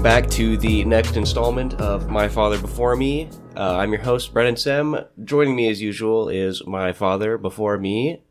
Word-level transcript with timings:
welcome 0.00 0.22
back 0.22 0.30
to 0.30 0.56
the 0.56 0.82
next 0.86 1.18
installment 1.18 1.74
of 1.74 2.08
My 2.08 2.26
Father 2.26 2.58
Before 2.58 2.96
Me. 2.96 3.28
Uh, 3.54 3.76
I'm 3.76 3.92
your 3.92 4.00
host, 4.00 4.32
Brennan 4.32 4.56
Sem. 4.56 4.96
Joining 5.24 5.54
me 5.54 5.68
as 5.68 5.82
usual 5.82 6.30
is 6.30 6.66
my 6.66 6.94
father 6.94 7.36
before 7.36 7.76
me. 7.76 8.22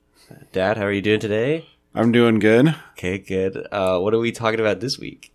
Dad, 0.52 0.78
how 0.78 0.86
are 0.86 0.92
you 0.92 1.04
doing 1.04 1.20
today? 1.20 1.68
I'm 1.94 2.12
doing 2.12 2.40
good. 2.40 2.76
Okay, 2.94 3.20
good. 3.20 3.68
Uh, 3.72 4.00
what 4.00 4.16
are 4.16 4.20
we 4.20 4.32
talking 4.32 4.60
about 4.60 4.80
this 4.80 4.98
week? 4.98 5.32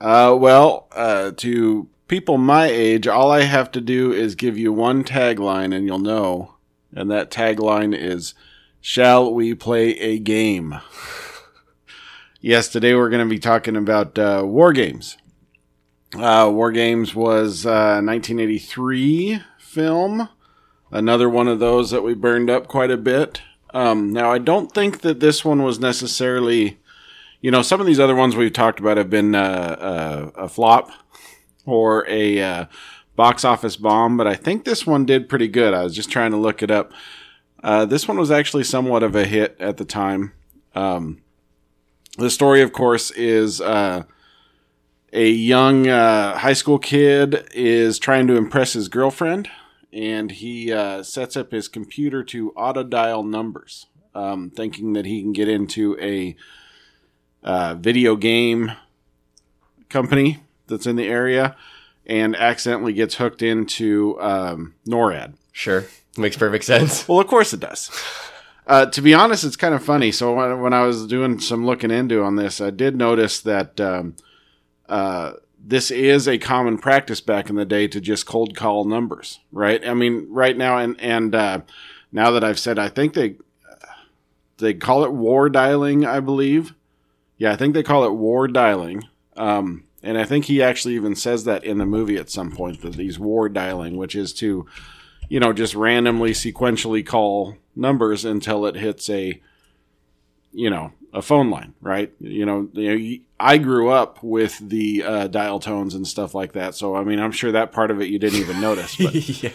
Uh, 0.00 0.36
well, 0.36 0.88
uh, 0.90 1.30
to 1.36 1.88
people 2.08 2.36
my 2.36 2.66
age, 2.66 3.06
all 3.06 3.30
I 3.30 3.42
have 3.42 3.70
to 3.72 3.80
do 3.80 4.12
is 4.12 4.34
give 4.34 4.58
you 4.58 4.72
one 4.72 5.04
tagline 5.04 5.72
and 5.72 5.86
you'll 5.86 6.00
know. 6.00 6.56
And 6.92 7.08
that 7.12 7.30
tagline 7.30 7.96
is, 7.96 8.34
Shall 8.80 9.32
we 9.32 9.54
play 9.54 9.90
a 10.00 10.18
game? 10.18 10.80
yes, 12.40 12.66
today 12.66 12.96
we're 12.96 13.08
going 13.08 13.24
to 13.24 13.32
be 13.32 13.38
talking 13.38 13.76
about 13.76 14.18
uh, 14.18 14.42
War 14.44 14.72
Games. 14.72 15.16
Uh, 16.16 16.48
War 16.52 16.70
Games 16.70 17.14
was 17.14 17.66
uh, 17.66 18.00
1983 18.00 19.40
film. 19.58 20.28
Another 20.90 21.28
one 21.28 21.48
of 21.48 21.58
those 21.58 21.90
that 21.90 22.02
we 22.02 22.14
burned 22.14 22.48
up 22.48 22.68
quite 22.68 22.90
a 22.90 22.96
bit. 22.96 23.42
Um, 23.72 24.12
now, 24.12 24.30
I 24.30 24.38
don't 24.38 24.72
think 24.72 25.00
that 25.00 25.18
this 25.18 25.44
one 25.44 25.64
was 25.64 25.80
necessarily, 25.80 26.78
you 27.40 27.50
know, 27.50 27.62
some 27.62 27.80
of 27.80 27.86
these 27.86 27.98
other 27.98 28.14
ones 28.14 28.36
we've 28.36 28.52
talked 28.52 28.78
about 28.78 28.96
have 28.96 29.10
been 29.10 29.34
uh, 29.34 30.30
uh, 30.38 30.42
a 30.42 30.48
flop 30.48 30.90
or 31.66 32.08
a 32.08 32.40
uh, 32.40 32.64
box 33.16 33.44
office 33.44 33.76
bomb, 33.76 34.16
but 34.16 34.28
I 34.28 34.34
think 34.34 34.64
this 34.64 34.86
one 34.86 35.04
did 35.04 35.28
pretty 35.28 35.48
good. 35.48 35.74
I 35.74 35.82
was 35.82 35.96
just 35.96 36.10
trying 36.10 36.30
to 36.30 36.36
look 36.36 36.62
it 36.62 36.70
up. 36.70 36.92
Uh, 37.64 37.86
this 37.86 38.06
one 38.06 38.18
was 38.18 38.30
actually 38.30 38.64
somewhat 38.64 39.02
of 39.02 39.16
a 39.16 39.24
hit 39.24 39.56
at 39.58 39.78
the 39.78 39.84
time. 39.84 40.32
Um, 40.76 41.22
the 42.18 42.30
story, 42.30 42.62
of 42.62 42.72
course, 42.72 43.10
is 43.10 43.60
uh, 43.60 44.04
a 45.14 45.30
young 45.30 45.86
uh, 45.86 46.36
high 46.36 46.52
school 46.52 46.78
kid 46.78 47.48
is 47.54 48.00
trying 48.00 48.26
to 48.26 48.36
impress 48.36 48.72
his 48.72 48.88
girlfriend, 48.88 49.48
and 49.92 50.32
he 50.32 50.72
uh, 50.72 51.04
sets 51.04 51.36
up 51.36 51.52
his 51.52 51.68
computer 51.68 52.24
to 52.24 52.50
auto 52.52 52.82
dial 52.82 53.22
numbers, 53.22 53.86
um, 54.14 54.50
thinking 54.50 54.92
that 54.94 55.06
he 55.06 55.22
can 55.22 55.32
get 55.32 55.48
into 55.48 55.96
a 56.00 56.34
uh, 57.44 57.74
video 57.76 58.16
game 58.16 58.72
company 59.88 60.40
that's 60.66 60.86
in 60.86 60.96
the 60.96 61.06
area, 61.06 61.54
and 62.04 62.34
accidentally 62.34 62.92
gets 62.92 63.14
hooked 63.14 63.40
into 63.40 64.20
um, 64.20 64.74
NORAD. 64.86 65.34
Sure. 65.52 65.84
Makes 66.16 66.36
perfect 66.36 66.64
sense. 66.64 67.06
Well, 67.08 67.20
of 67.20 67.28
course 67.28 67.52
it 67.52 67.60
does. 67.60 67.90
Uh, 68.66 68.86
to 68.86 69.00
be 69.00 69.14
honest, 69.14 69.44
it's 69.44 69.56
kind 69.56 69.74
of 69.74 69.84
funny. 69.84 70.10
So 70.10 70.34
when, 70.34 70.60
when, 70.60 70.72
I 70.72 70.82
was 70.86 71.06
doing 71.06 71.38
some 71.38 71.66
looking 71.66 71.90
into 71.90 72.22
on 72.22 72.36
this, 72.36 72.60
I 72.60 72.70
did 72.70 72.96
notice 72.96 73.40
that 73.42 73.80
um, 73.80 74.16
uh, 74.88 75.32
this 75.58 75.90
is 75.90 76.28
a 76.28 76.38
common 76.38 76.78
practice 76.78 77.20
back 77.20 77.48
in 77.48 77.56
the 77.56 77.64
day 77.64 77.88
to 77.88 78.00
just 78.00 78.26
cold 78.26 78.54
call 78.56 78.84
numbers, 78.84 79.40
right? 79.50 79.86
I 79.86 79.94
mean, 79.94 80.26
right 80.30 80.56
now, 80.56 80.78
and 80.78 81.00
and 81.00 81.34
uh, 81.34 81.60
now 82.12 82.30
that 82.30 82.44
I've 82.44 82.58
said, 82.58 82.78
I 82.78 82.88
think 82.88 83.14
they 83.14 83.36
they 84.58 84.74
call 84.74 85.04
it 85.04 85.12
war 85.12 85.48
dialing, 85.48 86.04
I 86.04 86.20
believe. 86.20 86.74
Yeah, 87.36 87.52
I 87.52 87.56
think 87.56 87.74
they 87.74 87.82
call 87.82 88.04
it 88.04 88.12
war 88.12 88.46
dialing. 88.46 89.04
Um, 89.36 89.84
and 90.02 90.18
I 90.18 90.24
think 90.24 90.44
he 90.44 90.62
actually 90.62 90.94
even 90.94 91.16
says 91.16 91.44
that 91.44 91.64
in 91.64 91.78
the 91.78 91.86
movie 91.86 92.16
at 92.16 92.30
some 92.30 92.52
point 92.52 92.82
that 92.82 92.94
he's 92.94 93.18
war 93.18 93.48
dialing, 93.48 93.96
which 93.96 94.14
is 94.14 94.32
to, 94.34 94.66
you 95.28 95.40
know, 95.40 95.52
just 95.52 95.74
randomly 95.74 96.32
sequentially 96.32 97.04
call 97.04 97.56
numbers 97.74 98.24
until 98.24 98.66
it 98.66 98.76
hits 98.76 99.08
a, 99.10 99.40
you 100.54 100.70
know, 100.70 100.92
a 101.12 101.22
phone 101.22 101.50
line, 101.50 101.74
right? 101.80 102.12
You 102.20 102.46
know, 102.46 102.68
you 102.72 102.92
know 102.92 103.24
I 103.38 103.58
grew 103.58 103.90
up 103.90 104.22
with 104.22 104.58
the 104.58 105.02
uh, 105.02 105.26
dial 105.26 105.60
tones 105.60 105.94
and 105.94 106.06
stuff 106.06 106.34
like 106.34 106.52
that, 106.52 106.74
so 106.74 106.96
I 106.96 107.04
mean, 107.04 107.18
I'm 107.18 107.32
sure 107.32 107.52
that 107.52 107.72
part 107.72 107.90
of 107.90 108.00
it 108.00 108.08
you 108.08 108.18
didn't 108.18 108.40
even 108.40 108.60
notice. 108.60 108.96
But, 108.96 109.14
yeah. 109.42 109.50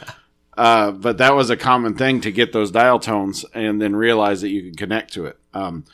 Uh, 0.58 0.92
but 0.92 1.18
that 1.20 1.36
was 1.36 1.50
a 1.50 1.56
common 1.58 1.96
thing 1.96 2.20
to 2.20 2.32
get 2.32 2.52
those 2.52 2.70
dial 2.70 3.00
tones 3.00 3.46
and 3.54 3.82
then 3.82 3.96
realize 3.96 4.42
that 4.42 4.50
you 4.50 4.64
could 4.64 4.78
connect 4.78 5.14
to 5.14 5.26
it. 5.26 5.38
Um, 5.54 5.86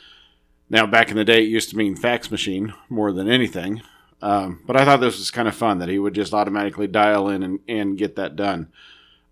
now, 0.68 0.86
back 0.86 1.10
in 1.10 1.16
the 1.16 1.24
day, 1.24 1.44
it 1.44 1.48
used 1.48 1.70
to 1.70 1.76
mean 1.76 1.94
fax 1.94 2.30
machine 2.30 2.74
more 2.88 3.12
than 3.12 3.28
anything. 3.28 3.82
Um, 4.20 4.62
but 4.66 4.76
I 4.76 4.84
thought 4.84 5.00
this 5.00 5.18
was 5.18 5.30
kind 5.30 5.46
of 5.46 5.54
fun 5.54 5.78
that 5.78 5.88
he 5.88 5.98
would 5.98 6.14
just 6.14 6.34
automatically 6.34 6.88
dial 6.88 7.28
in 7.28 7.42
and, 7.42 7.60
and 7.68 7.98
get 7.98 8.16
that 8.16 8.34
done. 8.34 8.72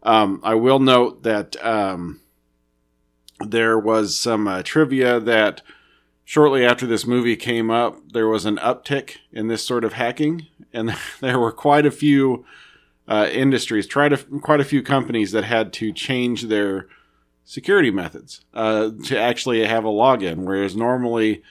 Um, 0.04 0.40
I 0.44 0.54
will 0.54 0.78
note 0.78 1.22
that 1.24 1.56
um, 1.64 2.20
there 3.40 3.78
was 3.78 4.18
some 4.18 4.46
uh, 4.46 4.62
trivia 4.62 5.20
that 5.20 5.62
shortly 6.24 6.64
after 6.64 6.86
this 6.86 7.06
movie 7.06 7.36
came 7.36 7.70
up, 7.70 7.98
there 8.12 8.28
was 8.28 8.44
an 8.44 8.56
uptick 8.58 9.16
in 9.32 9.48
this 9.48 9.64
sort 9.64 9.84
of 9.84 9.94
hacking, 9.94 10.46
and 10.72 10.94
there 11.20 11.38
were 11.38 11.52
quite 11.52 11.86
a 11.86 11.90
few 11.90 12.44
uh, 13.06 13.28
industries, 13.30 13.86
tried 13.86 14.12
quite 14.40 14.60
a 14.60 14.64
few 14.64 14.82
companies 14.82 15.32
that 15.32 15.44
had 15.44 15.72
to 15.74 15.92
change 15.92 16.42
their 16.42 16.88
security 17.44 17.90
methods 17.90 18.40
uh, 18.54 18.90
to 19.04 19.18
actually 19.18 19.64
have 19.66 19.84
a 19.84 19.88
login, 19.88 20.38
whereas 20.38 20.74
normally 20.74 21.42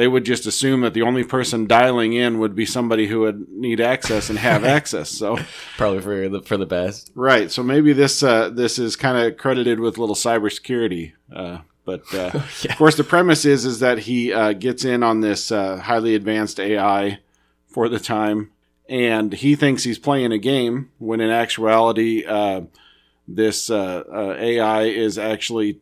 they 0.00 0.08
would 0.08 0.24
just 0.24 0.46
assume 0.46 0.80
that 0.80 0.94
the 0.94 1.02
only 1.02 1.24
person 1.24 1.66
dialing 1.66 2.14
in 2.14 2.38
would 2.38 2.54
be 2.54 2.64
somebody 2.64 3.06
who 3.06 3.20
would 3.20 3.50
need 3.50 3.82
access 3.82 4.30
and 4.30 4.38
have 4.38 4.64
access. 4.78 5.10
So 5.10 5.38
probably 5.76 6.00
for 6.00 6.26
the 6.30 6.40
for 6.40 6.56
the 6.56 6.64
best, 6.64 7.12
right? 7.14 7.52
So 7.52 7.62
maybe 7.62 7.92
this 7.92 8.22
uh, 8.22 8.48
this 8.48 8.78
is 8.78 8.96
kind 8.96 9.18
of 9.18 9.36
credited 9.36 9.78
with 9.78 9.98
little 9.98 10.14
cybersecurity. 10.14 11.12
Uh, 11.30 11.58
but 11.84 12.02
uh, 12.14 12.30
yeah. 12.62 12.72
of 12.72 12.78
course, 12.78 12.96
the 12.96 13.04
premise 13.04 13.44
is 13.44 13.66
is 13.66 13.80
that 13.80 13.98
he 13.98 14.32
uh, 14.32 14.54
gets 14.54 14.86
in 14.86 15.02
on 15.02 15.20
this 15.20 15.52
uh, 15.52 15.76
highly 15.76 16.14
advanced 16.14 16.58
AI 16.58 17.18
for 17.66 17.90
the 17.90 18.00
time, 18.00 18.52
and 18.88 19.34
he 19.34 19.54
thinks 19.54 19.84
he's 19.84 19.98
playing 19.98 20.32
a 20.32 20.38
game 20.38 20.92
when 20.96 21.20
in 21.20 21.28
actuality, 21.28 22.24
uh, 22.24 22.62
this 23.28 23.68
AI 23.68 24.84
is 24.84 25.18
actually 25.18 25.78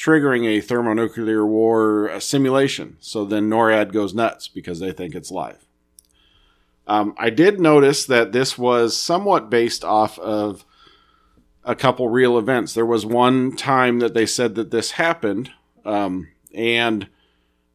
triggering 0.00 0.46
a 0.46 0.62
thermonuclear 0.62 1.44
war 1.44 2.18
simulation. 2.20 2.96
So 3.00 3.24
then 3.26 3.50
NORAD 3.50 3.92
goes 3.92 4.14
nuts 4.14 4.48
because 4.48 4.80
they 4.80 4.92
think 4.92 5.14
it's 5.14 5.30
live. 5.30 5.66
Um, 6.86 7.14
I 7.18 7.28
did 7.28 7.60
notice 7.60 8.06
that 8.06 8.32
this 8.32 8.56
was 8.56 8.96
somewhat 8.96 9.50
based 9.50 9.84
off 9.84 10.18
of 10.18 10.64
a 11.64 11.74
couple 11.74 12.08
real 12.08 12.38
events. 12.38 12.72
There 12.72 12.86
was 12.86 13.04
one 13.04 13.54
time 13.54 13.98
that 13.98 14.14
they 14.14 14.24
said 14.24 14.54
that 14.54 14.70
this 14.70 14.92
happened, 14.92 15.52
um, 15.84 16.28
and 16.54 17.08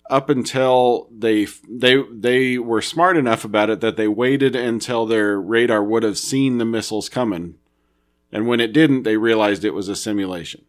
up 0.10 0.30
until 0.30 1.08
they 1.16 1.48
they 1.70 2.04
they 2.12 2.58
were 2.58 2.82
smart 2.82 3.16
enough 3.16 3.46
about 3.46 3.70
it 3.70 3.82
that 3.82 3.96
they 3.96 4.08
waited 4.08 4.56
until 4.56 5.06
their 5.06 5.40
radar 5.40 5.84
would 5.84 6.04
have 6.04 6.18
seen 6.18 6.58
the 6.58 6.66
missiles 6.66 7.08
coming, 7.08 7.56
and 8.32 8.48
when 8.48 8.60
it 8.60 8.74
didn't, 8.74 9.04
they 9.04 9.18
realized 9.18 9.64
it 9.64 9.74
was 9.74 9.88
a 9.88 9.96
simulation 9.96 10.66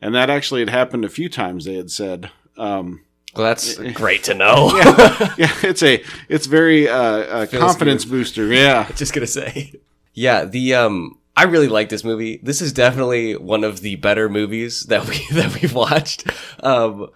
and 0.00 0.14
that 0.14 0.30
actually 0.30 0.60
had 0.60 0.70
happened 0.70 1.04
a 1.04 1.08
few 1.08 1.28
times. 1.28 1.64
They 1.64 1.74
had 1.74 1.90
said. 1.90 2.30
Um, 2.56 3.04
well, 3.36 3.46
that's 3.46 3.74
great 3.94 4.24
to 4.24 4.34
know. 4.34 4.70
yeah, 4.76 5.34
yeah, 5.38 5.54
it's 5.62 5.82
a 5.82 6.02
it's 6.28 6.46
very 6.46 6.88
uh, 6.88 7.42
a 7.42 7.46
confidence 7.46 8.04
good. 8.04 8.10
booster. 8.10 8.46
Yeah, 8.46 8.90
just 8.96 9.12
gonna 9.12 9.26
say. 9.26 9.72
Yeah, 10.14 10.44
the 10.44 10.74
um, 10.74 11.18
I 11.36 11.44
really 11.44 11.68
like 11.68 11.88
this 11.88 12.04
movie. 12.04 12.40
This 12.42 12.60
is 12.60 12.72
definitely 12.72 13.36
one 13.36 13.64
of 13.64 13.80
the 13.80 13.96
better 13.96 14.28
movies 14.28 14.82
that 14.84 15.06
we 15.06 15.26
that 15.32 15.60
we've 15.60 15.74
watched. 15.74 16.28
Um, 16.62 17.08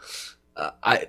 I, 0.56 1.08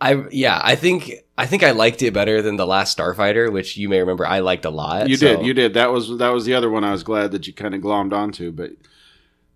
I 0.00 0.24
yeah, 0.30 0.60
I 0.62 0.76
think 0.76 1.12
I 1.36 1.46
think 1.46 1.62
I 1.62 1.72
liked 1.72 2.02
it 2.02 2.14
better 2.14 2.40
than 2.40 2.56
the 2.56 2.66
last 2.66 2.96
Starfighter, 2.96 3.52
which 3.52 3.76
you 3.76 3.88
may 3.88 4.00
remember 4.00 4.26
I 4.26 4.40
liked 4.40 4.64
a 4.64 4.70
lot. 4.70 5.08
You 5.08 5.16
so. 5.16 5.36
did, 5.36 5.46
you 5.46 5.54
did. 5.54 5.74
That 5.74 5.92
was 5.92 6.16
that 6.18 6.30
was 6.30 6.44
the 6.44 6.54
other 6.54 6.70
one 6.70 6.84
I 6.84 6.92
was 6.92 7.02
glad 7.02 7.32
that 7.32 7.46
you 7.46 7.52
kind 7.52 7.74
of 7.74 7.82
glommed 7.82 8.12
onto, 8.12 8.52
but 8.52 8.70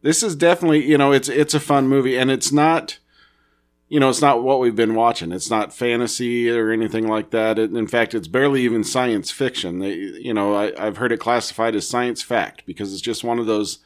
this 0.04 0.22
is 0.22 0.36
definitely 0.36 0.84
you 0.86 0.98
know 0.98 1.12
it's 1.12 1.30
it's 1.30 1.54
a 1.54 1.60
fun 1.60 1.89
movie 1.89 2.16
and 2.16 2.30
it's 2.30 2.53
not 2.53 2.98
you 3.89 3.98
know 3.98 4.10
it's 4.10 4.21
not 4.21 4.42
what 4.42 4.60
we've 4.60 4.77
been 4.77 4.95
watching. 4.95 5.33
It's 5.33 5.51
not 5.51 5.74
fantasy 5.74 6.51
or 6.51 6.71
anything 6.71 7.09
like 7.09 7.30
that. 7.30 7.59
It, 7.59 7.72
in 7.72 7.86
fact 7.86 8.15
it's 8.15 8.28
barely 8.28 8.62
even 8.62 8.84
science 8.84 9.30
fiction. 9.30 9.78
They, 9.78 9.95
you 9.95 10.34
know 10.34 10.54
I, 10.54 10.72
i've 10.78 10.98
heard 10.98 11.10
it 11.10 11.21
classified 11.21 11.74
as 11.74 11.89
science 11.89 12.22
fact 12.22 12.65
because 12.66 12.92
it's 12.92 13.03
just 13.03 13.24
one 13.24 13.39
of 13.39 13.47
those 13.47 13.78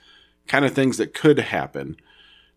kind 0.49 0.65
of 0.65 0.75
things 0.75 0.99
that 0.99 1.15
could 1.15 1.39
happen. 1.39 1.97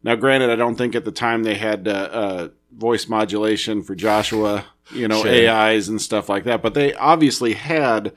Now 0.04 0.16
granted 0.16 0.50
i 0.50 0.56
don't 0.56 0.76
think 0.76 0.96
at 0.96 1.06
the 1.06 1.12
time 1.12 1.44
they 1.44 1.56
had 1.56 1.88
uh, 1.88 1.92
uh, 1.92 2.48
voice 2.76 3.08
modulation 3.08 3.84
for 3.84 3.94
joshua 3.94 4.66
you 4.92 5.08
know 5.08 5.22
sure. 5.22 5.50
ais 5.50 5.88
and 5.88 6.02
stuff 6.02 6.28
like 6.28 6.46
that 6.46 6.64
but 6.64 6.74
they 6.74 6.96
obviously 6.96 7.54
had 7.54 8.12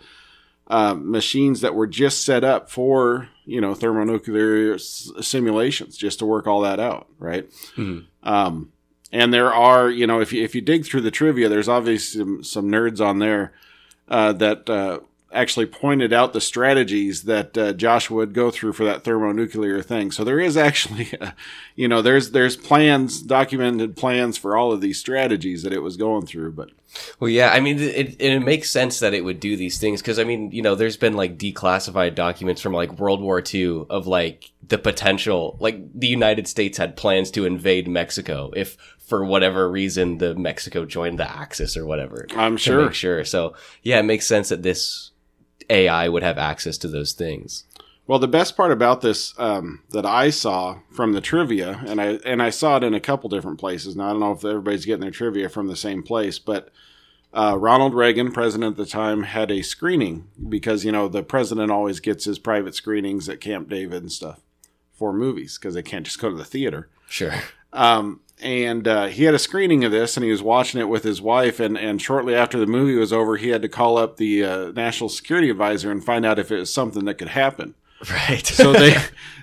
uh, 0.69 0.95
machines 0.95 1.61
that 1.61 1.75
were 1.75 1.87
just 1.87 2.25
set 2.25 2.43
up 2.43 2.71
for 2.71 3.29
you 3.45 3.61
know 3.61 3.75
thermonuclear 3.75 4.75
s- 4.75 5.11
simulations 5.21 5.97
just 5.97 6.19
to 6.21 6.27
work 6.27 6.47
all 6.47 6.61
that 6.63 6.81
out, 6.81 7.09
right? 7.19 7.49
Mm-hmm. 7.77 8.29
Um, 8.29 8.73
and 9.13 9.33
there 9.33 9.53
are 9.53 9.91
you 9.91 10.07
know 10.07 10.21
if 10.21 10.33
you 10.33 10.43
if 10.43 10.55
you 10.55 10.61
dig 10.61 10.85
through 10.85 11.03
the 11.03 11.11
trivia, 11.11 11.49
there's 11.49 11.69
obviously 11.69 12.21
some, 12.21 12.45
some 12.45 12.69
nerds 12.69 13.01
on 13.05 13.19
there 13.19 13.53
uh, 14.09 14.33
that 14.33 14.69
uh, 14.69 15.01
actually 15.35 15.67
pointed 15.67 16.13
out 16.13 16.33
the 16.33 16.41
strategies 16.41 17.25
that 17.25 17.59
uh, 17.59 17.73
Joshua 17.73 18.17
would 18.19 18.33
go 18.33 18.51
through 18.51 18.73
for 18.73 18.85
that 18.85 19.05
thermonuclear 19.05 19.83
thing. 19.83 20.11
So 20.11 20.25
there 20.25 20.41
is 20.41 20.57
actually, 20.69 21.09
uh, 21.21 21.33
you 21.75 21.89
know, 21.89 22.01
there's 22.01 22.31
there's 22.31 22.57
plans, 22.57 23.21
documented 23.21 23.97
plans 23.97 24.39
for 24.39 24.57
all 24.57 24.73
of 24.73 24.81
these 24.81 24.99
strategies 24.99 25.63
that 25.63 25.73
it 25.73 25.83
was 25.83 25.97
going 25.97 26.27
through. 26.27 26.53
But 26.53 26.71
Well, 27.19 27.29
yeah, 27.29 27.51
I 27.51 27.61
mean, 27.61 27.79
it, 27.79 28.17
it 28.21 28.41
makes 28.41 28.71
sense 28.71 29.01
that 29.01 29.15
it 29.15 29.25
would 29.25 29.41
do 29.41 29.57
these 29.57 29.79
things 29.79 30.01
because, 30.01 30.19
I 30.19 30.25
mean, 30.25 30.51
you 30.53 30.63
know, 30.63 30.75
there's 30.75 30.97
been 30.97 31.15
like 31.15 31.39
declassified 31.39 32.15
documents 32.15 32.63
from 32.63 32.73
like 32.73 32.99
World 32.99 33.21
War 33.21 33.43
II 33.53 33.87
of 33.91 34.07
like 34.07 34.53
the 34.67 34.79
potential, 34.79 35.57
like 35.61 35.79
the 35.95 36.09
United 36.09 36.49
States 36.49 36.79
had 36.79 36.97
plans 36.97 37.31
to 37.33 37.45
invade 37.45 37.89
Mexico 37.89 38.51
if 38.55 38.77
for 38.99 39.25
whatever 39.25 39.71
reason 39.71 40.19
the 40.19 40.35
Mexico 40.35 40.85
joined 40.87 41.19
the 41.19 41.31
Axis 41.31 41.77
or 41.77 41.85
whatever. 41.85 42.27
I'm 42.37 42.57
sure. 42.57 42.91
sure. 42.93 43.25
So, 43.25 43.55
yeah, 43.83 43.99
it 43.99 44.05
makes 44.05 44.27
sense 44.27 44.49
that 44.49 44.63
this 44.63 45.11
AI 45.71 46.09
would 46.09 46.23
have 46.23 46.39
access 46.39 46.79
to 46.79 46.89
those 46.89 47.13
things. 47.13 47.65
Well, 48.07 48.19
the 48.19 48.29
best 48.29 48.57
part 48.57 48.71
about 48.71 49.01
this 49.01 49.33
um, 49.39 49.83
that 49.91 50.05
I 50.05 50.29
saw 50.29 50.81
from 50.91 51.13
the 51.13 51.23
trivia, 51.23 51.83
and 51.87 52.01
I 52.01 52.19
and 52.27 52.43
I 52.43 52.51
saw 52.51 52.77
it 52.77 52.85
in 52.85 52.93
a 52.93 53.01
couple 53.01 53.31
different 53.31 53.59
places. 53.59 53.97
Now 53.97 54.09
I 54.09 54.11
don't 54.11 54.21
know 54.21 54.33
if 54.33 54.45
everybody's 54.45 54.85
getting 54.85 55.01
their 55.01 55.11
trivia 55.11 55.49
from 55.49 55.69
the 55.69 55.77
same 55.77 56.03
place, 56.03 56.39
but 56.39 56.71
uh, 57.33 57.57
Ronald 57.59 57.95
Reagan, 57.95 58.31
president 58.31 58.73
at 58.73 58.77
the 58.77 58.87
time, 58.87 59.23
had 59.23 59.51
a 59.51 59.63
screening 59.63 60.29
because 60.49 60.85
you 60.85 60.93
know 60.93 61.09
the 61.09 61.23
president 61.23 61.71
always 61.71 61.99
gets 61.99 62.27
his 62.27 62.39
private 62.39 62.75
screenings 62.75 63.29
at 63.29 63.41
Camp 63.41 63.71
David 63.71 64.03
and 64.03 64.13
stuff 64.13 64.41
for 64.93 65.13
movies 65.13 65.59
because 65.59 65.75
they 65.75 65.83
can't 65.83 66.05
just 66.05 66.21
go 66.21 66.29
to 66.29 66.37
the 66.37 66.45
theater. 66.45 66.91
Sure. 67.09 67.35
Um, 67.73 68.21
and 68.43 68.87
uh, 68.87 69.07
he 69.07 69.25
had 69.25 69.35
a 69.35 69.39
screening 69.39 69.85
of 69.85 69.93
this, 69.93 70.17
and 70.17 70.25
he 70.25 70.31
was 70.31 70.43
watching 70.43 70.81
it 70.81 70.89
with 70.89 71.05
his 71.05 71.23
wife. 71.23 71.61
And, 71.61 71.79
and 71.79 72.01
shortly 72.01 72.35
after 72.35 72.59
the 72.59 72.67
movie 72.67 72.97
was 72.97 73.13
over, 73.13 73.37
he 73.37 73.49
had 73.49 73.63
to 73.63 73.69
call 73.69 73.97
up 73.97 74.17
the 74.17 74.45
uh, 74.45 74.73
national 74.73 75.09
security 75.09 75.51
advisor 75.51 75.91
and 75.91 76.05
find 76.05 76.27
out 76.27 76.39
if 76.39 76.51
it 76.51 76.59
was 76.59 76.73
something 76.73 77.05
that 77.05 77.15
could 77.15 77.29
happen. 77.29 77.75
Right. 78.11 78.45
So 78.47 78.75
they 78.75 78.97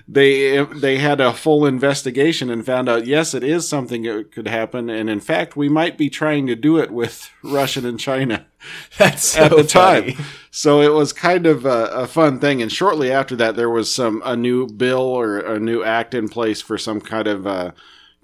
they 0.06 0.64
they 0.64 0.98
had 0.98 1.20
a 1.20 1.32
full 1.32 1.66
investigation 1.66 2.48
and 2.48 2.64
found 2.64 2.88
out 2.88 3.06
yes, 3.06 3.34
it 3.34 3.42
is 3.42 3.68
something 3.68 4.02
that 4.04 4.30
could 4.30 4.46
happen, 4.46 4.88
and 4.88 5.10
in 5.10 5.18
fact, 5.18 5.56
we 5.56 5.68
might 5.68 5.98
be 5.98 6.08
trying 6.08 6.46
to 6.46 6.54
do 6.54 6.78
it 6.78 6.92
with 6.92 7.28
Russia 7.42 7.84
and 7.86 7.98
China 7.98 8.46
That's 8.98 9.24
so 9.24 9.44
at 9.44 9.50
the 9.50 9.64
funny. 9.64 10.12
time. 10.12 10.24
So 10.52 10.80
it 10.80 10.92
was 10.92 11.12
kind 11.12 11.46
of 11.46 11.64
a, 11.66 11.86
a 11.92 12.06
fun 12.06 12.38
thing. 12.38 12.62
And 12.62 12.70
shortly 12.70 13.10
after 13.10 13.34
that, 13.36 13.56
there 13.56 13.70
was 13.70 13.92
some 13.92 14.22
a 14.24 14.36
new 14.36 14.68
bill 14.68 15.00
or 15.00 15.38
a 15.38 15.58
new 15.58 15.82
act 15.82 16.14
in 16.14 16.28
place 16.28 16.60
for 16.60 16.78
some 16.78 17.00
kind 17.00 17.26
of 17.26 17.46
uh, 17.46 17.72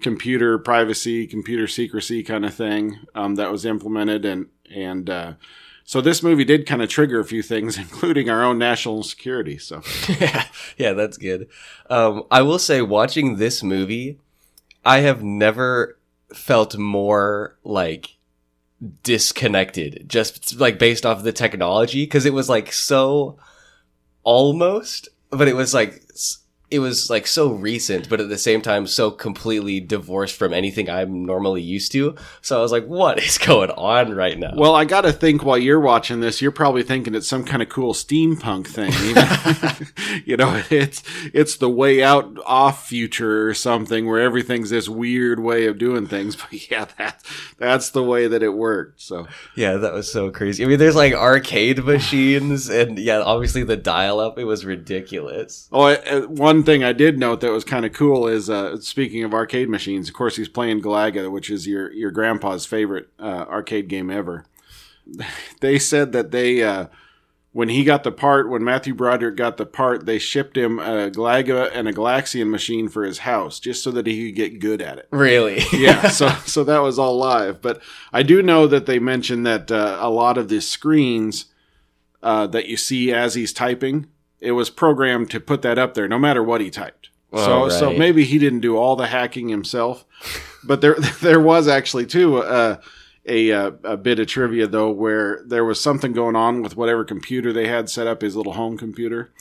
computer 0.01 0.57
privacy, 0.57 1.27
computer 1.27 1.67
secrecy 1.67 2.23
kind 2.23 2.45
of 2.45 2.53
thing 2.53 2.99
um, 3.15 3.35
that 3.35 3.51
was 3.51 3.65
implemented. 3.65 4.25
And 4.25 4.47
and 4.73 5.09
uh, 5.09 5.33
so 5.83 6.01
this 6.01 6.21
movie 6.21 6.45
did 6.45 6.67
kind 6.67 6.81
of 6.81 6.89
trigger 6.89 7.19
a 7.19 7.25
few 7.25 7.41
things, 7.41 7.77
including 7.79 8.29
our 8.29 8.43
own 8.43 8.57
national 8.57 9.03
security. 9.03 9.57
So 9.57 9.81
yeah, 10.19 10.45
yeah, 10.77 10.93
that's 10.93 11.17
good. 11.17 11.47
Um, 11.89 12.23
I 12.31 12.41
will 12.41 12.59
say, 12.59 12.81
watching 12.81 13.35
this 13.37 13.63
movie, 13.63 14.19
I 14.85 14.99
have 14.99 15.23
never 15.23 15.97
felt 16.33 16.77
more 16.77 17.57
like 17.63 18.17
disconnected, 19.03 20.05
just 20.07 20.59
like 20.59 20.79
based 20.79 21.05
off 21.05 21.17
of 21.17 21.23
the 21.23 21.33
technology, 21.33 22.03
because 22.03 22.25
it 22.25 22.33
was 22.33 22.47
like 22.49 22.71
so 22.71 23.37
almost, 24.23 25.09
but 25.31 25.47
it 25.47 25.55
was 25.55 25.73
like 25.73 26.03
it 26.71 26.79
was 26.79 27.09
like 27.09 27.25
so 27.25 27.51
recent, 27.51 28.09
but 28.09 28.19
at 28.21 28.29
the 28.29 28.37
same 28.37 28.61
time 28.61 28.85
so 28.85 29.09
completely 29.09 29.79
divorced 29.79 30.35
from 30.35 30.53
anything 30.53 30.89
I'm 30.89 31.25
normally 31.25 31.61
used 31.61 31.91
to. 31.93 32.15
So 32.41 32.59
I 32.59 32.61
was 32.61 32.71
like, 32.71 32.85
what 32.85 33.17
is 33.23 33.37
going 33.49 33.71
on 33.71 34.13
right 34.13 34.37
now? 34.37 34.51
Well, 34.55 34.75
I 34.75 34.85
got 34.85 35.01
to 35.01 35.11
think 35.11 35.43
while 35.43 35.57
you're 35.57 35.79
watching 35.79 36.19
this, 36.19 36.41
you're 36.41 36.51
probably 36.51 36.83
thinking 36.83 37.15
it's 37.15 37.27
some 37.27 37.43
kind 37.43 37.61
of 37.63 37.69
cool 37.69 37.93
steampunk 37.93 38.67
thing. 38.67 38.93
Even, 39.03 40.21
you 40.25 40.37
know, 40.37 40.61
it's 40.69 41.01
it's 41.33 41.57
the 41.57 41.69
way 41.69 42.03
out 42.03 42.37
off 42.45 42.87
future 42.87 43.47
or 43.47 43.53
something 43.53 44.05
where 44.07 44.19
everything's 44.19 44.69
this 44.69 44.87
weird 44.87 45.39
way 45.39 45.65
of 45.65 45.77
doing 45.77 46.05
things. 46.07 46.35
But 46.35 46.69
yeah, 46.69 46.85
that 46.97 47.23
that's 47.57 47.89
the 47.89 48.03
way 48.03 48.27
that 48.27 48.43
it 48.43 48.49
worked. 48.53 49.01
So 49.01 49.27
Yeah, 49.55 49.77
that 49.77 49.93
was 49.93 50.11
so 50.11 50.29
crazy. 50.31 50.63
I 50.63 50.67
mean, 50.67 50.79
there's 50.79 50.95
like 50.95 51.13
arcade 51.13 51.83
machines, 51.83 52.69
and 52.69 52.99
yeah, 52.99 53.19
obviously 53.21 53.63
the 53.63 53.77
dial 53.77 54.19
up, 54.19 54.37
it 54.37 54.43
was 54.45 54.65
ridiculous. 54.65 55.67
Oh, 55.71 55.81
I- 55.81 55.95
uh, 55.95 56.21
one 56.59 56.65
thing 56.65 56.83
I 56.83 56.91
did 56.91 57.17
note 57.17 57.39
that 57.39 57.53
was 57.53 57.63
kind 57.63 57.85
of 57.85 57.93
cool 57.93 58.27
is 58.27 58.49
uh, 58.49 58.81
speaking 58.81 59.23
of 59.23 59.33
arcade 59.33 59.69
machines. 59.69 60.09
Of 60.09 60.13
course, 60.13 60.35
he's 60.35 60.49
playing 60.49 60.81
Galaga, 60.81 61.31
which 61.31 61.49
is 61.49 61.65
your 61.65 61.89
your 61.93 62.11
grandpa's 62.11 62.65
favorite 62.65 63.07
uh, 63.17 63.45
arcade 63.49 63.87
game 63.87 64.09
ever. 64.09 64.45
They 65.61 65.79
said 65.79 66.11
that 66.11 66.31
they 66.31 66.61
uh, 66.61 66.87
when 67.51 67.69
he 67.69 67.83
got 67.83 68.03
the 68.03 68.11
part, 68.11 68.49
when 68.49 68.63
Matthew 68.63 68.93
Broderick 68.93 69.35
got 69.35 69.57
the 69.57 69.65
part, 69.65 70.05
they 70.05 70.19
shipped 70.19 70.55
him 70.55 70.79
a 70.79 71.09
Galaga 71.09 71.71
and 71.73 71.87
a 71.87 71.93
Galaxian 71.93 72.49
machine 72.49 72.87
for 72.87 73.03
his 73.03 73.19
house 73.19 73.59
just 73.59 73.83
so 73.83 73.91
that 73.91 74.05
he 74.05 74.27
could 74.27 74.35
get 74.35 74.59
good 74.59 74.81
at 74.81 74.99
it. 74.99 75.07
Really? 75.11 75.63
yeah, 75.73 76.09
so 76.09 76.29
so 76.45 76.63
that 76.65 76.79
was 76.79 76.99
all 76.99 77.17
live. 77.17 77.61
But 77.61 77.81
I 78.13 78.21
do 78.23 78.43
know 78.43 78.67
that 78.67 78.85
they 78.85 78.99
mentioned 78.99 79.45
that 79.47 79.71
uh, 79.71 79.97
a 79.99 80.09
lot 80.09 80.37
of 80.37 80.49
the 80.49 80.61
screens 80.61 81.45
uh, 82.21 82.47
that 82.47 82.67
you 82.67 82.77
see 82.77 83.11
as 83.11 83.33
he's 83.33 83.53
typing, 83.53 84.07
it 84.41 84.53
was 84.53 84.69
programmed 84.69 85.29
to 85.31 85.39
put 85.39 85.61
that 85.61 85.77
up 85.77 85.93
there, 85.93 86.07
no 86.07 86.19
matter 86.19 86.43
what 86.43 86.61
he 86.61 86.69
typed. 86.69 87.09
so 87.33 87.65
Oh, 87.65 87.69
so 87.69 87.87
right. 87.87 87.97
maybe 87.99 88.23
he 88.23 88.37
didn't 88.37 88.61
do 88.61 88.77
all 88.77 88.95
the 88.95 89.07
hacking 89.07 89.49
himself, 89.49 90.05
but 90.63 90.81
there 90.81 90.95
there 91.21 91.39
was 91.39 91.67
actually 91.67 92.05
too 92.05 92.37
uh, 92.37 92.77
a 93.25 93.51
uh, 93.51 93.71
a 93.83 93.97
bit 93.97 94.19
of 94.19 94.27
trivia 94.27 94.67
though 94.67 94.89
where 94.89 95.41
there 95.45 95.65
was 95.65 95.79
something 95.81 96.13
going 96.13 96.35
on 96.35 96.61
with 96.61 96.75
whatever 96.77 97.03
computer 97.03 97.51
they 97.53 97.67
had 97.67 97.89
set 97.89 98.07
up 98.07 98.21
his 98.21 98.35
little 98.35 98.53
home 98.53 98.77
computer, 98.77 99.31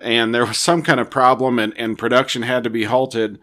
and 0.00 0.34
there 0.34 0.46
was 0.46 0.58
some 0.58 0.82
kind 0.82 1.00
of 1.00 1.10
problem 1.10 1.58
and 1.58 1.76
and 1.76 1.98
production 1.98 2.42
had 2.42 2.64
to 2.64 2.70
be 2.70 2.84
halted, 2.84 3.38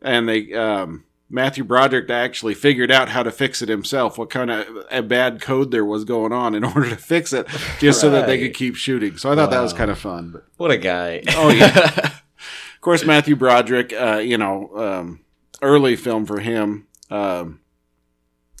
and 0.00 0.28
they. 0.28 0.52
Um, 0.52 1.04
Matthew 1.32 1.64
Broderick 1.64 2.10
actually 2.10 2.52
figured 2.52 2.90
out 2.90 3.08
how 3.08 3.22
to 3.22 3.30
fix 3.30 3.62
it 3.62 3.70
himself, 3.70 4.18
what 4.18 4.28
kind 4.28 4.50
of 4.50 4.66
a 4.90 5.02
bad 5.02 5.40
code 5.40 5.70
there 5.70 5.84
was 5.84 6.04
going 6.04 6.30
on 6.30 6.54
in 6.54 6.62
order 6.64 6.90
to 6.90 6.96
fix 6.96 7.32
it, 7.32 7.48
just 7.78 8.02
so 8.02 8.10
that 8.10 8.26
they 8.26 8.38
could 8.38 8.54
keep 8.54 8.76
shooting. 8.76 9.16
So 9.16 9.32
I 9.32 9.34
thought 9.34 9.50
that 9.50 9.62
was 9.62 9.72
kind 9.72 9.90
of 9.90 9.98
fun. 9.98 10.32
But 10.32 10.44
What 10.58 10.70
a 10.70 10.76
guy. 10.76 11.22
Oh, 11.30 11.48
yeah. 11.48 11.88
of 12.06 12.80
course, 12.82 13.06
Matthew 13.06 13.34
Broderick, 13.34 13.94
uh, 13.94 14.18
you 14.18 14.36
know, 14.36 14.70
um, 14.76 15.20
early 15.62 15.96
film 15.96 16.26
for 16.26 16.40
him. 16.40 16.86
Um, 17.10 17.60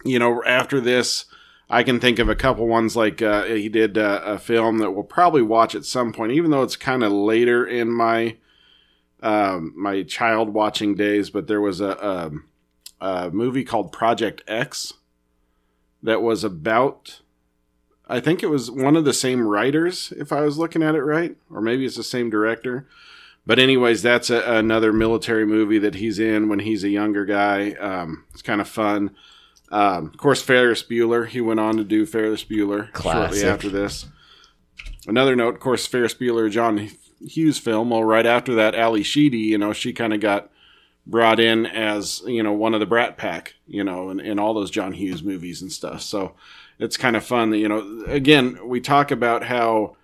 you 0.02 0.18
know, 0.18 0.42
after 0.44 0.80
this, 0.80 1.26
I 1.68 1.82
can 1.82 2.00
think 2.00 2.18
of 2.18 2.30
a 2.30 2.34
couple 2.34 2.66
ones 2.66 2.96
like 2.96 3.20
uh, 3.20 3.44
he 3.44 3.68
did 3.68 3.98
uh, 3.98 4.22
a 4.24 4.38
film 4.38 4.78
that 4.78 4.92
we'll 4.92 5.04
probably 5.04 5.42
watch 5.42 5.74
at 5.74 5.84
some 5.84 6.10
point, 6.14 6.32
even 6.32 6.50
though 6.50 6.62
it's 6.62 6.76
kind 6.76 7.04
of 7.04 7.12
later 7.12 7.66
in 7.66 7.92
my 7.92 8.38
um, 9.22 9.74
my 9.76 10.02
child 10.04 10.54
watching 10.54 10.94
days. 10.94 11.28
But 11.28 11.48
there 11.48 11.60
was 11.60 11.82
a, 11.82 12.02
um 12.04 12.44
a 13.02 13.30
movie 13.30 13.64
called 13.64 13.92
Project 13.92 14.42
X 14.46 14.94
that 16.02 16.22
was 16.22 16.44
about. 16.44 17.20
I 18.08 18.20
think 18.20 18.42
it 18.42 18.50
was 18.50 18.70
one 18.70 18.96
of 18.96 19.04
the 19.04 19.12
same 19.12 19.46
writers, 19.46 20.12
if 20.16 20.32
I 20.32 20.42
was 20.42 20.56
looking 20.56 20.82
at 20.82 20.94
it 20.94 21.02
right, 21.02 21.36
or 21.50 21.60
maybe 21.60 21.84
it's 21.84 21.96
the 21.96 22.02
same 22.02 22.30
director. 22.30 22.86
But 23.44 23.58
anyways, 23.58 24.02
that's 24.02 24.30
a, 24.30 24.40
another 24.56 24.92
military 24.92 25.44
movie 25.44 25.78
that 25.78 25.96
he's 25.96 26.20
in 26.20 26.48
when 26.48 26.60
he's 26.60 26.84
a 26.84 26.90
younger 26.90 27.24
guy. 27.24 27.72
Um, 27.72 28.24
it's 28.32 28.42
kind 28.42 28.60
of 28.60 28.68
fun. 28.68 29.16
Um, 29.72 30.06
of 30.06 30.16
course, 30.16 30.42
Ferris 30.42 30.82
Bueller. 30.84 31.26
He 31.26 31.40
went 31.40 31.58
on 31.58 31.76
to 31.78 31.84
do 31.84 32.06
Ferris 32.06 32.44
Bueller 32.44 32.92
Classic. 32.92 33.32
shortly 33.32 33.44
after 33.44 33.68
this. 33.68 34.06
Another 35.08 35.34
note, 35.34 35.54
of 35.54 35.60
course, 35.60 35.86
Ferris 35.86 36.14
Bueller, 36.14 36.48
John 36.50 36.88
Hughes 37.20 37.58
film. 37.58 37.90
Well, 37.90 38.04
right 38.04 38.26
after 38.26 38.54
that, 38.54 38.76
Ally 38.76 39.02
Sheedy, 39.02 39.38
you 39.38 39.58
know, 39.58 39.72
she 39.72 39.92
kind 39.92 40.12
of 40.12 40.20
got 40.20 40.51
brought 41.06 41.40
in 41.40 41.66
as 41.66 42.22
you 42.26 42.42
know 42.42 42.52
one 42.52 42.74
of 42.74 42.80
the 42.80 42.86
Brat 42.86 43.16
Pack, 43.16 43.54
you 43.66 43.84
know, 43.84 44.10
in, 44.10 44.20
in 44.20 44.38
all 44.38 44.54
those 44.54 44.70
John 44.70 44.92
Hughes 44.92 45.22
movies 45.22 45.62
and 45.62 45.72
stuff. 45.72 46.02
So 46.02 46.34
it's 46.78 46.96
kind 46.96 47.16
of 47.16 47.24
fun 47.24 47.50
that 47.50 47.58
you 47.58 47.68
know. 47.68 48.04
Again, 48.06 48.68
we 48.68 48.80
talk 48.80 49.10
about 49.10 49.44
how 49.44 49.96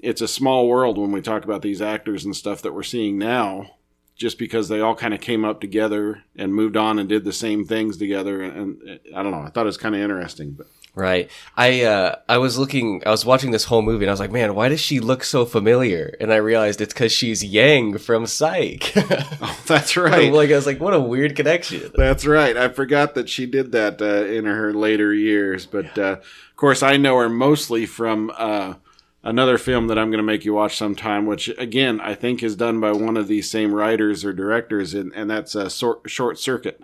it's 0.00 0.20
a 0.20 0.28
small 0.28 0.68
world 0.68 0.98
when 0.98 1.12
we 1.12 1.20
talk 1.20 1.44
about 1.44 1.62
these 1.62 1.82
actors 1.82 2.24
and 2.24 2.36
stuff 2.36 2.62
that 2.62 2.74
we're 2.74 2.82
seeing 2.82 3.18
now, 3.18 3.70
just 4.16 4.38
because 4.38 4.68
they 4.68 4.80
all 4.80 4.94
kind 4.94 5.14
of 5.14 5.20
came 5.20 5.44
up 5.44 5.60
together 5.60 6.22
and 6.36 6.54
moved 6.54 6.76
on 6.76 6.98
and 6.98 7.08
did 7.08 7.24
the 7.24 7.32
same 7.32 7.64
things 7.64 7.96
together. 7.96 8.42
And, 8.42 8.80
and 8.82 9.00
I 9.14 9.22
don't 9.22 9.32
know, 9.32 9.42
I 9.42 9.50
thought 9.50 9.62
it 9.62 9.66
was 9.66 9.76
kind 9.76 9.94
of 9.94 10.00
interesting. 10.00 10.52
But 10.52 10.68
Right. 10.94 11.30
I 11.56 11.82
uh 11.82 12.16
I 12.28 12.38
was 12.38 12.58
looking 12.58 13.02
I 13.06 13.10
was 13.10 13.24
watching 13.24 13.52
this 13.52 13.64
whole 13.64 13.82
movie 13.82 14.04
and 14.04 14.10
I 14.10 14.12
was 14.12 14.20
like, 14.20 14.32
man, 14.32 14.54
why 14.54 14.68
does 14.68 14.80
she 14.80 14.98
look 14.98 15.22
so 15.22 15.44
familiar? 15.44 16.16
And 16.20 16.32
I 16.32 16.36
realized 16.36 16.80
it's 16.80 16.92
because 16.92 17.12
she's 17.12 17.44
Yang 17.44 17.98
from 17.98 18.26
Psych. 18.26 18.92
oh, 18.96 19.60
that's 19.66 19.96
right. 19.96 20.32
like 20.32 20.50
I 20.50 20.56
was 20.56 20.66
like, 20.66 20.80
what 20.80 20.94
a 20.94 21.00
weird 21.00 21.36
connection. 21.36 21.92
That's 21.94 22.26
right. 22.26 22.56
I 22.56 22.68
forgot 22.68 23.14
that 23.14 23.28
she 23.28 23.46
did 23.46 23.70
that 23.72 24.02
uh, 24.02 24.24
in 24.24 24.44
her 24.46 24.72
later 24.72 25.14
years. 25.14 25.66
But 25.66 25.96
uh, 25.96 26.16
of 26.20 26.56
course, 26.56 26.82
I 26.82 26.96
know 26.96 27.16
her 27.18 27.28
mostly 27.28 27.86
from 27.86 28.32
uh, 28.36 28.74
another 29.22 29.58
film 29.58 29.86
that 29.88 29.98
I'm 29.98 30.10
going 30.10 30.18
to 30.18 30.24
make 30.24 30.44
you 30.44 30.54
watch 30.54 30.76
sometime, 30.76 31.26
which 31.26 31.48
again 31.58 32.00
I 32.00 32.14
think 32.14 32.42
is 32.42 32.56
done 32.56 32.80
by 32.80 32.92
one 32.92 33.16
of 33.16 33.28
these 33.28 33.50
same 33.50 33.74
writers 33.74 34.24
or 34.24 34.32
directors, 34.32 34.94
and, 34.94 35.12
and 35.14 35.30
that's 35.30 35.54
uh, 35.54 35.68
Sor- 35.68 36.00
Short 36.06 36.38
Circuit. 36.38 36.82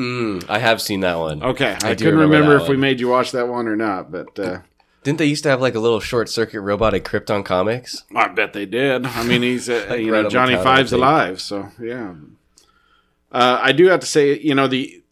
Mm, 0.00 0.46
I 0.48 0.58
have 0.58 0.80
seen 0.80 1.00
that 1.00 1.18
one. 1.18 1.42
Okay, 1.42 1.76
I, 1.82 1.90
I 1.90 1.94
couldn't 1.94 2.14
remember 2.14 2.38
remember, 2.38 2.56
if 2.64 2.68
we 2.70 2.76
made 2.78 3.00
you 3.00 3.08
watch 3.08 3.32
that 3.32 3.48
one 3.48 3.68
or 3.68 3.76
not, 3.76 4.10
but 4.10 4.38
uh, 4.38 4.60
Didn't 5.02 5.18
they 5.18 5.26
used 5.26 5.42
to 5.42 5.50
have 5.50 5.60
like 5.60 5.74
a 5.74 5.78
little 5.78 6.00
short 6.00 6.30
circuit 6.30 6.62
robot 6.62 6.94
at 6.94 7.04
Krypton 7.04 7.44
Comics? 7.44 8.04
I 8.16 8.28
bet 8.28 8.54
they 8.54 8.64
did. 8.64 9.04
I 9.04 9.22
mean, 9.24 9.42
he's 9.42 9.68
uh, 9.68 9.86
Like 9.90 10.00
you 10.04 10.10
know 10.10 10.30
Johnny 10.30 10.56
Five's 10.56 10.94
alive, 10.94 11.38
so 11.42 11.68
yeah. 11.78 12.14
Uh, 13.30 13.60
I 13.60 13.72
do 13.72 13.86
have 13.88 14.00
to 14.00 14.06
say, 14.06 14.38
you 14.38 14.54
know 14.54 14.68
the 14.68 15.02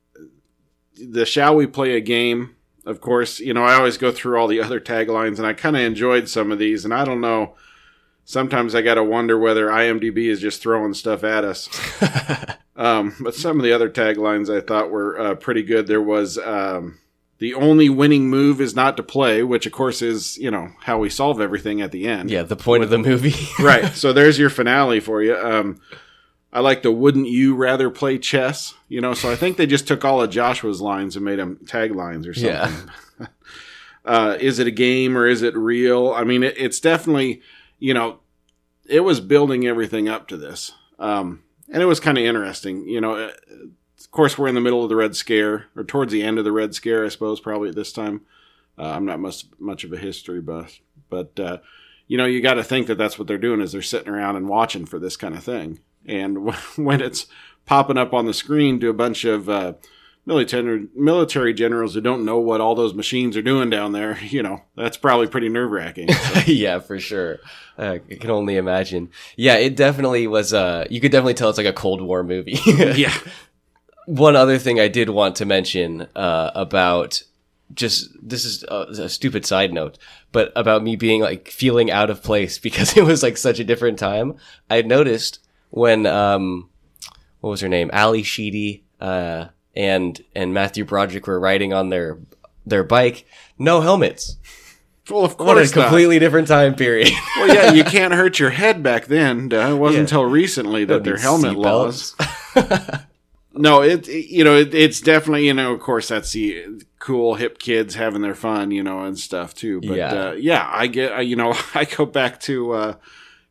the 0.98 1.26
shall 1.26 1.54
we 1.54 1.66
play 1.66 1.94
a 1.94 2.00
game? 2.00 2.56
Of 2.86 3.02
course, 3.02 3.40
you 3.40 3.52
know 3.52 3.64
I 3.64 3.74
always 3.74 3.98
go 3.98 4.10
through 4.10 4.38
all 4.40 4.48
the 4.48 4.62
other 4.62 4.80
taglines, 4.80 5.36
and 5.36 5.46
I 5.46 5.52
kind 5.52 5.76
of 5.76 5.82
enjoyed 5.82 6.30
some 6.30 6.50
of 6.50 6.58
these, 6.58 6.86
and 6.86 6.94
I 6.94 7.04
don't 7.04 7.20
know. 7.20 7.54
Sometimes 8.24 8.74
I 8.74 8.80
got 8.80 8.94
to 8.94 9.04
wonder 9.04 9.38
whether 9.38 9.68
IMDb 9.68 10.28
is 10.28 10.40
just 10.40 10.62
throwing 10.62 10.94
stuff 10.94 11.24
at 11.24 11.44
us. 11.44 11.68
Um, 12.78 13.16
but 13.20 13.34
some 13.34 13.58
of 13.58 13.64
the 13.64 13.72
other 13.72 13.90
taglines 13.90 14.48
I 14.48 14.60
thought 14.60 14.90
were 14.90 15.18
uh, 15.18 15.34
pretty 15.34 15.64
good. 15.64 15.88
There 15.88 16.00
was 16.00 16.38
um, 16.38 17.00
the 17.38 17.54
only 17.54 17.88
winning 17.88 18.30
move 18.30 18.60
is 18.60 18.76
not 18.76 18.96
to 18.96 19.02
play, 19.02 19.42
which 19.42 19.66
of 19.66 19.72
course 19.72 20.00
is 20.00 20.38
you 20.38 20.50
know 20.50 20.70
how 20.82 20.98
we 20.98 21.10
solve 21.10 21.40
everything 21.40 21.82
at 21.82 21.90
the 21.90 22.06
end. 22.06 22.30
Yeah, 22.30 22.44
the 22.44 22.56
point 22.56 22.84
of 22.84 22.90
the 22.90 22.98
movie. 22.98 23.34
right. 23.62 23.92
So 23.94 24.12
there's 24.12 24.38
your 24.38 24.48
finale 24.48 25.00
for 25.00 25.22
you. 25.22 25.36
Um, 25.36 25.80
I 26.52 26.60
like 26.60 26.82
the 26.82 26.92
"Wouldn't 26.92 27.28
you 27.28 27.56
rather 27.56 27.90
play 27.90 28.16
chess?" 28.16 28.74
You 28.88 29.00
know, 29.00 29.12
so 29.12 29.30
I 29.30 29.34
think 29.34 29.56
they 29.56 29.66
just 29.66 29.88
took 29.88 30.04
all 30.04 30.22
of 30.22 30.30
Joshua's 30.30 30.80
lines 30.80 31.16
and 31.16 31.24
made 31.24 31.40
them 31.40 31.58
taglines 31.64 32.28
or 32.28 32.34
something. 32.34 32.90
Yeah. 33.18 33.26
uh, 34.04 34.36
is 34.38 34.60
it 34.60 34.68
a 34.68 34.72
game 34.72 35.18
or 35.18 35.26
is 35.26 35.42
it 35.42 35.56
real? 35.56 36.12
I 36.12 36.22
mean, 36.22 36.44
it, 36.44 36.54
it's 36.56 36.78
definitely 36.78 37.42
you 37.80 37.94
know, 37.94 38.20
it 38.86 39.00
was 39.00 39.20
building 39.20 39.66
everything 39.66 40.08
up 40.08 40.28
to 40.28 40.36
this, 40.36 40.72
um, 40.98 41.42
and 41.72 41.82
it 41.82 41.86
was 41.86 42.00
kind 42.00 42.18
of 42.18 42.24
interesting. 42.24 42.88
You 42.88 43.00
know, 43.00 43.14
uh, 43.14 43.30
of 43.98 44.10
course, 44.10 44.38
we're 44.38 44.48
in 44.48 44.54
the 44.54 44.60
middle 44.60 44.82
of 44.82 44.88
the 44.88 44.96
Red 44.96 45.16
Scare 45.16 45.66
or 45.76 45.84
towards 45.84 46.12
the 46.12 46.22
end 46.22 46.38
of 46.38 46.44
the 46.44 46.52
Red 46.52 46.74
Scare, 46.74 47.04
I 47.04 47.08
suppose, 47.08 47.40
probably 47.40 47.68
at 47.68 47.74
this 47.74 47.92
time. 47.92 48.22
Uh, 48.78 48.90
I'm 48.90 49.04
not 49.04 49.20
much 49.20 49.44
much 49.58 49.84
of 49.84 49.92
a 49.92 49.98
history 49.98 50.40
buff, 50.40 50.80
but 51.10 51.38
uh, 51.40 51.58
you 52.06 52.16
know, 52.16 52.24
you 52.24 52.40
got 52.40 52.54
to 52.54 52.64
think 52.64 52.86
that 52.86 52.96
that's 52.96 53.18
what 53.18 53.28
they're 53.28 53.38
doing 53.38 53.60
is 53.60 53.72
they're 53.72 53.82
sitting 53.82 54.12
around 54.12 54.36
and 54.36 54.48
watching 54.48 54.86
for 54.86 54.98
this 54.98 55.16
kind 55.16 55.34
of 55.34 55.44
thing. 55.44 55.80
And 56.06 56.52
when 56.76 57.00
it's 57.00 57.26
popping 57.66 57.98
up 57.98 58.14
on 58.14 58.26
the 58.26 58.34
screen 58.34 58.80
to 58.80 58.88
a 58.88 58.94
bunch 58.94 59.24
of 59.24 59.48
uh, 59.48 59.74
military 60.28 60.86
military 60.94 61.54
generals 61.54 61.94
who 61.94 62.00
don't 62.02 62.24
know 62.24 62.38
what 62.38 62.60
all 62.60 62.74
those 62.74 62.92
machines 62.94 63.36
are 63.36 63.42
doing 63.42 63.70
down 63.70 63.92
there, 63.92 64.18
you 64.22 64.42
know, 64.42 64.62
that's 64.76 64.96
probably 64.96 65.26
pretty 65.26 65.48
nerve 65.48 65.72
wracking. 65.72 66.08
yeah, 66.46 66.78
for 66.78 67.00
sure. 67.00 67.38
Uh, 67.76 67.98
I 68.10 68.14
can 68.14 68.30
only 68.30 68.56
imagine. 68.56 69.10
Yeah, 69.36 69.56
it 69.56 69.74
definitely 69.74 70.26
was. 70.26 70.52
Uh, 70.52 70.86
you 70.90 71.00
could 71.00 71.10
definitely 71.10 71.34
tell 71.34 71.48
it's 71.48 71.58
like 71.58 71.66
a 71.66 71.72
Cold 71.72 72.02
War 72.02 72.22
movie. 72.22 72.58
yeah, 72.66 73.14
One 74.06 74.36
other 74.36 74.58
thing 74.58 74.78
I 74.78 74.88
did 74.88 75.08
want 75.08 75.36
to 75.36 75.46
mention 75.46 76.06
uh, 76.14 76.50
about 76.54 77.22
just 77.74 78.10
this 78.22 78.44
is 78.44 78.64
a, 78.68 79.04
a 79.04 79.08
stupid 79.08 79.46
side 79.46 79.72
note, 79.72 79.98
but 80.30 80.52
about 80.54 80.82
me 80.82 80.96
being 80.96 81.22
like 81.22 81.48
feeling 81.48 81.90
out 81.90 82.10
of 82.10 82.22
place 82.22 82.58
because 82.58 82.96
it 82.96 83.04
was 83.04 83.22
like 83.22 83.36
such 83.36 83.58
a 83.58 83.64
different 83.64 83.98
time. 83.98 84.36
I 84.68 84.82
noticed 84.82 85.40
when 85.70 86.04
um, 86.06 86.68
what 87.40 87.50
was 87.50 87.60
her 87.60 87.68
name, 87.68 87.90
Ally 87.92 88.22
Sheedy, 88.22 88.84
uh, 89.00 89.46
and 89.76 90.20
and 90.34 90.52
Matthew 90.54 90.84
Broderick 90.84 91.26
were 91.26 91.38
riding 91.40 91.72
on 91.72 91.88
their 91.90 92.18
their 92.66 92.84
bike, 92.84 93.24
no 93.58 93.80
helmets. 93.80 94.36
well, 95.10 95.24
of 95.24 95.36
course, 95.36 95.46
What 95.46 95.56
a 95.56 95.60
course 95.60 95.76
not. 95.76 95.82
completely 95.88 96.18
different 96.18 96.48
time 96.48 96.74
period. 96.74 97.10
Well, 97.38 97.54
yeah, 97.54 97.72
you 97.72 97.84
can't 97.84 98.12
hurt 98.12 98.38
your 98.40 98.50
head 98.50 98.82
back 98.82 99.06
then. 99.06 99.48
duh. 99.48 99.70
It 99.70 99.74
wasn't 99.76 99.94
Yeah. 99.96 100.00
until 100.02 100.24
recently 100.24 100.84
that 100.86 101.04
their 101.04 101.16
helmet 101.18 101.56
laws. 101.56 102.14
No, 103.54 103.82
it, 103.82 104.06
you 104.06 104.44
know 104.44 104.54
it, 104.56 104.72
it's 104.72 105.00
definitely 105.00 105.46
you 105.46 105.54
know 105.54 105.72
of 105.72 105.80
course 105.80 106.06
that's 106.08 106.30
the 106.32 106.64
cool 107.00 107.34
hip 107.34 107.58
kids 107.58 107.94
having 107.96 108.22
their 108.22 108.34
fun 108.34 108.70
you 108.70 108.82
know 108.84 109.00
and 109.04 109.18
stuff 109.18 109.52
too. 109.54 109.80
But 109.80 109.96
Yeah. 109.96 110.12
uh, 110.28 110.32
yeah, 110.32 110.68
I 110.72 110.86
get 110.86 111.12
uh, 111.12 111.20
you 111.20 111.34
know 111.34 111.54
I 111.74 111.84
go 111.84 112.06
back 112.06 112.38
to 112.40 112.72
uh, 112.72 112.94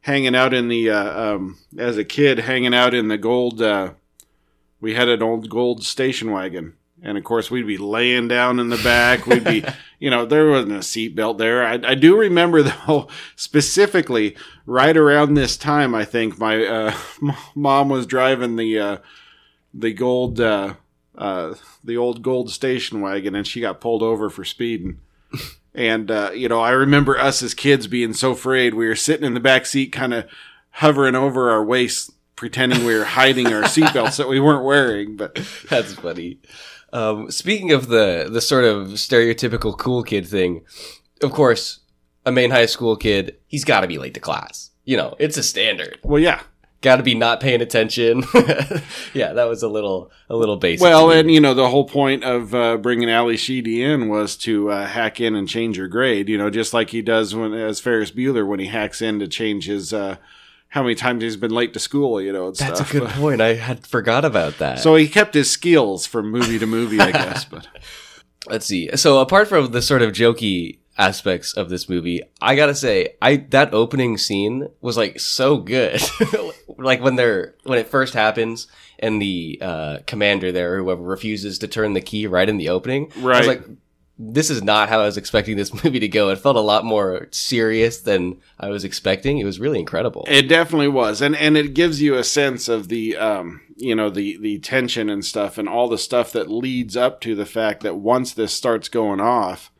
hanging 0.01 0.36
out 0.36 0.53
in 0.53 0.69
the 0.69 0.91
uh, 0.91 1.33
um, 1.36 1.57
as 1.77 1.97
a 1.97 2.05
kid 2.05 2.39
hanging 2.39 2.74
out 2.74 2.93
in 2.93 3.07
the 3.09 3.17
gold. 3.17 3.62
Uh, 3.62 3.93
we 4.79 4.93
had 4.93 5.10
an 5.10 5.24
old 5.24 5.50
gold 5.50 5.84
station 5.84 6.31
wagon. 6.31 6.74
And 7.01 7.17
of 7.17 7.24
course, 7.24 7.51
we'd 7.51 7.67
be 7.67 7.77
laying 7.77 8.27
down 8.27 8.60
in 8.60 8.69
the 8.69 8.77
back. 8.77 9.27
We'd 9.27 9.43
be, 9.43 9.63
you 10.00 10.10
know, 10.10 10.25
there 10.25 10.50
wasn't 10.50 10.74
a 10.74 10.79
seatbelt 10.79 11.38
there. 11.38 11.63
I, 11.63 11.79
I 11.84 11.96
do 11.96 12.17
remember, 12.17 12.63
though, 12.63 13.07
specifically 13.36 14.36
right 14.65 14.98
around 14.98 15.34
this 15.34 15.57
time, 15.57 15.93
I 15.93 16.05
think 16.05 16.39
my 16.39 16.65
uh, 16.65 16.96
m- 17.22 17.36
mom 17.55 17.89
was 17.89 18.07
driving 18.07 18.55
the 18.55 18.79
uh, 18.79 18.98
the 19.74 19.93
gold 19.93 20.39
uh, 20.39 20.74
uh, 21.17 21.53
the 21.84 21.98
old 21.98 22.24
gold 22.24 22.50
station 22.50 23.01
wagon, 23.01 23.36
and 23.36 23.46
she 23.46 23.62
got 23.62 23.81
pulled 23.81 24.01
over 24.01 24.29
for 24.29 24.43
speeding. 24.43 25.00
and 25.75 26.10
uh, 26.10 26.31
you 26.34 26.50
know, 26.50 26.62
I 26.62 26.72
remember 26.72 27.19
us 27.19 27.43
as 27.43 27.53
kids 27.53 27.86
being 27.86 28.13
so 28.13 28.31
afraid. 28.31 28.74
We 28.74 28.88
were 28.88 28.96
sitting 28.96 29.25
in 29.25 29.36
the 29.36 29.39
back 29.39 29.67
seat, 29.67 29.91
kind 29.91 30.15
of 30.15 30.25
hovering 30.72 31.15
over 31.15 31.51
our 31.51 31.63
waists, 31.63 32.12
pretending 32.38 32.86
we 32.86 32.96
were 32.96 33.03
hiding 33.03 33.48
our 33.48 33.63
seatbelts 33.63 34.15
that 34.15 34.29
we 34.29 34.39
weren't 34.39 34.63
wearing. 34.63 35.17
But 35.17 35.36
That's 35.70 35.94
funny. 35.96 36.39
Um, 36.94 37.29
speaking 37.29 37.74
of 37.74 37.89
the 37.89 38.29
the 38.32 38.39
sort 38.39 38.63
of 38.63 38.88
stereotypical 38.91 39.77
cool 39.77 40.03
kid 40.03 40.25
thing, 40.25 40.63
of 41.22 41.34
course, 41.34 41.79
a 42.25 42.32
main 42.32 42.51
high 42.51 42.67
school 42.67 42.96
kid, 42.96 43.36
he's 43.48 43.65
got 43.65 43.82
to 43.82 43.88
be 43.88 43.98
late 43.98 44.13
to 44.13 44.22
class. 44.22 44.72
You 44.86 44.96
know, 44.96 45.15
it's 45.20 45.36
a 45.36 45.44
standard. 45.44 46.00
well, 46.03 46.22
yeah. 46.22 46.44
Got 46.82 46.98
to 46.98 47.03
be 47.03 47.15
not 47.15 47.39
paying 47.39 47.62
attention. 47.62 48.24
yeah, 49.13 49.34
that 49.34 49.50
was 49.50 49.63
a 49.63 49.67
little 49.67 50.12
a 50.29 50.36
little 50.36 50.58
basic. 50.58 50.84
Well, 50.84 51.10
and 51.10 51.32
you 51.32 51.41
know, 51.41 51.56
the 51.56 51.70
whole 51.70 51.86
point 51.86 52.24
of 52.24 52.53
uh, 52.53 52.77
bringing 52.77 53.10
Ally 53.10 53.36
Sheedy 53.36 53.82
in 53.82 54.10
was 54.10 54.38
to 54.38 54.70
uh, 54.70 54.86
hack 54.86 55.20
in 55.20 55.36
and 55.36 55.50
change 55.50 55.77
her 55.77 55.88
grade. 55.88 56.29
You 56.29 56.38
know, 56.38 56.51
just 56.51 56.75
like 56.75 56.91
he 56.91 57.01
does 57.01 57.34
when 57.34 57.51
as 57.56 57.79
Ferris 57.79 58.12
Bueller 58.12 58.48
when 58.48 58.60
he 58.60 58.67
hacks 58.67 59.01
in 59.01 59.17
to 59.20 59.27
change 59.27 59.65
his 59.65 59.91
uh, 59.91 60.17
how 60.77 60.84
many 60.84 60.96
times 60.96 61.24
he's 61.24 61.36
been 61.36 61.51
late 61.51 61.74
to 61.74 61.79
school. 61.79 62.22
You 62.22 62.31
know, 62.31 62.48
and 62.48 62.55
that's 62.55 62.79
stuff. 62.79 62.93
a 62.93 63.00
good 63.00 63.10
point. 63.10 63.41
I 63.41 63.55
had 63.55 63.86
forgot 63.86 64.24
about 64.24 64.60
that. 64.60 64.79
So 64.79 64.96
he 64.96 65.07
kept 65.07 65.34
his 65.34 65.50
skills 65.50 66.05
from 66.05 66.29
movie 66.29 66.60
to 66.60 66.65
movie, 66.65 67.00
I 67.00 67.12
guess. 67.12 67.46
But 67.46 67.67
let's 68.48 68.65
see. 68.65 68.96
So 68.96 69.19
apart 69.19 69.48
from 69.48 69.72
the 69.72 69.81
sort 69.81 70.01
of 70.01 70.12
jokey 70.12 70.79
aspects 70.98 71.53
of 71.53 71.69
this 71.69 71.89
movie, 71.89 72.22
I 72.41 72.55
gotta 72.55 72.75
say, 72.75 73.15
I 73.22 73.38
that 73.50 73.74
opening 73.74 74.17
scene 74.17 74.67
was 74.81 74.98
like 74.98 75.19
so 75.19 75.57
good. 75.57 76.01
like 76.77 77.01
when 77.01 77.15
they're 77.15 77.55
when 77.63 77.79
it 77.79 77.88
first 77.88 78.13
happens 78.13 78.67
and 79.00 79.22
the 79.22 79.60
uh, 79.62 79.98
commander 80.05 80.51
there 80.51 80.75
or 80.75 80.84
whoever 80.84 81.01
refuses 81.01 81.60
to 81.60 81.67
turn 81.67 81.93
the 81.93 82.01
key 82.01 82.27
right 82.27 82.48
in 82.48 82.57
the 82.57 82.69
opening. 82.69 83.12
Right. 83.17 83.36
I 83.36 83.39
was 83.39 83.48
like, 83.48 83.63
this 84.19 84.50
is 84.50 84.63
not 84.63 84.89
how 84.89 85.00
I 85.00 85.05
was 85.05 85.17
expecting 85.17 85.57
this 85.57 85.74
movie 85.83 86.00
to 86.00 86.07
go. 86.07 86.29
It 86.29 86.39
felt 86.39 86.55
a 86.55 86.62
lot 86.62 86.86
more 86.86 87.27
serious 87.31 88.00
than 88.00 88.38
I 88.59 88.69
was 88.69 88.83
expecting. 88.83 89.38
It 89.38 89.45
was 89.45 89.59
really 89.59 89.79
incredible. 89.79 90.25
it 90.27 90.50
definitely 90.50 90.88
was, 90.88 91.21
and 91.21 91.36
and 91.36 91.57
it 91.57 91.74
gives 91.74 92.01
you 92.01 92.15
a 92.15 92.24
sense 92.24 92.67
of 92.67 92.88
the 92.88 93.15
um, 93.17 93.62
you 93.75 93.95
know 93.95 94.09
the 94.09 94.38
the 94.38 94.59
tension 94.59 95.09
and 95.09 95.24
stuff, 95.24 95.57
and 95.57 95.69
all 95.69 95.88
the 95.88 95.97
stuff 95.97 96.31
that 96.31 96.50
leads 96.50 96.97
up 96.97 97.21
to 97.21 97.36
the 97.36 97.45
fact 97.45 97.83
that 97.83 97.97
once 97.97 98.33
this 98.33 98.53
starts 98.53 98.89
going 98.89 99.19
off, 99.19 99.71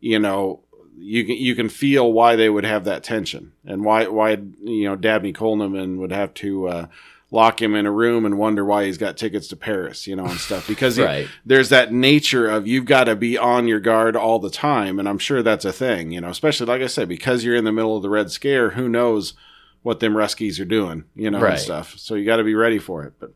you 0.00 0.18
know. 0.18 0.60
You 0.96 1.24
can 1.24 1.36
you 1.36 1.56
can 1.56 1.68
feel 1.68 2.12
why 2.12 2.36
they 2.36 2.48
would 2.48 2.64
have 2.64 2.84
that 2.84 3.02
tension 3.02 3.52
and 3.64 3.84
why 3.84 4.06
why 4.06 4.38
you 4.62 4.84
know 4.84 4.94
Dabney 4.94 5.32
Coleman 5.32 5.98
would 5.98 6.12
have 6.12 6.32
to 6.34 6.68
uh, 6.68 6.86
lock 7.34 7.60
him 7.60 7.74
in 7.74 7.84
a 7.84 7.90
room 7.90 8.24
and 8.24 8.38
wonder 8.38 8.64
why 8.64 8.84
he's 8.86 8.96
got 8.96 9.16
tickets 9.16 9.48
to 9.48 9.56
Paris, 9.56 10.06
you 10.06 10.14
know, 10.14 10.24
and 10.24 10.38
stuff 10.38 10.66
because 10.68 10.96
he- 10.96 11.02
there's 11.44 11.68
that 11.70 11.92
nature 11.92 12.48
of 12.48 12.66
you've 12.66 12.84
got 12.86 13.04
to 13.04 13.16
be 13.16 13.36
on 13.36 13.66
your 13.68 13.80
guard 13.80 14.14
all 14.16 14.38
the 14.38 14.50
time, 14.50 14.98
and 14.98 15.08
I'm 15.08 15.18
sure 15.18 15.42
that's 15.42 15.64
a 15.64 15.72
thing, 15.72 16.12
you 16.12 16.20
know, 16.20 16.28
especially 16.30 16.66
like 16.66 16.80
I 16.82 16.86
said, 16.86 17.08
because 17.08 17.44
you're 17.44 17.56
in 17.56 17.64
the 17.64 17.72
middle 17.72 17.96
of 17.96 18.02
the 18.02 18.08
Red 18.10 18.30
Scare. 18.30 18.70
Who 18.70 18.88
knows 18.88 19.34
what 19.82 20.00
them 20.00 20.14
Ruskies 20.14 20.58
are 20.60 20.64
doing, 20.64 21.04
you 21.14 21.30
know, 21.30 21.38
and 21.52 21.60
stuff. 21.60 21.98
So 21.98 22.14
you 22.14 22.24
got 22.24 22.36
to 22.36 22.44
be 22.44 22.54
ready 22.54 22.78
for 22.78 23.04
it. 23.04 23.14
But 23.18 23.32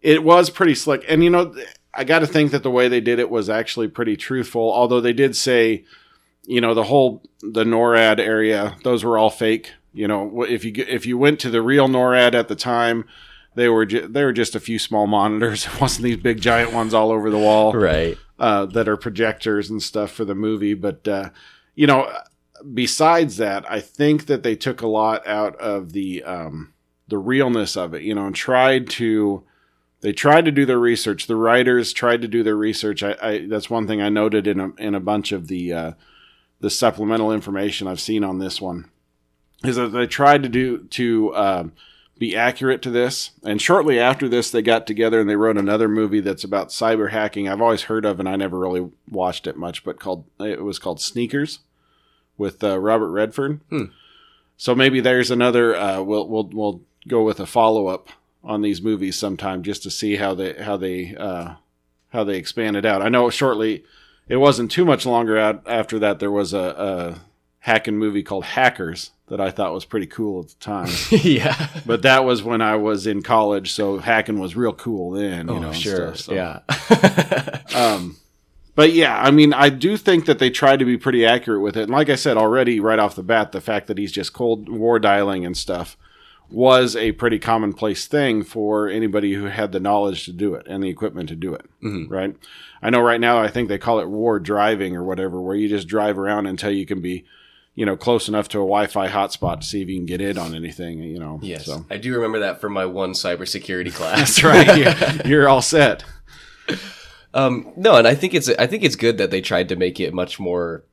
it 0.00 0.22
was 0.22 0.50
pretty 0.50 0.74
slick, 0.74 1.04
and 1.08 1.24
you 1.24 1.30
know, 1.30 1.54
I 1.94 2.04
got 2.04 2.18
to 2.20 2.26
think 2.26 2.50
that 2.52 2.62
the 2.62 2.70
way 2.70 2.88
they 2.88 3.00
did 3.00 3.18
it 3.18 3.30
was 3.30 3.48
actually 3.48 3.88
pretty 3.88 4.16
truthful. 4.16 4.70
Although 4.72 5.00
they 5.00 5.14
did 5.14 5.34
say, 5.34 5.84
you 6.44 6.60
know, 6.60 6.74
the 6.74 6.84
whole 6.84 7.22
the 7.40 7.64
NORAD 7.64 8.20
area, 8.20 8.76
those 8.84 9.02
were 9.02 9.16
all 9.18 9.30
fake. 9.30 9.72
You 9.96 10.06
know, 10.08 10.42
if 10.42 10.64
you 10.64 10.72
if 10.76 11.06
you 11.06 11.16
went 11.18 11.40
to 11.40 11.50
the 11.50 11.62
real 11.62 11.88
NORAD 11.88 12.34
at 12.34 12.48
the 12.48 12.54
time, 12.56 13.04
they 13.54 13.68
were 13.68 13.86
ju- 13.86 14.06
they 14.06 14.22
were 14.24 14.32
just 14.32 14.54
a 14.54 14.60
few 14.60 14.78
small 14.78 15.06
monitors. 15.18 15.66
It 15.66 15.80
wasn't 15.80 16.04
these 16.04 16.18
big 16.18 16.40
giant 16.40 16.72
ones 16.72 16.92
all 16.94 17.10
over 17.10 17.30
the 17.30 17.38
wall 17.38 17.72
Right. 17.72 18.16
uh, 18.38 18.66
that 18.66 18.88
are 18.88 18.96
projectors 18.96 19.70
and 19.70 19.82
stuff 19.82 20.10
for 20.12 20.24
the 20.24 20.34
movie. 20.34 20.74
But 20.74 21.08
uh, 21.08 21.30
you 21.74 21.86
know, 21.86 22.12
besides 22.74 23.36
that, 23.38 23.70
I 23.70 23.80
think 23.80 24.26
that 24.26 24.42
they 24.42 24.56
took 24.56 24.80
a 24.82 24.86
lot 24.86 25.26
out 25.26 25.56
of 25.56 25.92
the 25.92 26.22
um, 26.24 26.72
the 27.08 27.18
realness 27.18 27.76
of 27.76 27.94
it. 27.94 28.02
You 28.02 28.14
know, 28.14 28.26
and 28.26 28.34
tried 28.36 28.88
to 28.90 29.44
they 30.02 30.12
tried 30.12 30.44
to 30.44 30.52
do 30.52 30.66
their 30.66 30.78
research. 30.78 31.26
The 31.26 31.36
writers 31.36 31.92
tried 31.92 32.20
to 32.22 32.28
do 32.28 32.42
their 32.42 32.56
research. 32.56 33.02
I, 33.02 33.16
I 33.22 33.46
that's 33.46 33.70
one 33.70 33.86
thing 33.86 34.02
I 34.02 34.08
noted 34.10 34.46
in 34.46 34.60
a 34.60 34.74
in 34.76 34.94
a 34.94 35.00
bunch 35.00 35.32
of 35.32 35.48
the 35.48 35.72
uh, 35.72 35.92
the 36.60 36.70
supplemental 36.70 37.32
information 37.32 37.86
I've 37.88 38.00
seen 38.00 38.24
on 38.24 38.38
this 38.38 38.60
one 38.60 38.90
is 39.64 39.76
that 39.76 39.88
they 39.88 40.06
tried 40.06 40.42
to 40.42 40.48
do 40.48 40.78
to 40.84 41.34
um, 41.36 41.72
be 42.18 42.36
accurate 42.36 42.82
to 42.82 42.90
this. 42.90 43.30
And 43.42 43.60
shortly 43.60 43.98
after 43.98 44.28
this, 44.28 44.50
they 44.50 44.62
got 44.62 44.86
together 44.86 45.20
and 45.20 45.28
they 45.28 45.36
wrote 45.36 45.58
another 45.58 45.88
movie 45.88 46.20
that's 46.20 46.44
about 46.44 46.68
cyber 46.68 47.10
hacking. 47.10 47.48
I've 47.48 47.60
always 47.60 47.82
heard 47.82 48.04
of, 48.04 48.18
and 48.20 48.28
I 48.28 48.36
never 48.36 48.58
really 48.58 48.90
watched 49.10 49.46
it 49.46 49.56
much, 49.56 49.84
but 49.84 50.00
called 50.00 50.24
it 50.40 50.62
was 50.62 50.78
called 50.78 51.00
Sneakers 51.00 51.60
with 52.38 52.62
uh, 52.62 52.78
Robert 52.78 53.10
Redford. 53.10 53.60
Hmm. 53.70 53.84
So 54.56 54.74
maybe 54.74 55.00
there's 55.00 55.30
another. 55.30 55.76
Uh, 55.76 56.02
we'll 56.02 56.28
we'll 56.28 56.48
we'll 56.52 56.80
go 57.06 57.22
with 57.22 57.40
a 57.40 57.46
follow 57.46 57.88
up 57.88 58.08
on 58.42 58.62
these 58.62 58.80
movies 58.80 59.18
sometime 59.18 59.62
just 59.62 59.82
to 59.82 59.90
see 59.90 60.16
how 60.16 60.34
they 60.34 60.54
how 60.54 60.76
they 60.76 61.14
uh, 61.14 61.54
how 62.10 62.24
they 62.24 62.36
expand 62.36 62.76
it 62.76 62.84
out. 62.84 63.02
I 63.02 63.08
know 63.08 63.30
shortly. 63.30 63.84
It 64.28 64.38
wasn't 64.38 64.72
too 64.72 64.84
much 64.84 65.06
longer 65.06 65.38
out 65.38 65.62
after 65.66 66.00
that. 66.00 66.18
There 66.18 66.32
was 66.32 66.52
a, 66.52 66.58
a 66.58 67.20
hacking 67.66 67.98
movie 67.98 68.22
called 68.22 68.44
Hackers 68.44 69.10
that 69.26 69.40
I 69.40 69.50
thought 69.50 69.74
was 69.74 69.84
pretty 69.84 70.06
cool 70.06 70.42
at 70.44 70.50
the 70.50 70.54
time. 70.60 70.88
yeah. 71.10 71.68
but 71.84 72.02
that 72.02 72.24
was 72.24 72.40
when 72.40 72.62
I 72.62 72.76
was 72.76 73.08
in 73.08 73.22
college, 73.22 73.72
so 73.72 73.98
hacking 73.98 74.38
was 74.38 74.54
real 74.54 74.72
cool 74.72 75.10
then. 75.10 75.48
You 75.48 75.54
oh, 75.54 75.58
know, 75.58 75.72
sure. 75.72 76.14
stuff, 76.14 76.18
so. 76.18 76.34
Yeah. 76.34 77.60
Um, 77.74 78.16
but 78.74 78.92
yeah, 78.92 79.20
I 79.20 79.30
mean, 79.30 79.52
I 79.52 79.68
do 79.68 79.98
think 79.98 80.26
that 80.26 80.38
they 80.38 80.48
tried 80.48 80.78
to 80.78 80.84
be 80.86 80.96
pretty 80.96 81.26
accurate 81.26 81.60
with 81.60 81.76
it. 81.76 81.82
And 81.82 81.90
like 81.90 82.08
I 82.08 82.14
said 82.14 82.38
already, 82.38 82.78
right 82.80 82.98
off 82.98 83.16
the 83.16 83.22
bat, 83.22 83.52
the 83.52 83.60
fact 83.60 83.86
that 83.88 83.98
he's 83.98 84.12
just 84.12 84.32
cold 84.32 84.68
war 84.68 84.98
dialing 84.98 85.44
and 85.44 85.56
stuff 85.56 85.96
was 86.48 86.94
a 86.96 87.12
pretty 87.12 87.38
commonplace 87.38 88.06
thing 88.06 88.44
for 88.44 88.88
anybody 88.88 89.34
who 89.34 89.46
had 89.46 89.72
the 89.72 89.80
knowledge 89.80 90.24
to 90.24 90.32
do 90.32 90.54
it 90.54 90.66
and 90.68 90.82
the 90.82 90.88
equipment 90.88 91.28
to 91.28 91.36
do 91.36 91.52
it. 91.52 91.66
Mhm. 91.82 92.08
Right. 92.08 92.34
I 92.80 92.88
know 92.90 93.00
right 93.00 93.20
now, 93.20 93.38
I 93.38 93.48
think 93.48 93.68
they 93.68 93.78
call 93.78 93.98
it 93.98 94.08
war 94.08 94.38
driving 94.38 94.96
or 94.96 95.02
whatever, 95.02 95.40
where 95.40 95.56
you 95.56 95.68
just 95.68 95.88
drive 95.88 96.18
around 96.18 96.46
until 96.46 96.70
you 96.70 96.86
can 96.86 97.00
be, 97.00 97.24
you 97.76 97.84
know, 97.84 97.96
close 97.96 98.26
enough 98.26 98.48
to 98.48 98.58
a 98.58 98.62
Wi 98.62 98.86
Fi 98.86 99.06
hotspot 99.06 99.60
to 99.60 99.66
see 99.66 99.82
if 99.82 99.88
you 99.88 99.96
can 99.96 100.06
get 100.06 100.22
in 100.22 100.38
on 100.38 100.54
anything, 100.54 101.02
you 101.02 101.20
know. 101.20 101.38
Yes. 101.42 101.66
So. 101.66 101.84
I 101.90 101.98
do 101.98 102.14
remember 102.14 102.40
that 102.40 102.60
from 102.60 102.72
my 102.72 102.86
one 102.86 103.12
cybersecurity 103.12 103.94
class. 103.94 104.42
Right. 104.42 104.76
You're, 104.76 105.26
you're 105.26 105.48
all 105.48 105.62
set. 105.62 106.02
Um, 107.34 107.70
no, 107.76 107.96
and 107.96 108.08
I 108.08 108.14
think 108.14 108.32
it's 108.32 108.48
I 108.48 108.66
think 108.66 108.82
it's 108.82 108.96
good 108.96 109.18
that 109.18 109.30
they 109.30 109.42
tried 109.42 109.68
to 109.68 109.76
make 109.76 110.00
it 110.00 110.14
much 110.14 110.40
more 110.40 110.84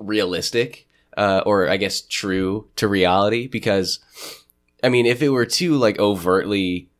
realistic, 0.00 0.88
uh, 1.16 1.42
or 1.46 1.68
I 1.68 1.76
guess 1.76 2.00
true 2.00 2.66
to 2.74 2.88
reality. 2.88 3.46
Because, 3.46 4.00
I 4.82 4.88
mean, 4.88 5.06
if 5.06 5.22
it 5.22 5.28
were 5.28 5.46
too 5.46 5.76
like 5.76 5.96
overtly 6.00 6.90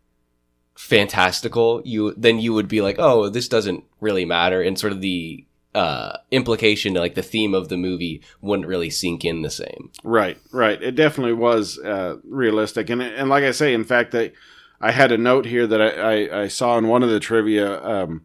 fantastical, 0.76 1.83
you 1.85 2.14
then 2.16 2.38
you 2.38 2.52
would 2.52 2.68
be 2.68 2.80
like, 2.80 2.95
oh, 3.00 3.28
this 3.28 3.49
doesn't 3.49 3.83
really 4.00 4.25
matter, 4.25 4.62
and 4.62 4.78
sort 4.78 4.92
of 4.92 5.00
the 5.00 5.45
uh, 5.76 6.16
implication, 6.30 6.95
like 6.95 7.14
the 7.14 7.23
theme 7.23 7.52
of 7.52 7.68
the 7.68 7.76
movie, 7.76 8.23
wouldn't 8.40 8.66
really 8.66 8.88
sink 8.88 9.26
in 9.26 9.42
the 9.42 9.50
same. 9.50 9.90
Right, 10.02 10.38
right. 10.50 10.83
It 10.83 10.95
definitely 10.95 11.35
was 11.35 11.78
uh, 11.78 12.16
realistic, 12.25 12.88
and 12.88 13.02
and 13.02 13.28
like 13.28 13.45
I 13.45 13.50
say, 13.50 13.75
in 13.75 13.85
fact, 13.85 14.14
I 14.14 14.33
I 14.80 14.92
had 14.92 15.12
a 15.12 15.18
note 15.18 15.45
here 15.45 15.66
that 15.66 15.83
I, 15.83 15.90
I, 15.90 16.42
I 16.42 16.49
saw 16.49 16.78
in 16.78 16.88
one 16.88 17.02
of 17.02 17.11
the 17.11 17.21
trivia 17.21 17.83
um, 17.85 18.25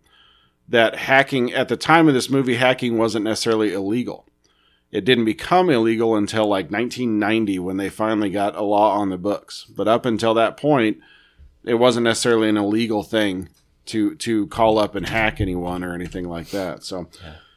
that 0.70 0.96
hacking 0.96 1.52
at 1.52 1.68
the 1.68 1.76
time 1.76 2.08
of 2.08 2.14
this 2.14 2.30
movie, 2.30 2.56
hacking 2.56 2.98
wasn't 2.98 3.26
necessarily 3.26 3.74
illegal. 3.74 4.26
It 4.90 5.04
didn't 5.04 5.26
become 5.26 5.70
illegal 5.70 6.16
until 6.16 6.48
like 6.48 6.72
1990 6.72 7.60
when 7.60 7.76
they 7.76 7.90
finally 7.90 8.30
got 8.30 8.56
a 8.56 8.64
law 8.64 8.98
on 8.98 9.10
the 9.10 9.18
books. 9.18 9.66
But 9.66 9.90
up 9.90 10.06
until 10.06 10.34
that 10.36 10.56
point, 10.56 11.00
it 11.66 11.76
wasn't 11.76 12.06
necessarily 12.06 12.48
an 12.48 12.58
illegal 12.58 13.04
thing 13.04 13.50
to 13.92 14.16
to 14.16 14.48
call 14.48 14.78
up 14.78 14.96
and 14.96 15.06
hack 15.08 15.40
anyone 15.40 15.84
or 15.84 15.94
anything 15.94 16.28
like 16.28 16.50
that. 16.50 16.84
So, 16.84 17.08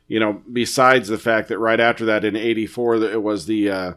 you 0.06 0.20
know, 0.20 0.42
besides 0.52 1.08
the 1.08 1.18
fact 1.18 1.48
that 1.48 1.58
right 1.58 1.80
after 1.80 2.04
that 2.04 2.24
in 2.24 2.36
'84, 2.36 2.96
it 2.96 3.22
was 3.22 3.46
the 3.46 3.70
uh, 3.70 3.92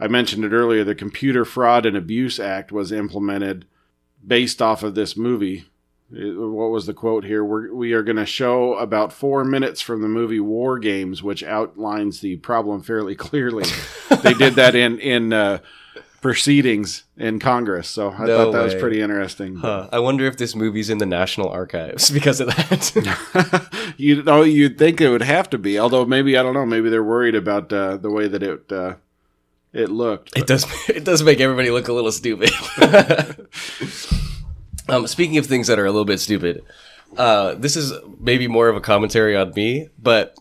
I 0.00 0.08
mentioned 0.08 0.44
it 0.44 0.52
earlier, 0.52 0.84
the 0.84 0.94
Computer 0.94 1.44
Fraud 1.44 1.86
and 1.86 1.96
Abuse 1.96 2.40
Act 2.40 2.72
was 2.72 2.90
implemented 2.92 3.64
based 4.26 4.60
off 4.60 4.82
of 4.82 4.94
this 4.94 5.16
movie. 5.16 5.64
It- 6.12 6.36
what 6.36 6.70
was 6.70 6.86
the 6.86 6.92
quote 6.94 7.24
here? 7.24 7.42
We're, 7.44 7.72
we 7.72 7.92
are 7.94 8.02
going 8.02 8.16
to 8.16 8.26
show 8.26 8.74
about 8.74 9.12
four 9.12 9.44
minutes 9.44 9.80
from 9.80 10.02
the 10.02 10.08
movie 10.08 10.40
War 10.40 10.78
Games, 10.78 11.22
which 11.22 11.42
outlines 11.42 12.20
the 12.20 12.36
problem 12.36 12.82
fairly 12.82 13.14
clearly. 13.26 13.64
they 14.22 14.34
did 14.34 14.54
that 14.56 14.74
in 14.74 14.98
in 14.98 15.32
uh, 15.32 15.58
proceedings 16.22 17.04
in 17.18 17.38
Congress, 17.40 17.88
so 17.88 18.12
I 18.12 18.24
No 18.24 18.36
thought 18.36 18.52
that 18.52 18.64
was 18.64 18.74
pretty 18.76 19.02
interesting. 19.02 19.56
Huh. 19.56 19.88
I 19.92 19.98
wonder 19.98 20.24
if 20.24 20.38
this 20.38 20.54
movie's 20.54 20.88
in 20.88 20.98
the 20.98 21.06
National 21.06 21.50
Archives 21.50 22.10
because 22.18 22.40
of 22.40 22.46
that. 22.46 23.94
you 23.98 24.22
know, 24.22 24.42
you'd 24.42 24.78
think 24.78 25.00
it 25.00 25.10
would 25.10 25.22
have 25.22 25.50
to 25.50 25.58
be, 25.58 25.78
although 25.78 26.06
maybe 26.06 26.38
I 26.38 26.42
don't 26.42 26.54
know. 26.54 26.64
Maybe 26.64 26.88
they're 26.88 27.04
worried 27.04 27.34
about 27.34 27.72
uh, 27.72 27.98
the 27.98 28.10
way 28.10 28.28
that 28.28 28.42
it 28.42 28.72
uh, 28.72 28.94
it 29.74 29.90
looked. 29.90 30.36
It 30.38 30.46
does. 30.46 30.64
It 30.88 31.04
does 31.04 31.22
make 31.22 31.40
everybody 31.40 31.70
look 31.70 31.88
a 31.88 31.92
little 31.92 32.12
stupid. 32.12 32.50
um, 34.88 35.06
speaking 35.06 35.38
of 35.38 35.46
things 35.46 35.66
that 35.66 35.78
are 35.78 35.86
a 35.86 35.90
little 35.90 36.04
bit 36.04 36.20
stupid, 36.20 36.62
uh, 37.16 37.54
this 37.54 37.76
is 37.76 37.92
maybe 38.20 38.46
more 38.46 38.68
of 38.68 38.76
a 38.76 38.80
commentary 38.80 39.36
on 39.36 39.52
me, 39.54 39.88
but 40.00 40.36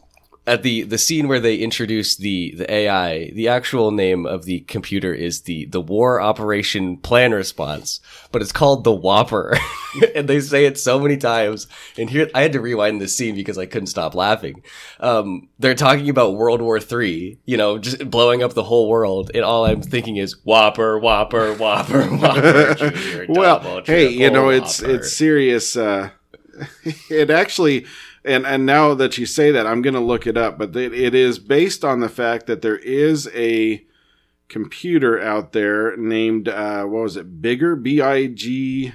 at 0.47 0.63
the 0.63 0.81
the 0.81 0.97
scene 0.97 1.27
where 1.27 1.39
they 1.39 1.55
introduce 1.55 2.15
the 2.15 2.55
the 2.57 2.71
AI, 2.71 3.29
the 3.31 3.47
actual 3.47 3.91
name 3.91 4.25
of 4.25 4.45
the 4.45 4.61
computer 4.61 5.13
is 5.13 5.41
the 5.41 5.65
the 5.65 5.81
War 5.81 6.19
Operation 6.19 6.97
Plan 6.97 7.31
Response, 7.31 7.99
but 8.31 8.41
it's 8.41 8.51
called 8.51 8.83
the 8.83 8.91
Whopper, 8.91 9.55
and 10.15 10.27
they 10.27 10.39
say 10.39 10.65
it 10.65 10.79
so 10.79 10.99
many 10.99 11.15
times. 11.15 11.67
And 11.95 12.09
here, 12.09 12.27
I 12.33 12.41
had 12.41 12.53
to 12.53 12.59
rewind 12.59 12.99
this 12.99 13.15
scene 13.15 13.35
because 13.35 13.59
I 13.59 13.67
couldn't 13.67 13.87
stop 13.87 14.15
laughing. 14.15 14.63
Um, 14.99 15.47
they're 15.59 15.75
talking 15.75 16.09
about 16.09 16.35
World 16.35 16.61
War 16.61 16.79
Three, 16.79 17.37
you 17.45 17.57
know, 17.57 17.77
just 17.77 18.09
blowing 18.09 18.41
up 18.41 18.53
the 18.53 18.63
whole 18.63 18.89
world, 18.89 19.29
and 19.35 19.43
all 19.43 19.65
I'm 19.65 19.83
thinking 19.83 20.17
is 20.17 20.43
Whopper, 20.43 20.97
Whopper, 20.97 21.53
Whopper, 21.53 22.03
Whopper. 22.17 22.73
Junior, 22.73 23.25
well, 23.29 23.59
double, 23.59 23.83
hey, 23.85 24.09
you 24.09 24.31
know, 24.31 24.49
it's 24.49 24.81
Whopper. 24.81 24.95
it's 24.95 25.13
serious. 25.13 25.77
Uh, 25.77 26.09
it 27.09 27.29
actually, 27.29 27.85
and 28.23 28.45
and 28.45 28.65
now 28.65 28.93
that 28.93 29.17
you 29.17 29.25
say 29.25 29.51
that, 29.51 29.67
I'm 29.67 29.81
going 29.81 29.93
to 29.93 29.99
look 29.99 30.27
it 30.27 30.37
up. 30.37 30.57
But 30.57 30.75
it, 30.75 30.93
it 30.93 31.15
is 31.15 31.39
based 31.39 31.83
on 31.83 31.99
the 31.99 32.09
fact 32.09 32.47
that 32.47 32.61
there 32.61 32.77
is 32.77 33.29
a 33.33 33.83
computer 34.49 35.19
out 35.19 35.53
there 35.53 35.95
named 35.95 36.47
uh, 36.47 36.83
what 36.83 37.03
was 37.03 37.17
it? 37.17 37.41
Bigger 37.41 37.75
B 37.75 38.01
I 38.01 38.27
G 38.27 38.93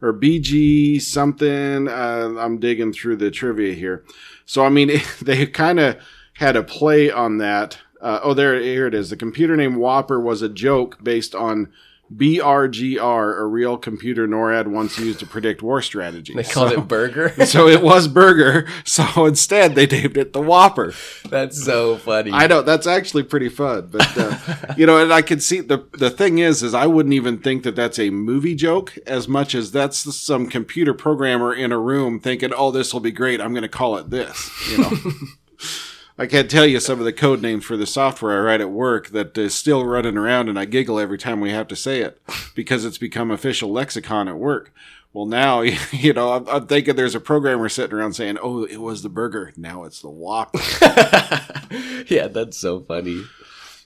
or 0.00 0.12
BG 0.12 1.00
something. 1.00 1.88
Uh, 1.88 2.34
I'm 2.38 2.58
digging 2.58 2.92
through 2.92 3.16
the 3.16 3.30
trivia 3.30 3.74
here. 3.74 4.04
So 4.44 4.64
I 4.64 4.68
mean, 4.68 4.90
they 5.22 5.46
kind 5.46 5.80
of 5.80 5.96
had 6.34 6.56
a 6.56 6.62
play 6.62 7.10
on 7.10 7.38
that. 7.38 7.78
Uh, 8.00 8.20
oh, 8.22 8.34
there, 8.34 8.60
here 8.60 8.86
it 8.86 8.94
is. 8.94 9.10
The 9.10 9.16
computer 9.16 9.56
named 9.56 9.76
Whopper 9.76 10.20
was 10.20 10.42
a 10.42 10.48
joke 10.48 11.02
based 11.02 11.34
on 11.34 11.72
BRGR, 12.14 13.40
a 13.40 13.44
real 13.46 13.76
computer 13.76 14.28
NORAD 14.28 14.68
once 14.68 14.96
used 14.98 15.18
to 15.18 15.26
predict 15.26 15.60
war 15.60 15.82
strategies. 15.82 16.36
They 16.36 16.44
called 16.44 16.70
so, 16.72 16.80
it 16.80 16.88
Burger. 16.88 17.44
so 17.46 17.66
it 17.66 17.82
was 17.82 18.06
Burger. 18.06 18.68
So 18.84 19.26
instead, 19.26 19.74
they 19.74 19.86
named 19.86 20.16
it 20.16 20.32
the 20.32 20.40
Whopper. 20.40 20.94
That's 21.28 21.62
so 21.62 21.96
funny. 21.96 22.30
I 22.32 22.46
know 22.46 22.62
that's 22.62 22.86
actually 22.86 23.24
pretty 23.24 23.48
fun, 23.48 23.88
but 23.90 24.06
uh, 24.16 24.74
you 24.76 24.86
know, 24.86 24.98
and 24.98 25.12
I 25.12 25.22
can 25.22 25.40
see 25.40 25.60
the 25.60 25.84
the 25.94 26.10
thing 26.10 26.38
is, 26.38 26.62
is 26.62 26.74
I 26.74 26.86
wouldn't 26.86 27.14
even 27.14 27.38
think 27.38 27.64
that 27.64 27.74
that's 27.74 27.98
a 27.98 28.10
movie 28.10 28.54
joke 28.54 28.96
as 29.06 29.26
much 29.26 29.54
as 29.54 29.72
that's 29.72 29.98
some 30.14 30.48
computer 30.48 30.94
programmer 30.94 31.52
in 31.52 31.72
a 31.72 31.78
room 31.78 32.20
thinking, 32.20 32.52
"Oh, 32.54 32.70
this 32.70 32.92
will 32.92 33.00
be 33.00 33.12
great. 33.12 33.40
I'm 33.40 33.52
going 33.52 33.62
to 33.62 33.68
call 33.68 33.96
it 33.96 34.10
this." 34.10 34.50
You 34.70 34.78
know, 34.78 34.90
I 36.18 36.26
can't 36.26 36.50
tell 36.50 36.66
you 36.66 36.80
some 36.80 36.98
of 36.98 37.04
the 37.04 37.12
code 37.12 37.42
names 37.42 37.64
for 37.64 37.76
the 37.76 37.86
software 37.86 38.38
I 38.38 38.40
write 38.40 38.60
at 38.62 38.70
work 38.70 39.08
that 39.08 39.36
is 39.36 39.54
still 39.54 39.84
running 39.84 40.16
around, 40.16 40.48
and 40.48 40.58
I 40.58 40.64
giggle 40.64 40.98
every 40.98 41.18
time 41.18 41.40
we 41.40 41.50
have 41.50 41.68
to 41.68 41.76
say 41.76 42.00
it 42.00 42.20
because 42.54 42.84
it's 42.86 42.96
become 42.96 43.30
official 43.30 43.70
lexicon 43.70 44.26
at 44.26 44.38
work. 44.38 44.72
Well, 45.12 45.26
now 45.26 45.60
you 45.92 46.12
know 46.12 46.32
I'm, 46.32 46.48
I'm 46.48 46.66
thinking 46.66 46.96
there's 46.96 47.14
a 47.14 47.20
programmer 47.20 47.68
sitting 47.68 47.96
around 47.96 48.14
saying, 48.14 48.38
"Oh, 48.42 48.64
it 48.64 48.80
was 48.80 49.02
the 49.02 49.08
burger. 49.08 49.52
Now 49.56 49.84
it's 49.84 50.00
the 50.00 50.10
Whopper." 50.10 50.58
yeah, 52.08 52.28
that's 52.28 52.56
so 52.56 52.80
funny. 52.80 53.22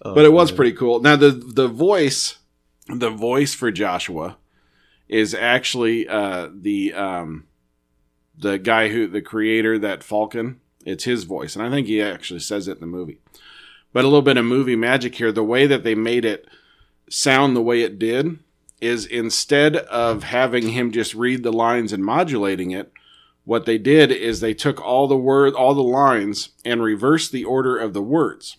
Oh, 0.03 0.15
but 0.15 0.25
it 0.25 0.33
was 0.33 0.51
man. 0.51 0.57
pretty 0.57 0.73
cool. 0.73 1.01
Now 1.01 1.17
the 1.17 1.31
the 1.31 1.69
voice, 1.69 2.39
the 2.89 3.11
voice 3.11 3.55
for 3.55 3.71
Joshua, 3.71 4.39
is 5.09 5.35
actually 5.35 6.09
uh, 6.09 6.49
the 6.53 6.95
um, 6.95 7.47
the 8.37 8.59
guy 8.59 8.89
who 8.89 9.07
the 9.07 9.23
creator 9.23 9.79
that 9.79 10.01
Falken. 10.01 10.57
It's 10.85 11.05
his 11.05 11.25
voice, 11.25 11.57
and 11.57 11.65
I 11.65 11.71
think 11.71 11.87
he 11.87 12.01
actually 12.01 12.41
says 12.41 12.69
it 12.69 12.77
in 12.77 12.81
the 12.81 12.87
movie. 12.87 13.19
But 13.93 14.05
a 14.05 14.09
little 14.09 14.23
bit 14.23 14.37
of 14.37 14.45
movie 14.45 14.77
magic 14.77 15.17
here. 15.17 15.33
The 15.33 15.45
way 15.45 15.67
that 15.67 15.85
they 15.85 15.95
made 15.95 16.25
it 16.25 16.47
sound 17.09 17.57
the 17.57 17.63
way 17.63 17.83
it 17.83 17.99
did 17.99 18.39
is 18.81 19.05
instead 19.05 19.77
of 19.77 20.23
having 20.25 20.69
him 20.69 20.91
just 20.91 21.15
read 21.15 21.43
the 21.43 21.53
lines 21.53 21.93
and 21.93 22.05
modulating 22.05 22.71
it, 22.71 22.93
what 23.45 23.67
they 23.67 23.79
did 23.79 24.11
is 24.13 24.41
they 24.41 24.55
took 24.55 24.81
all 24.81 25.09
the 25.09 25.17
word, 25.17 25.55
all 25.55 25.75
the 25.75 25.83
lines, 25.83 26.51
and 26.65 26.83
reversed 26.83 27.33
the 27.33 27.45
order 27.45 27.77
of 27.77 27.93
the 27.93 28.03
words. 28.03 28.57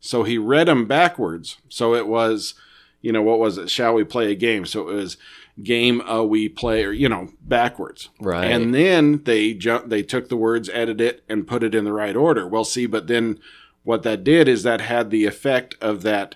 So 0.00 0.22
he 0.22 0.38
read 0.38 0.66
them 0.66 0.86
backwards. 0.86 1.58
So 1.68 1.94
it 1.94 2.08
was, 2.08 2.54
you 3.02 3.12
know, 3.12 3.22
what 3.22 3.38
was 3.38 3.58
it? 3.58 3.70
Shall 3.70 3.94
we 3.94 4.02
play 4.02 4.32
a 4.32 4.34
game? 4.34 4.64
So 4.64 4.88
it 4.88 4.94
was 4.94 5.16
game 5.62 6.00
uh, 6.02 6.22
we 6.22 6.48
play, 6.48 6.84
or 6.84 6.92
you 6.92 7.08
know, 7.08 7.28
backwards. 7.42 8.08
Right. 8.20 8.50
And 8.50 8.74
then 8.74 9.22
they 9.24 9.54
ju- 9.54 9.82
they 9.84 10.02
took 10.02 10.28
the 10.28 10.36
words, 10.36 10.68
edited 10.70 11.00
it, 11.00 11.24
and 11.28 11.46
put 11.46 11.62
it 11.62 11.74
in 11.74 11.84
the 11.84 11.92
right 11.92 12.16
order. 12.16 12.46
Well, 12.46 12.64
see, 12.64 12.86
but 12.86 13.06
then 13.06 13.38
what 13.82 14.02
that 14.02 14.24
did 14.24 14.48
is 14.48 14.62
that 14.62 14.80
had 14.80 15.10
the 15.10 15.26
effect 15.26 15.76
of 15.80 16.02
that 16.02 16.34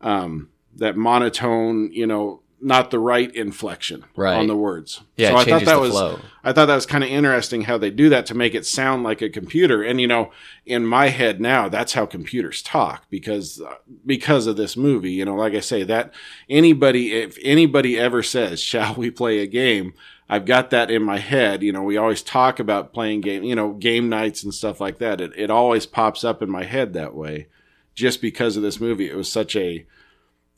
um, 0.00 0.50
that 0.74 0.96
monotone, 0.96 1.90
you 1.92 2.06
know, 2.06 2.40
not 2.60 2.90
the 2.90 2.98
right 2.98 3.34
inflection 3.34 4.04
Right. 4.16 4.34
on 4.36 4.46
the 4.46 4.56
words. 4.56 5.02
Yeah, 5.16 5.30
so 5.30 5.36
I 5.36 5.44
thought 5.44 5.64
that 5.66 5.80
was 5.80 5.90
flow. 5.90 6.18
I 6.42 6.52
thought 6.52 6.66
that 6.66 6.74
was 6.74 6.86
kind 6.86 7.04
of 7.04 7.10
interesting 7.10 7.62
how 7.62 7.76
they 7.78 7.90
do 7.90 8.08
that 8.08 8.24
to 8.26 8.34
make 8.34 8.54
it 8.54 8.64
sound 8.64 9.02
like 9.02 9.20
a 9.20 9.28
computer. 9.28 9.82
And 9.82 10.00
you 10.00 10.06
know, 10.06 10.30
in 10.64 10.86
my 10.86 11.08
head 11.08 11.40
now, 11.40 11.68
that's 11.68 11.92
how 11.92 12.06
computers 12.06 12.62
talk 12.62 13.04
because 13.10 13.60
uh, 13.60 13.74
because 14.06 14.46
of 14.46 14.56
this 14.56 14.76
movie. 14.76 15.12
You 15.12 15.24
know, 15.26 15.34
like 15.34 15.54
I 15.54 15.60
say, 15.60 15.82
that 15.84 16.14
anybody 16.48 17.12
if 17.12 17.38
anybody 17.42 17.98
ever 17.98 18.22
says, 18.22 18.60
"Shall 18.60 18.94
we 18.94 19.10
play 19.10 19.40
a 19.40 19.46
game?" 19.46 19.94
I've 20.28 20.44
got 20.44 20.70
that 20.70 20.90
in 20.90 21.04
my 21.04 21.18
head. 21.18 21.62
You 21.62 21.70
know, 21.72 21.82
we 21.84 21.96
always 21.96 22.20
talk 22.20 22.58
about 22.58 22.92
playing 22.92 23.20
game, 23.20 23.44
you 23.44 23.54
know, 23.54 23.74
game 23.74 24.08
nights 24.08 24.42
and 24.42 24.52
stuff 24.52 24.80
like 24.80 24.98
that. 24.98 25.20
It 25.20 25.32
it 25.36 25.50
always 25.50 25.86
pops 25.86 26.24
up 26.24 26.42
in 26.42 26.50
my 26.50 26.64
head 26.64 26.94
that 26.94 27.14
way, 27.14 27.46
just 27.94 28.20
because 28.20 28.56
of 28.56 28.62
this 28.62 28.80
movie. 28.80 29.08
It 29.08 29.16
was 29.16 29.30
such 29.30 29.54
a 29.54 29.86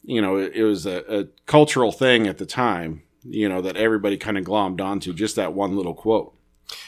you 0.04 0.20
know, 0.20 0.36
it, 0.36 0.54
it 0.54 0.64
was 0.64 0.86
a, 0.86 1.20
a 1.20 1.24
cultural 1.46 1.92
thing 1.92 2.26
at 2.26 2.38
the 2.38 2.46
time, 2.46 3.02
you 3.24 3.48
know, 3.48 3.60
that 3.62 3.76
everybody 3.76 4.16
kind 4.16 4.38
of 4.38 4.44
glommed 4.44 4.80
onto 4.80 5.12
just 5.12 5.36
that 5.36 5.52
one 5.52 5.76
little 5.76 5.94
quote. 5.94 6.34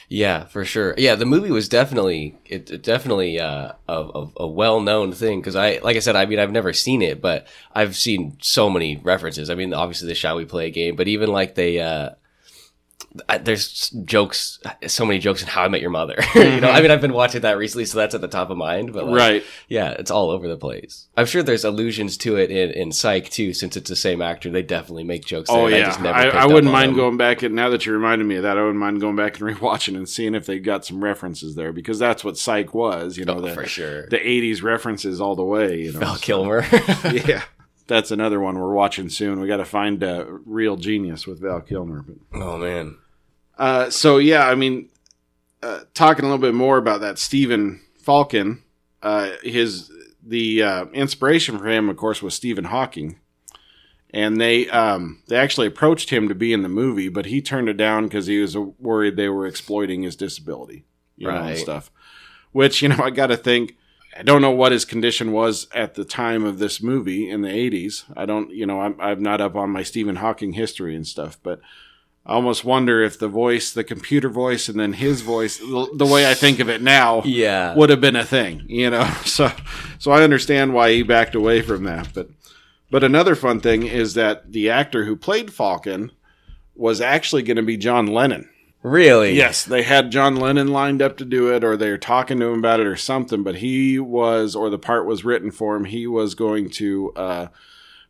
Yeah, 0.09 0.47
for 0.47 0.65
sure. 0.65 0.95
Yeah, 0.99 1.15
the 1.15 1.25
movie 1.25 1.51
was 1.51 1.69
definitely 1.69 2.37
it, 2.45 2.71
it 2.71 2.83
definitely 2.83 3.39
uh, 3.39 3.73
a, 3.89 3.95
a, 3.95 4.31
a 4.39 4.47
well 4.47 4.81
known 4.81 5.13
thing 5.13 5.41
because 5.41 5.57
I 5.57 5.79
like 5.79 5.97
I 5.97 6.01
said 6.01 6.17
I 6.17 6.27
mean 6.27 6.39
I've 6.39 6.51
never 6.51 6.73
seen 6.73 7.01
it 7.01 7.23
but 7.23 7.47
I've 7.75 7.97
seen 7.97 8.37
so 8.43 8.69
many 8.69 8.97
references. 8.97 9.49
I 9.49 9.55
mean 9.55 9.73
obviously 9.73 10.09
the 10.09 10.15
shall 10.15 10.37
we 10.37 10.45
play 10.45 10.71
game, 10.71 10.97
but 10.97 11.09
even 11.09 11.31
like 11.31 11.55
they 11.55 11.79
uh, 11.81 12.11
I- 13.29 13.39
there's 13.39 13.91
jokes, 14.05 14.61
so 14.87 15.05
many 15.05 15.19
jokes 15.19 15.43
in 15.43 15.49
How 15.49 15.65
I 15.65 15.69
Met 15.69 15.81
Your 15.81 15.91
Mother. 15.91 16.17
you 16.35 16.41
know, 16.43 16.51
mm-hmm. 16.51 16.65
I 16.67 16.81
mean 16.81 16.91
I've 16.91 17.01
been 17.01 17.13
watching 17.13 17.41
that 17.43 17.57
recently, 17.59 17.85
so 17.85 17.99
that's 17.99 18.15
at 18.15 18.21
the 18.21 18.29
top 18.29 18.51
of 18.51 18.57
mind. 18.57 18.93
But 18.93 19.07
like, 19.07 19.17
right. 19.17 19.45
yeah, 19.69 19.91
it's 19.93 20.11
all 20.11 20.31
over 20.31 20.47
the 20.47 20.57
place. 20.57 21.09
I'm 21.17 21.27
sure 21.27 21.43
there's 21.43 21.65
allusions 21.65 22.17
to 22.19 22.37
it 22.37 22.51
in, 22.51 22.71
in 22.71 22.93
Psych 22.93 23.29
too, 23.31 23.53
since 23.53 23.77
it's 23.77 23.89
the 23.89 23.97
same 23.97 24.23
actor. 24.23 24.51
They 24.51 24.63
definitely 24.63 25.05
make 25.05 25.25
jokes. 25.25 25.51
Oh 25.51 25.67
yeah, 25.67 25.77
I, 25.77 25.83
just 25.83 26.01
never 26.01 26.19
I, 26.19 26.29
I 26.29 26.47
wouldn't 26.47 26.73
mind 26.73 26.95
going 26.95 27.17
back 27.17 27.43
and 27.43 27.55
now 27.55 27.69
that 27.71 27.87
you 27.87 27.93
reminded 27.93 28.27
me 28.27 28.37
of 28.37 28.43
that, 28.45 28.59
I 28.59 28.61
wouldn't 28.61 28.79
mind 28.79 29.01
going 29.01 29.17
back 29.17 29.41
and 29.41 29.49
rewatching 29.57 29.97
and 29.97 30.09
seeing 30.09 30.35
if 30.35 30.47
they 30.47 30.59
got 30.59 30.85
some 30.85 31.03
references 31.03 31.55
there 31.55 31.73
because 31.73 31.99
that's 31.99 32.23
what 32.23 32.37
Psych 32.37 32.75
was, 32.75 33.17
you 33.17 33.25
know, 33.25 33.31
Oh, 33.37 33.41
the 33.41 33.55
for 33.55 33.67
sure. 33.67 34.07
the 34.09 34.19
'80s 34.19 34.63
references 34.63 35.21
all 35.21 35.37
the 35.37 35.45
way. 35.45 35.83
You 35.83 35.93
know, 35.93 36.01
Val 36.01 36.17
Kilmer. 36.17 36.65
yeah, 37.13 37.43
that's 37.91 38.11
another 38.11 38.41
one 38.41 38.59
we're 38.59 38.73
watching 38.73 39.11
soon. 39.11 39.41
We 39.41 39.47
got 39.49 39.59
to 39.59 39.65
find 39.67 40.03
a 40.03 40.27
Real 40.47 40.77
Genius 40.77 41.27
with 41.27 41.41
Val 41.41 41.61
Kilmer. 41.61 42.03
But 42.03 42.17
oh 42.41 42.57
man. 42.59 42.97
Uh, 43.59 43.91
so 43.91 44.17
yeah, 44.17 44.47
I 44.49 44.55
mean, 44.55 44.89
uh, 45.63 45.81
talking 45.93 46.25
a 46.25 46.29
little 46.29 46.41
bit 46.41 46.55
more 46.55 46.79
about 46.79 47.03
that 47.03 47.19
Stephen 47.19 47.83
Falken, 48.03 48.61
uh, 49.03 49.33
his 49.43 49.93
the 50.23 50.63
uh, 50.63 50.85
inspiration 50.87 51.59
for 51.59 51.67
him, 51.69 51.89
of 51.91 51.97
course, 51.99 52.23
was 52.23 52.35
Stephen 52.35 52.65
Hawking, 52.65 53.19
and 54.15 54.41
they 54.41 54.69
um, 54.71 55.23
they 55.29 55.37
actually 55.37 55.67
approached 55.67 56.11
him 56.11 56.29
to 56.29 56.35
be 56.35 56.53
in 56.53 56.63
the 56.63 56.69
movie, 56.69 57.09
but 57.11 57.27
he 57.27 57.43
turned 57.43 57.69
it 57.69 57.77
down 57.77 58.05
because 58.05 58.27
he 58.27 58.41
was 58.41 58.57
worried 58.57 59.17
they 59.17 59.29
were 59.29 59.47
exploiting 59.47 60.03
his 60.03 60.17
disability, 60.17 60.85
you 61.17 61.27
know, 61.27 61.35
and 61.37 61.47
Right. 61.49 61.59
stuff. 61.59 61.91
Which 62.53 62.81
you 62.83 62.89
know, 62.89 63.03
I 63.03 63.11
got 63.11 63.27
to 63.29 63.37
think. 63.37 63.77
I 64.17 64.23
don't 64.23 64.43
know 64.43 64.51
what 64.51 64.73
his 64.73 64.85
condition 64.85 65.33
was 65.33 65.69
at 65.75 65.95
the 65.95 66.05
time 66.05 66.45
of 66.45 66.59
this 66.59 66.83
movie 66.83 67.31
in 67.31 67.43
the 67.43 67.49
80s. 67.49 68.05
I 68.17 68.27
don't, 68.27 68.51
you 68.51 68.67
know, 68.67 68.81
I'm, 68.81 69.01
I'm 69.01 69.23
not 69.23 69.41
up 69.41 69.55
on 69.55 69.71
my 69.71 69.83
Stephen 69.83 70.17
Hawking 70.17 70.53
history 70.55 70.97
and 70.97 71.07
stuff, 71.07 71.39
but 71.43 71.61
I 72.27 72.33
almost 72.35 72.65
wonder 72.65 73.03
if 73.03 73.19
the 73.19 73.29
voice, 73.29 73.73
the 73.73 73.85
computer 73.85 74.29
voice, 74.29 74.69
and 74.69 74.79
then 74.79 74.95
his 74.95 75.21
voice, 75.23 75.59
the, 75.59 75.89
the 75.97 76.07
way 76.07 76.29
I 76.29 76.35
think 76.35 76.59
of 76.59 76.69
it 76.69 76.83
now, 76.83 77.23
Yeah. 77.25 77.75
would 77.77 77.89
have 77.91 78.01
been 78.01 78.17
a 78.17 78.25
thing, 78.25 78.65
you 78.69 78.91
know. 78.91 79.09
So, 79.25 79.51
so 79.99 80.11
I 80.11 80.23
understand 80.25 80.75
why 80.75 80.91
he 80.93 81.03
backed 81.03 81.35
away 81.37 81.63
from 81.63 81.85
that. 81.85 82.09
But, 82.13 82.29
but 82.91 83.05
another 83.05 83.35
fun 83.37 83.61
thing 83.61 83.87
is 83.87 84.15
that 84.15 84.51
the 84.53 84.71
actor 84.71 85.05
who 85.05 85.15
played 85.17 85.49
Falken 85.49 86.11
was 86.75 87.01
actually 87.01 87.43
going 87.43 87.57
to 87.59 87.63
be 87.63 87.77
John 87.77 88.07
Lennon. 88.09 88.51
Really? 88.83 89.35
Yes, 89.35 89.65
they 89.65 89.83
had 89.83 90.11
John 90.11 90.37
Lennon 90.37 90.69
lined 90.69 91.03
up 91.03 91.19
to 91.19 91.25
do 91.25 91.55
it, 91.55 91.63
or 91.63 91.77
they 91.77 91.91
were 91.91 91.99
talking 91.99 92.41
to 92.41 92.47
him 92.47 92.59
about 92.61 92.81
it, 92.81 92.87
or 92.87 92.97
something. 92.97 93.43
But 93.43 93.57
he 93.57 93.99
was, 93.99 94.57
or 94.57 94.71
the 94.71 94.79
part 94.79 95.05
was 95.07 95.25
written 95.25 95.51
for 95.51 95.77
him. 95.77 95.85
He 95.85 96.07
was 96.07 96.35
going 96.35 96.71
to 96.71 97.13
uh, 97.15 97.47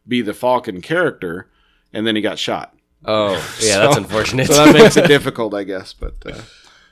be 0.06 0.22
the 0.22 0.33
Falken 0.33 0.80
character, 0.83 1.48
and 1.92 2.06
then 2.06 2.14
he 2.14 2.22
got 2.22 2.38
shot. 2.38 2.74
Oh, 3.04 3.33
yeah, 3.61 3.72
So- 3.74 3.80
that's 3.80 3.96
unfortunate. 3.96 4.46
So 4.46 4.64
that 4.64 4.72
makes 4.74 4.96
it 4.96 5.06
difficult, 5.09 5.54
I 5.54 5.64
guess. 5.64 5.92
But 5.92 6.14
uh, 6.24 6.42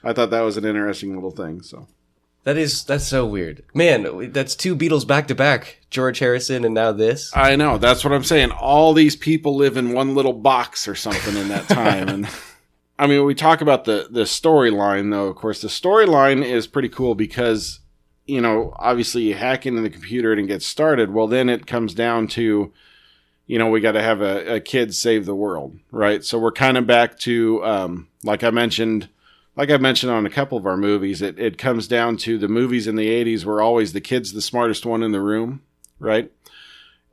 I 0.03 0.11
thought 0.11 0.31
that 0.31 0.41
was 0.41 0.57
an 0.57 0.65
interesting 0.65 1.15
little 1.15 1.31
thing. 1.31 1.61
So 1.61 1.87
that 2.43 2.57
is 2.57 2.83
that's 2.83 3.07
so 3.07 3.25
weird. 3.25 3.63
Man, 3.73 4.31
that's 4.33 4.55
two 4.55 4.75
Beatles 4.75 5.07
back 5.07 5.27
to 5.29 5.35
back. 5.35 5.79
George 5.89 6.19
Harrison 6.19 6.65
and 6.65 6.73
now 6.73 6.91
this. 6.91 7.31
I 7.33 7.55
know 7.55 7.77
that's 7.77 8.03
what 8.03 8.11
I'm 8.13 8.23
saying. 8.25 8.51
All 8.51 8.93
these 8.93 9.15
people 9.15 9.55
live 9.55 9.77
in 9.77 9.93
one 9.93 10.15
little 10.15 10.33
box 10.33 10.85
or 10.87 10.95
something 10.95 11.37
in 11.37 11.47
that 11.47 11.67
time, 11.69 12.09
and 12.09 12.27
I 12.99 13.07
mean, 13.07 13.25
we 13.25 13.33
talk 13.33 13.61
about 13.61 13.85
the 13.85 14.07
the 14.11 14.23
storyline 14.23 15.09
though. 15.09 15.27
Of 15.27 15.37
course, 15.37 15.61
the 15.61 15.69
storyline 15.69 16.43
is 16.43 16.67
pretty 16.67 16.89
cool 16.89 17.15
because 17.15 17.79
you 18.27 18.41
know, 18.41 18.73
obviously, 18.77 19.23
you 19.23 19.33
hack 19.33 19.65
into 19.65 19.81
the 19.81 19.89
computer 19.89 20.33
and 20.33 20.47
get 20.47 20.61
started. 20.61 21.11
Well, 21.11 21.25
then 21.25 21.49
it 21.49 21.65
comes 21.65 21.95
down 21.95 22.27
to 22.27 22.71
you 23.49 23.57
know, 23.57 23.67
we 23.67 23.81
got 23.81 23.93
to 23.93 24.01
have 24.01 24.21
a, 24.21 24.57
a 24.57 24.59
kid 24.59 24.93
save 24.93 25.25
the 25.25 25.33
world, 25.33 25.79
right? 25.91 26.23
So 26.23 26.37
we're 26.37 26.51
kind 26.51 26.77
of 26.77 26.85
back 26.85 27.17
to, 27.21 27.65
um, 27.65 28.07
like 28.23 28.43
I 28.43 28.51
mentioned, 28.51 29.09
like 29.55 29.71
I 29.71 29.77
mentioned 29.77 30.11
on 30.11 30.27
a 30.27 30.29
couple 30.29 30.55
of 30.55 30.67
our 30.67 30.77
movies, 30.77 31.23
it, 31.23 31.39
it 31.39 31.57
comes 31.57 31.87
down 31.87 32.17
to 32.17 32.37
the 32.37 32.47
movies 32.47 32.85
in 32.85 32.95
the 32.95 33.09
80s 33.09 33.45
were 33.45 33.59
always 33.59 33.91
the 33.91 34.01
kid's 34.01 34.33
the 34.33 34.41
smartest 34.41 34.85
one 34.85 35.01
in 35.01 35.13
the 35.13 35.19
room, 35.19 35.63
right? 35.97 36.31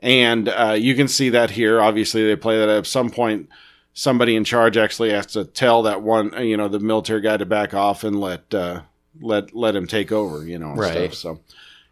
And 0.01 0.51
uh, 0.51 0.77
you 0.79 0.95
can 0.95 1.09
see 1.09 1.31
that 1.31 1.53
here. 1.53 1.81
Obviously, 1.81 2.23
they 2.27 2.37
play 2.37 2.59
that 2.59 2.69
at 2.69 2.87
some 2.87 3.09
point. 3.09 3.49
Somebody 3.99 4.37
in 4.37 4.45
charge 4.45 4.77
actually 4.77 5.11
has 5.11 5.25
to 5.29 5.47
tell 5.47 5.83
that 5.85 6.03
one, 6.03 6.35
uh, 6.35 6.41
you 6.41 6.59
know, 6.59 6.69
the 6.69 6.79
military 6.79 7.23
guy 7.23 7.39
to 7.39 7.47
back 7.47 7.73
off 7.73 8.05
and 8.05 8.21
let 8.21 8.53
uh, 8.53 8.83
let 9.23 9.55
let 9.57 9.75
him 9.75 9.87
take 9.87 10.13
over, 10.13 10.47
you 10.47 10.59
know, 10.59 10.69
and 10.73 10.79
Right. 10.79 10.93
stuff. 10.93 11.15
So 11.15 11.41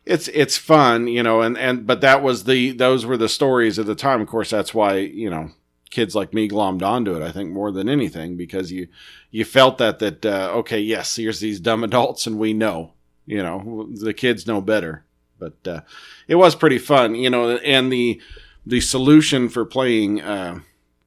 it's 0.04 0.28
it's 0.28 0.58
fun, 0.58 1.06
you 1.08 1.22
know, 1.22 1.40
and 1.40 1.56
and 1.56 1.86
but 1.86 2.02
that 2.02 2.22
was 2.22 2.44
the 2.44 2.72
those 2.72 3.06
were 3.06 3.16
the 3.16 3.28
stories 3.30 3.78
at 3.78 3.86
the 3.86 3.94
time. 3.94 4.20
Of 4.20 4.28
course, 4.28 4.50
that's 4.50 4.74
why 4.74 4.96
you 4.98 5.30
know 5.30 5.52
kids 5.88 6.14
like 6.14 6.34
me 6.34 6.46
glommed 6.46 6.82
onto 6.82 7.14
it. 7.16 7.22
I 7.22 7.32
think 7.32 7.50
more 7.52 7.72
than 7.72 7.88
anything 7.88 8.36
because 8.36 8.70
you 8.70 8.88
you 9.30 9.46
felt 9.46 9.78
that 9.78 9.98
that 10.00 10.26
uh, 10.26 10.50
okay, 10.56 10.80
yes, 10.80 11.16
here's 11.16 11.40
these 11.40 11.58
dumb 11.58 11.82
adults, 11.82 12.26
and 12.26 12.38
we 12.38 12.52
know, 12.52 12.92
you 13.24 13.42
know, 13.42 13.88
the 13.94 14.12
kids 14.12 14.46
know 14.46 14.60
better. 14.60 15.04
But 15.38 15.66
uh, 15.66 15.80
it 16.28 16.34
was 16.34 16.54
pretty 16.54 16.78
fun, 16.78 17.14
you 17.14 17.30
know, 17.30 17.56
and 17.56 17.90
the 17.90 18.20
the 18.66 18.82
solution 18.82 19.48
for 19.48 19.64
playing 19.64 20.20
uh, 20.20 20.60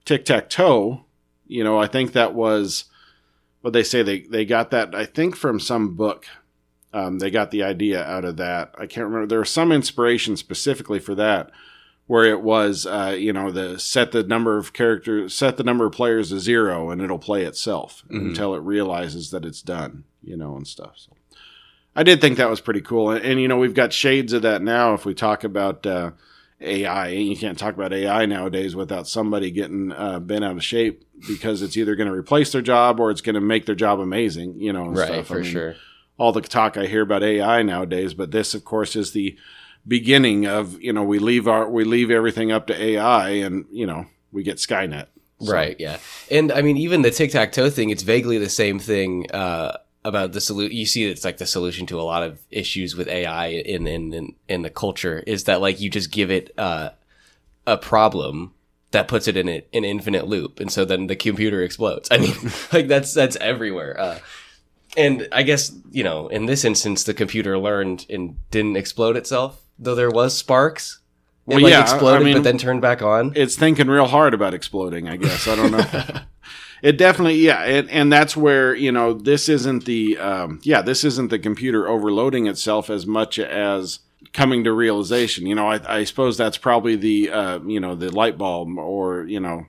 tic 0.08 0.26
tac 0.26 0.50
toe, 0.50 1.06
you 1.46 1.64
know, 1.64 1.78
I 1.80 1.86
think 1.88 2.14
that 2.14 2.34
was 2.34 2.86
what 3.62 3.74
they 3.74 3.84
say 3.84 4.02
they 4.02 4.22
they 4.22 4.46
got 4.46 4.72
that 4.72 4.96
I 4.96 5.06
think 5.06 5.36
from 5.36 5.60
some 5.60 5.96
book 5.96 6.26
um, 6.94 7.20
they 7.20 7.30
got 7.30 7.52
the 7.52 7.64
idea 7.64 8.04
out 8.04 8.26
of 8.26 8.38
that. 8.38 8.74
I 8.78 8.88
can't 8.88 9.06
remember. 9.06 9.28
There 9.28 9.40
was 9.40 9.50
some 9.50 9.72
inspiration 9.72 10.38
specifically 10.38 11.00
for 11.00 11.14
that, 11.16 11.52
where 12.08 12.24
it 12.24 12.42
was, 12.42 12.86
uh, 12.86 13.16
you 13.20 13.34
know, 13.34 13.52
the 13.52 13.78
set 13.78 14.14
the 14.14 14.24
number 14.24 14.58
of 14.58 14.72
characters, 14.74 15.34
set 15.34 15.58
the 15.58 15.64
number 15.66 15.86
of 15.86 15.92
players 15.92 16.30
to 16.30 16.40
zero, 16.40 16.90
and 16.90 17.02
it'll 17.02 17.20
play 17.20 17.44
itself 17.44 18.04
Mhm. 18.10 18.30
until 18.30 18.56
it 18.56 18.62
realizes 18.62 19.32
that 19.32 19.44
it's 19.46 19.62
done, 19.62 20.06
you 20.24 20.38
know, 20.38 20.56
and 20.56 20.66
stuff. 20.66 20.94
So 20.96 21.12
I 21.96 22.04
did 22.04 22.22
think 22.22 22.38
that 22.38 22.50
was 22.50 22.62
pretty 22.62 22.82
cool, 22.82 23.12
and, 23.12 23.24
and 23.24 23.42
you 23.42 23.48
know, 23.50 23.58
we've 23.58 23.74
got 23.74 23.92
shades 23.92 24.32
of 24.32 24.42
that 24.44 24.62
now. 24.62 24.94
If 24.94 25.06
we 25.06 25.14
talk 25.14 25.44
about 25.44 25.86
uh, 25.86 26.12
AI, 26.60 27.10
you 27.10 27.38
can't 27.38 27.58
talk 27.58 27.76
about 27.76 27.94
AI 27.94 28.26
nowadays 28.26 28.76
without 28.76 29.08
somebody 29.08 29.52
getting 29.52 29.92
uh, 29.92 30.20
bent 30.20 30.44
out 30.44 30.58
of 30.58 30.64
shape 30.64 31.04
because 31.28 31.62
it's 31.62 31.78
either 31.78 31.96
going 31.96 32.10
to 32.10 32.14
replace 32.14 32.52
their 32.52 32.62
job 32.62 33.00
or 33.00 33.12
it's 33.12 33.22
going 33.22 33.36
to 33.36 33.42
make 33.42 33.66
their 33.66 33.76
job 33.76 34.00
amazing, 34.00 34.60
you 34.60 34.74
know, 34.74 34.86
and 34.86 34.98
right, 34.98 35.08
stuff. 35.08 35.20
I 35.20 35.24
for 35.24 35.40
mean, 35.42 35.52
sure. 35.52 35.76
all 36.18 36.32
the 36.32 36.42
talk 36.42 36.76
I 36.76 36.88
hear 36.88 37.02
about 37.02 37.24
AI 37.24 37.62
nowadays, 37.62 38.14
but 38.14 38.32
this, 38.32 38.56
of 38.56 38.66
course, 38.66 38.96
is 38.96 39.12
the 39.12 39.38
beginning 39.88 40.46
of 40.46 40.82
you 40.82 40.92
know 40.92 41.04
we 41.04 41.20
leave 41.20 41.48
our 41.48 41.70
we 41.70 41.84
leave 41.84 42.12
everything 42.12 42.52
up 42.52 42.68
to 42.68 42.82
AI, 42.82 43.30
and 43.30 43.66
you 43.72 43.86
know 43.86 44.06
we 44.32 44.44
get 44.44 44.58
Skynet. 44.58 45.08
So- 45.40 45.54
Right, 45.54 45.76
yeah. 45.80 46.00
And 46.32 46.52
I 46.52 46.64
mean, 46.64 46.78
even 46.78 47.04
the 47.04 47.12
tic 47.12 47.30
tac 47.30 47.52
toe 47.52 47.70
thing, 47.70 47.92
it's 47.92 48.02
vaguely 48.02 48.40
the 48.40 48.50
same 48.50 48.80
thing 48.80 49.30
uh, 49.32 49.78
about 50.08 50.32
the 50.32 50.40
solution. 50.42 50.76
You 50.76 50.86
see, 50.86 51.06
it's 51.06 51.26
like 51.26 51.38
the 51.38 51.46
solution 51.46 51.86
to 51.88 52.00
a 52.00 52.04
lot 52.04 52.24
of 52.24 52.40
issues 52.50 52.96
with 52.96 53.08
AI 53.10 53.48
in 53.48 53.86
in 53.86 54.34
in, 54.48 54.62
the 54.62 54.70
culture 54.70 55.22
is 55.28 55.44
that 55.44 55.60
like 55.62 55.80
you 55.82 55.90
just 55.90 56.12
give 56.12 56.32
it 56.32 56.54
uh, 56.58 56.92
a 57.68 57.78
problem 57.78 58.54
that 58.92 59.10
puts 59.10 59.28
it 59.28 59.36
in 59.36 59.50
a, 59.50 59.64
an 59.74 59.84
infinite 59.84 60.28
loop, 60.28 60.60
and 60.62 60.72
so 60.72 60.86
then 60.86 61.08
the 61.08 61.16
computer 61.16 61.62
explodes. 61.62 62.08
I 62.12 62.18
mean, 62.20 62.34
like 62.74 62.88
that's 62.88 63.14
that's 63.14 63.36
everywhere. 63.38 64.00
Uh, 64.00 64.20
and 64.96 65.28
I 65.32 65.44
guess 65.44 65.74
you 65.92 66.04
know, 66.04 66.30
in 66.30 66.46
this 66.46 66.64
instance, 66.64 67.04
the 67.04 67.14
computer 67.14 67.58
learned 67.60 68.06
and 68.10 68.38
didn't 68.50 68.78
explode 68.78 69.18
itself, 69.18 69.62
though 69.78 69.96
there 69.96 70.10
was 70.10 70.36
sparks. 70.38 71.00
It 71.48 71.56
Well, 71.56 71.64
like 71.64 71.72
yeah, 71.72 71.80
I 71.80 71.84
exploded, 71.84 72.26
mean- 72.26 72.36
but 72.38 72.44
then 72.44 72.58
turned 72.58 72.82
back 72.82 73.02
on. 73.02 73.34
It's 73.36 73.56
thinking 73.58 73.88
real 73.88 74.08
hard 74.08 74.34
about 74.34 74.54
exploding. 74.54 75.08
I 75.10 75.18
guess 75.18 75.48
I 75.48 75.56
don't 75.56 75.72
know. 75.72 76.22
it 76.82 76.98
definitely, 76.98 77.36
yeah, 77.36 77.64
it, 77.64 77.88
and 77.90 78.12
that's 78.12 78.38
where 78.38 78.76
you 78.76 78.92
know 78.92 79.14
this 79.14 79.50
isn't 79.50 79.86
the 79.86 80.18
um, 80.18 80.60
yeah 80.64 80.82
this 80.82 81.04
isn't 81.04 81.30
the 81.30 81.40
computer 81.40 81.88
overloading 81.88 82.48
itself 82.48 82.90
as 82.90 83.06
much 83.06 83.40
as 83.40 84.00
coming 84.34 84.64
to 84.64 84.72
realization. 84.72 85.46
You 85.46 85.56
know, 85.56 85.70
I, 85.70 86.00
I 86.00 86.04
suppose 86.04 86.38
that's 86.38 86.58
probably 86.58 86.96
the 86.96 87.32
uh, 87.32 87.60
you 87.60 87.80
know 87.80 87.96
the 87.96 88.12
light 88.12 88.38
bulb 88.38 88.78
or 88.78 89.24
you 89.26 89.40
know 89.40 89.66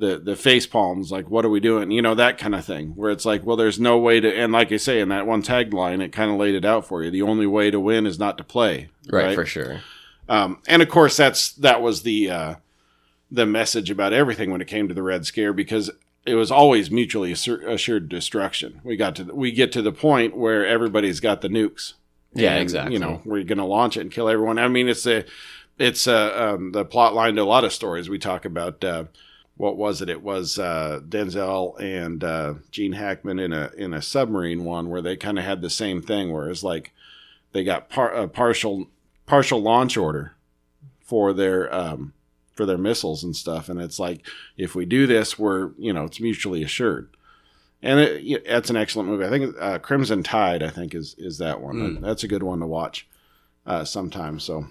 the 0.00 0.18
the 0.18 0.34
face 0.34 0.66
palms 0.66 1.12
like 1.12 1.28
what 1.30 1.44
are 1.44 1.50
we 1.50 1.60
doing 1.60 1.90
you 1.90 2.00
know 2.00 2.14
that 2.14 2.38
kind 2.38 2.54
of 2.54 2.64
thing 2.64 2.88
where 2.96 3.10
it's 3.10 3.26
like 3.26 3.44
well 3.44 3.56
there's 3.56 3.78
no 3.78 3.98
way 3.98 4.18
to 4.18 4.34
and 4.34 4.50
like 4.50 4.72
i 4.72 4.78
say 4.78 4.98
in 4.98 5.10
that 5.10 5.26
one 5.26 5.42
tagline 5.42 6.02
it 6.02 6.10
kind 6.10 6.30
of 6.30 6.38
laid 6.38 6.54
it 6.54 6.64
out 6.64 6.86
for 6.86 7.04
you 7.04 7.10
the 7.10 7.20
only 7.20 7.46
way 7.46 7.70
to 7.70 7.78
win 7.78 8.06
is 8.06 8.18
not 8.18 8.38
to 8.38 8.42
play 8.42 8.88
right, 9.10 9.34
for 9.34 9.44
sure. 9.44 9.82
um, 10.28 10.58
and 10.66 10.80
of 10.80 10.88
course 10.88 11.18
that's 11.18 11.52
that 11.52 11.82
was 11.82 12.02
the 12.02 12.30
uh, 12.30 12.54
the 13.30 13.44
message 13.44 13.90
about 13.90 14.14
everything 14.14 14.50
when 14.50 14.62
it 14.62 14.66
came 14.66 14.88
to 14.88 14.94
the 14.94 15.02
red 15.02 15.26
scare 15.26 15.52
because 15.52 15.90
it 16.26 16.34
was 16.34 16.50
always 16.50 16.90
mutually 16.90 17.32
assur- 17.32 17.66
assured 17.68 18.08
destruction 18.08 18.80
we 18.84 18.96
got 18.96 19.16
to 19.16 19.24
the, 19.24 19.34
we 19.34 19.50
get 19.52 19.72
to 19.72 19.82
the 19.82 19.92
point 19.92 20.36
where 20.36 20.66
everybody's 20.66 21.20
got 21.20 21.40
the 21.40 21.48
nukes 21.48 21.94
Yeah, 22.34 22.52
And, 22.52 22.62
exactly. 22.62 22.92
you 22.94 22.98
know 23.00 23.22
we're 23.24 23.44
going 23.44 23.58
to 23.58 23.64
launch 23.64 23.96
it 23.96 24.00
and 24.02 24.10
kill 24.12 24.28
everyone 24.28 24.58
i 24.58 24.68
mean 24.68 24.88
it's 24.88 25.06
a 25.06 25.24
it's 25.78 26.06
uh, 26.06 26.54
um, 26.56 26.72
the 26.72 26.84
plot 26.84 27.14
line 27.14 27.36
to 27.36 27.42
a 27.42 27.44
lot 27.44 27.64
of 27.64 27.72
stories 27.72 28.08
we 28.10 28.18
talk 28.18 28.44
about 28.44 28.84
uh, 28.84 29.04
what 29.56 29.76
was 29.78 30.00
it? 30.02 30.08
It 30.10 30.22
was 30.22 30.58
uh, 30.58 31.00
Denzel 31.06 31.78
and 31.80 32.22
uh, 32.24 32.54
Gene 32.70 32.92
Hackman 32.92 33.38
in 33.38 33.52
a 33.54 33.70
in 33.76 33.92
a 33.94 34.00
submarine 34.02 34.64
one 34.64 34.88
where 34.90 35.00
they 35.02 35.16
kind 35.16 35.38
of 35.38 35.44
had 35.46 35.60
the 35.62 35.68
same 35.70 36.00
thing, 36.02 36.32
where 36.32 36.48
it's 36.50 36.62
like 36.62 36.92
they 37.52 37.62
got 37.64 37.88
par- 37.90 38.12
a 38.14 38.26
partial 38.28 38.88
partial 39.26 39.60
launch 39.60 39.96
order 39.98 40.34
for 41.00 41.32
their 41.34 41.72
um, 41.74 42.12
for 42.60 42.66
their 42.66 42.76
missiles 42.76 43.24
and 43.24 43.34
stuff, 43.34 43.70
and 43.70 43.80
it's 43.80 43.98
like 43.98 44.20
if 44.58 44.74
we 44.74 44.84
do 44.84 45.06
this, 45.06 45.38
we're 45.38 45.70
you 45.78 45.94
know 45.94 46.04
it's 46.04 46.20
mutually 46.20 46.62
assured. 46.62 47.08
And 47.82 47.98
it, 47.98 48.44
that's 48.46 48.68
an 48.68 48.76
excellent 48.76 49.08
movie. 49.08 49.24
I 49.24 49.30
think 49.30 49.56
uh, 49.58 49.78
Crimson 49.78 50.22
Tide. 50.22 50.62
I 50.62 50.68
think 50.68 50.94
is 50.94 51.14
is 51.16 51.38
that 51.38 51.62
one. 51.62 51.76
Mm. 51.76 52.00
That's 52.02 52.22
a 52.22 52.28
good 52.28 52.42
one 52.42 52.60
to 52.60 52.66
watch 52.66 53.08
uh, 53.64 53.86
sometime. 53.86 54.38
So, 54.38 54.66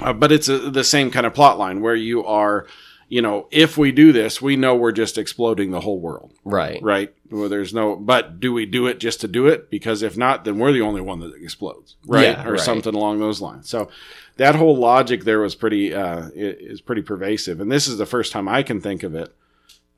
uh, 0.00 0.12
but 0.12 0.30
it's 0.30 0.48
a, 0.48 0.70
the 0.70 0.84
same 0.84 1.10
kind 1.10 1.26
of 1.26 1.34
plot 1.34 1.58
line 1.58 1.80
where 1.80 1.96
you 1.96 2.24
are, 2.24 2.68
you 3.08 3.22
know, 3.22 3.48
if 3.50 3.78
we 3.78 3.90
do 3.90 4.12
this, 4.12 4.42
we 4.42 4.54
know 4.56 4.74
we're 4.74 4.92
just 4.92 5.16
exploding 5.16 5.70
the 5.70 5.80
whole 5.80 5.98
world, 5.98 6.32
Right. 6.44 6.82
right? 6.82 7.14
Well, 7.30 7.48
there's 7.48 7.72
no, 7.72 7.96
but 7.96 8.38
do 8.40 8.52
we 8.52 8.66
do 8.66 8.86
it 8.86 9.00
just 9.00 9.20
to 9.22 9.28
do 9.28 9.46
it? 9.46 9.70
Because 9.70 10.02
if 10.02 10.16
not, 10.16 10.44
then 10.44 10.58
we're 10.58 10.72
the 10.72 10.82
only 10.82 11.00
one 11.00 11.20
that 11.20 11.34
explodes, 11.34 11.96
right? 12.06 12.36
Yeah, 12.36 12.46
or 12.46 12.52
right. 12.52 12.60
something 12.60 12.94
along 12.94 13.18
those 13.18 13.40
lines. 13.40 13.68
So 13.68 13.88
that 14.36 14.54
whole 14.54 14.76
logic 14.76 15.24
there 15.24 15.40
was 15.40 15.54
pretty, 15.54 15.94
uh, 15.94 16.28
is 16.34 16.80
pretty 16.80 17.02
pervasive, 17.02 17.60
and 17.60 17.72
this 17.72 17.88
is 17.88 17.96
the 17.98 18.06
first 18.06 18.30
time 18.32 18.46
I 18.48 18.62
can 18.62 18.80
think 18.80 19.02
of 19.02 19.14
it 19.14 19.34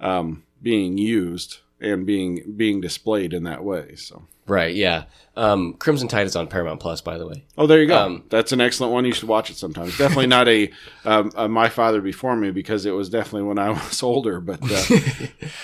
um, 0.00 0.44
being 0.62 0.96
used 0.98 1.58
and 1.80 2.06
being 2.06 2.54
being 2.56 2.80
displayed 2.80 3.32
in 3.32 3.44
that 3.44 3.64
way. 3.64 3.94
So. 3.96 4.24
Right. 4.46 4.74
Yeah. 4.74 5.04
Um, 5.36 5.74
Crimson 5.74 6.08
Tide 6.08 6.26
is 6.26 6.34
on 6.34 6.48
Paramount 6.48 6.80
Plus, 6.80 7.00
by 7.00 7.18
the 7.18 7.26
way. 7.26 7.44
Oh, 7.56 7.68
there 7.68 7.80
you 7.80 7.86
go. 7.86 7.96
Um, 7.96 8.24
That's 8.30 8.50
an 8.50 8.60
excellent 8.60 8.92
one. 8.92 9.04
You 9.04 9.12
should 9.12 9.28
watch 9.28 9.48
it 9.48 9.56
sometime. 9.56 9.90
Definitely 9.90 10.26
not 10.26 10.48
a, 10.48 10.70
um, 11.04 11.30
a 11.36 11.48
My 11.48 11.68
Father 11.68 12.00
Before 12.00 12.34
Me 12.34 12.50
because 12.50 12.84
it 12.84 12.90
was 12.90 13.08
definitely 13.08 13.44
when 13.44 13.60
I 13.60 13.70
was 13.88 14.02
older, 14.02 14.40
but 14.40 14.58
uh, 14.62 14.96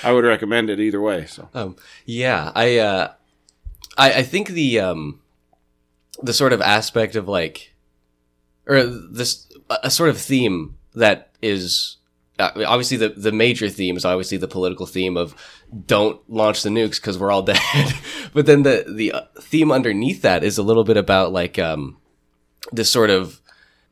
I 0.05 0.12
would 0.12 0.24
recommend 0.24 0.70
it 0.70 0.79
either 0.79 1.00
way. 1.00 1.26
So 1.26 1.48
Um, 1.52 1.74
yeah, 2.05 2.52
I, 2.55 2.79
uh, 2.79 3.12
I, 3.98 4.12
I 4.18 4.22
think 4.22 4.50
the, 4.50 4.79
um, 4.79 5.20
the 6.22 6.33
sort 6.33 6.52
of 6.52 6.61
aspect 6.61 7.16
of 7.16 7.26
like, 7.26 7.74
or 8.68 8.85
this, 8.85 9.48
a 9.83 9.90
sort 9.90 10.11
of 10.11 10.18
theme 10.18 10.76
that 10.94 11.33
is, 11.42 11.96
obviously 12.38 12.96
the, 12.96 13.09
the 13.11 13.33
major 13.33 13.68
theme 13.68 13.96
is 13.96 14.05
obviously 14.05 14.38
the 14.38 14.49
political 14.49 14.87
theme 14.87 15.16
of 15.16 15.35
don't 15.87 16.20
launch 16.31 16.62
the 16.62 16.68
nukes 16.68 16.96
because 16.96 17.18
we're 17.18 17.31
all 17.31 17.42
dead. 17.42 17.94
but 18.33 18.46
then 18.46 18.62
the, 18.62 18.85
the 18.88 19.12
uh, 19.12 19.20
theme 19.40 19.72
underneath 19.72 20.22
that 20.22 20.44
is 20.44 20.59
a 20.59 20.62
little 20.62 20.85
bit 20.85 20.96
about 20.96 21.33
like, 21.33 21.59
um, 21.59 21.96
this 22.72 22.90
sort 22.90 23.11
of 23.11 23.40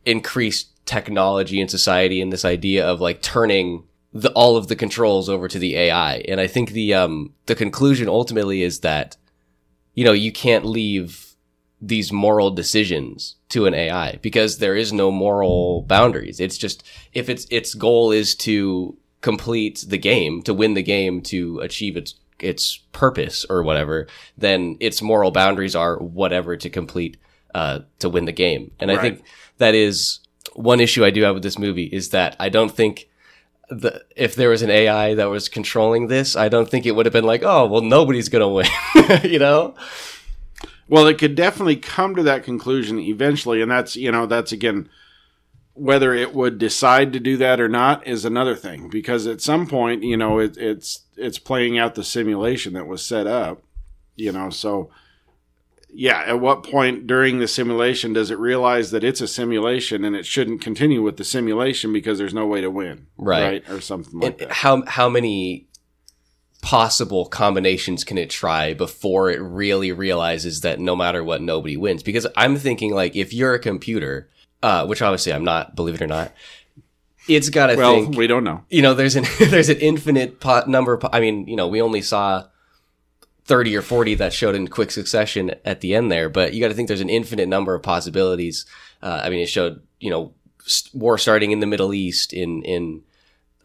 increased 0.05 0.69
technology 0.87 1.61
in 1.61 1.69
society 1.69 2.21
and 2.21 2.33
this 2.33 2.45
idea 2.45 2.87
of 2.87 3.01
like 3.01 3.23
turning 3.23 3.85
the, 4.13 4.31
all 4.33 4.57
of 4.57 4.69
the 4.69 4.77
controls 4.77 5.29
over 5.29 5.49
to 5.49 5.59
the 5.59 5.77
AI. 5.77 6.17
And 6.29 6.41
I 6.41 6.47
think 6.47 6.71
the, 6.71 6.95
um, 6.95 7.33
the 7.47 7.55
conclusion 7.55 8.09
ultimately 8.09 8.63
is 8.63 8.81
that, 8.81 9.17
you 9.95 10.05
know, 10.05 10.13
you 10.13 10.33
can't 10.33 10.65
leave 10.65 11.34
these 11.87 12.13
moral 12.13 12.51
decisions 12.51 13.37
to 13.51 13.67
an 13.67 13.75
AI 13.75 14.19
because 14.23 14.59
there 14.59 14.75
is 14.75 14.93
no 14.93 15.11
moral 15.11 15.83
boundaries. 15.83 16.41
It's 16.41 16.57
just, 16.57 16.83
if 17.13 17.29
its, 17.29 17.47
its 17.51 17.75
goal 17.75 18.11
is 18.11 18.35
to 18.37 18.97
complete 19.21 19.85
the 19.87 19.99
game, 19.99 20.43
to 20.43 20.55
win 20.55 20.75
the 20.75 20.83
game, 20.83 21.21
to 21.23 21.61
achieve 21.61 21.97
its, 21.97 22.15
its 22.41 22.79
purpose 22.93 23.45
or 23.49 23.63
whatever, 23.63 24.07
then 24.37 24.77
its 24.81 25.03
moral 25.03 25.31
boundaries 25.31 25.77
are 25.77 25.99
whatever 25.99 26.57
to 26.57 26.71
complete, 26.71 27.17
uh, 27.55 27.81
to 27.99 28.09
win 28.09 28.25
the 28.25 28.33
game. 28.33 28.71
And 28.81 28.91
I 28.91 29.01
think 29.01 29.23
that 29.59 29.75
is 29.75 30.21
one 30.55 30.81
issue 30.81 31.05
I 31.05 31.11
do 31.11 31.23
have 31.23 31.35
with 31.35 31.43
this 31.43 31.59
movie 31.59 31.85
is 31.85 32.11
that 32.11 32.37
I 32.41 32.49
don't 32.49 32.71
think 32.71 33.09
the 33.71 34.05
if 34.15 34.35
there 34.35 34.51
was 34.51 34.63
an 34.63 34.71
AI 34.71 35.15
that 35.15 35.27
was 35.27 35.49
controlling 35.49 36.09
this, 36.09 36.37
I 36.37 36.49
don't 36.49 36.69
think 36.69 36.87
it 36.87 36.93
would 36.93 37.07
have 37.07 37.13
been 37.13 37.25
like, 37.25 37.43
oh, 37.43 37.67
well, 37.67 37.81
nobody's 37.81 38.29
gonna 38.29 38.49
win, 38.49 38.67
you 39.25 39.39
know? 39.39 39.75
Well, 40.89 41.07
it 41.07 41.19
could 41.19 41.35
definitely 41.35 41.77
come 41.77 42.15
to 42.17 42.23
that 42.25 42.45
conclusion 42.45 42.99
eventually, 42.99 43.63
and 43.63 43.71
that's 43.71 43.97
you 43.97 44.13
know 44.13 44.27
that's 44.27 44.53
again 44.53 44.89
whether 45.77 46.15
it 46.15 46.33
would 46.35 46.57
decide 46.59 47.13
to 47.13 47.19
do 47.19 47.37
that 47.37 47.61
or 47.61 47.69
not 47.69 48.07
is 48.07 48.25
another 48.25 48.55
thing 48.55 48.89
because 48.89 49.27
at 49.27 49.41
some 49.41 49.67
point 49.67 50.05
you 50.05 50.17
know 50.17 50.39
it, 50.39 50.57
it's 50.57 51.01
it's 51.17 51.39
playing 51.39 51.77
out 51.79 51.95
the 51.97 52.05
simulation 52.05 52.75
that 52.75 52.87
was 52.87 53.05
set 53.05 53.27
up, 53.27 53.63
you 54.15 54.31
know. 54.31 54.51
So 54.51 54.91
yeah, 55.97 56.23
at 56.27 56.41
what 56.41 56.65
point 56.65 57.07
during 57.07 57.39
the 57.39 57.47
simulation 57.49 58.13
does 58.13 58.31
it 58.31 58.39
realize 58.39 58.91
that 58.91 59.05
it's 59.05 59.21
a 59.21 59.29
simulation 59.29 60.05
and 60.05 60.15
it 60.17 60.27
shouldn't 60.27 60.61
continue 60.61 61.03
with 61.03 61.17
the 61.17 61.25
simulation 61.25 61.93
because 61.93 62.19
there's 62.19 62.35
no 62.35 62.47
way 62.47 62.61
to 62.61 62.71
win, 62.71 63.07
Right. 63.17 63.63
or 63.71 63.81
something 63.81 64.19
like 64.21 64.41
And 64.41 64.51
that. 64.51 64.55
how 64.57 64.85
how 64.87 65.09
many 65.09 65.67
possible 66.65 67.27
combinations 67.27 68.05
can 68.05 68.17
it 68.17 68.31
try 68.31 68.73
before 68.73 69.31
it 69.31 69.39
really 69.39 69.93
realizes 69.93 70.63
that 70.63 70.81
no 70.81 70.97
matter 70.97 71.23
what, 71.23 71.43
nobody 71.43 71.77
wins? 71.77 72.03
Because 72.03 72.27
I'm 72.39 72.57
thinking 72.57 72.95
like 72.95 73.15
if 73.15 73.35
you're 73.35 73.53
a 73.53 73.59
computer, 73.59 74.31
uh, 74.63 74.87
which 74.87 75.03
obviously 75.03 75.35
I'm 75.35 75.45
not, 75.45 75.77
believe 75.77 75.95
it 75.95 76.01
or 76.03 76.07
not, 76.07 76.33
it's 77.29 77.51
got 77.51 77.67
to 77.67 77.77
Well, 77.77 77.95
think. 78.05 78.17
we 78.17 78.27
don't 78.27 78.45
know. 78.45 78.65
you 78.71 78.81
know, 78.81 78.95
there's 78.95 79.15
an 79.15 79.25
there's 79.39 79.69
an 79.69 79.77
infinite 79.79 80.41
po- 80.41 80.65
number. 80.67 80.95
Of, 80.95 81.07
I 81.13 81.21
mean, 81.21 81.47
you 81.47 81.55
know, 81.57 81.69
we 81.69 81.83
only 81.83 82.01
saw 82.01 82.45
thirty 83.45 83.77
or 83.77 83.83
forty 83.83 84.15
that 84.15 84.33
showed 84.33 84.55
in 84.55 84.69
quick 84.69 84.91
succession 84.91 85.55
at 85.67 85.81
the 85.83 85.95
end 85.95 86.11
there, 86.11 86.31
but 86.31 86.55
you 86.55 86.61
got 86.61 86.69
to 86.69 86.75
think 86.75 86.89
there's 86.89 87.01
an 87.03 87.11
infinite 87.11 87.47
number 87.49 87.75
of 87.75 87.83
possibilities. 87.83 88.65
Uh, 89.03 89.21
I 89.23 89.29
mean, 89.31 89.41
it 89.41 89.49
showed 89.51 89.83
you 90.01 90.11
know 90.11 90.33
war 90.95 91.19
starting 91.19 91.51
in 91.51 91.61
the 91.61 91.67
Middle 91.67 91.93
East. 91.93 92.33
In 92.33 92.63
in, 92.63 93.03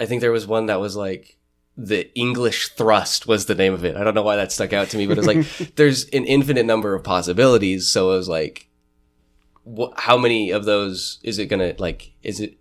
I 0.01 0.05
think 0.05 0.19
there 0.21 0.33
was 0.33 0.45
one 0.47 0.65
that 0.65 0.81
was 0.81 0.95
like 0.97 1.37
the 1.81 2.13
English 2.13 2.69
thrust 2.69 3.25
was 3.25 3.45
the 3.45 3.55
name 3.55 3.73
of 3.73 3.85
it. 3.85 3.95
I 3.95 4.03
don't 4.03 4.13
know 4.13 4.21
why 4.21 4.35
that 4.35 4.51
stuck 4.51 4.73
out 4.73 4.89
to 4.89 4.97
me, 4.97 5.07
but 5.07 5.17
it's 5.17 5.27
like 5.27 5.47
there's 5.75 6.05
an 6.09 6.25
infinite 6.25 6.65
number 6.65 6.93
of 6.93 7.03
possibilities. 7.05 7.89
So 7.89 8.11
it 8.11 8.17
was 8.17 8.27
like, 8.27 8.67
wh- 9.65 9.95
how 9.95 10.17
many 10.17 10.51
of 10.51 10.65
those 10.65 11.19
is 11.23 11.39
it 11.39 11.45
gonna 11.45 11.75
like? 11.77 12.11
Is 12.21 12.41
it 12.41 12.57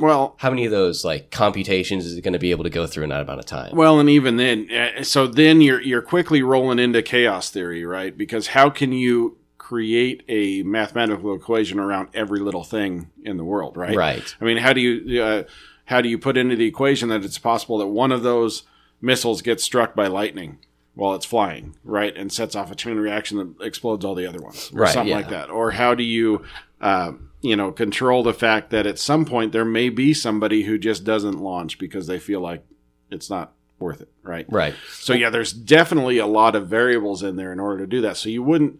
Well, 0.00 0.34
how 0.38 0.50
many 0.50 0.64
of 0.64 0.72
those 0.72 1.04
like 1.04 1.30
computations 1.30 2.06
is 2.06 2.16
it 2.16 2.22
going 2.22 2.32
to 2.32 2.38
be 2.40 2.50
able 2.50 2.64
to 2.64 2.70
go 2.70 2.86
through 2.88 3.04
in 3.04 3.10
that 3.10 3.20
amount 3.20 3.38
of 3.38 3.46
time? 3.46 3.76
Well, 3.76 4.00
and 4.00 4.10
even 4.10 4.36
then, 4.36 4.68
uh, 4.70 5.04
so 5.04 5.28
then 5.28 5.60
you're 5.60 5.80
you're 5.80 6.02
quickly 6.02 6.42
rolling 6.42 6.80
into 6.80 7.02
chaos 7.02 7.50
theory, 7.50 7.84
right? 7.84 8.16
Because 8.16 8.48
how 8.48 8.68
can 8.68 8.92
you 8.92 9.38
create 9.58 10.24
a 10.28 10.62
mathematical 10.62 11.34
equation 11.34 11.78
around 11.78 12.08
every 12.14 12.40
little 12.40 12.64
thing 12.64 13.10
in 13.22 13.36
the 13.36 13.44
world, 13.44 13.76
right? 13.76 13.94
Right. 13.94 14.34
I 14.40 14.44
mean, 14.44 14.56
how 14.56 14.72
do 14.72 14.80
you 14.80 15.22
uh, 15.22 15.42
how 15.88 16.02
do 16.02 16.08
you 16.08 16.18
put 16.18 16.36
into 16.36 16.54
the 16.54 16.66
equation 16.66 17.08
that 17.08 17.24
it's 17.24 17.38
possible 17.38 17.78
that 17.78 17.86
one 17.86 18.12
of 18.12 18.22
those 18.22 18.64
missiles 19.00 19.40
gets 19.40 19.64
struck 19.64 19.94
by 19.94 20.06
lightning 20.06 20.58
while 20.94 21.14
it's 21.14 21.24
flying, 21.24 21.76
right, 21.82 22.14
and 22.14 22.30
sets 22.32 22.54
off 22.54 22.70
a 22.70 22.74
chain 22.74 22.96
reaction 22.96 23.38
that 23.38 23.64
explodes 23.64 24.04
all 24.04 24.14
the 24.14 24.26
other 24.26 24.40
ones, 24.40 24.70
or 24.74 24.80
Right, 24.80 24.92
something 24.92 25.08
yeah. 25.10 25.16
like 25.16 25.30
that? 25.30 25.48
Or 25.48 25.70
how 25.70 25.94
do 25.94 26.02
you 26.02 26.44
uh, 26.80 27.12
you 27.40 27.56
know 27.56 27.72
control 27.72 28.22
the 28.22 28.34
fact 28.34 28.70
that 28.70 28.86
at 28.86 28.98
some 28.98 29.24
point 29.24 29.52
there 29.52 29.64
may 29.64 29.88
be 29.88 30.12
somebody 30.12 30.64
who 30.64 30.76
just 30.76 31.04
doesn't 31.04 31.38
launch 31.40 31.78
because 31.78 32.06
they 32.06 32.18
feel 32.18 32.40
like 32.40 32.64
it's 33.10 33.30
not 33.30 33.52
worth 33.78 34.02
it, 34.02 34.10
right? 34.22 34.44
Right. 34.50 34.74
So 34.90 35.14
yeah, 35.14 35.30
there's 35.30 35.52
definitely 35.52 36.18
a 36.18 36.26
lot 36.26 36.54
of 36.54 36.68
variables 36.68 37.22
in 37.22 37.36
there 37.36 37.52
in 37.52 37.60
order 37.60 37.78
to 37.78 37.86
do 37.86 38.02
that. 38.02 38.16
So 38.18 38.28
you 38.28 38.42
wouldn't 38.42 38.78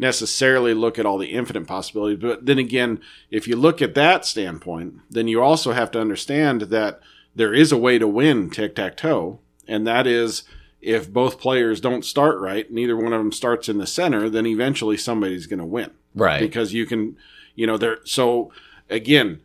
necessarily 0.00 0.72
look 0.74 0.98
at 0.98 1.04
all 1.06 1.18
the 1.18 1.32
infinite 1.32 1.66
possibilities, 1.66 2.18
but 2.20 2.46
then 2.46 2.58
again, 2.58 3.00
if 3.30 3.46
you 3.46 3.54
look 3.54 3.82
at 3.82 3.94
that 3.94 4.24
standpoint, 4.24 4.94
then 5.10 5.28
you 5.28 5.42
also 5.42 5.72
have 5.72 5.90
to 5.90 6.00
understand 6.00 6.62
that 6.62 7.00
there 7.36 7.52
is 7.54 7.70
a 7.70 7.76
way 7.76 7.98
to 7.98 8.08
win 8.08 8.48
tic-tac-toe, 8.50 9.38
and 9.68 9.86
that 9.86 10.06
is 10.06 10.42
if 10.80 11.12
both 11.12 11.38
players 11.38 11.80
don't 11.80 12.04
start 12.04 12.38
right, 12.38 12.70
neither 12.72 12.96
one 12.96 13.12
of 13.12 13.20
them 13.20 13.30
starts 13.30 13.68
in 13.68 13.76
the 13.76 13.86
center, 13.86 14.30
then 14.30 14.46
eventually 14.46 14.96
somebody's 14.96 15.46
going 15.46 15.58
to 15.60 15.66
win 15.66 15.90
Right. 16.14 16.40
because 16.40 16.72
you 16.72 16.86
can, 16.86 17.16
you 17.54 17.66
know, 17.66 17.76
there. 17.76 17.98
So 18.04 18.50
again, 18.88 19.40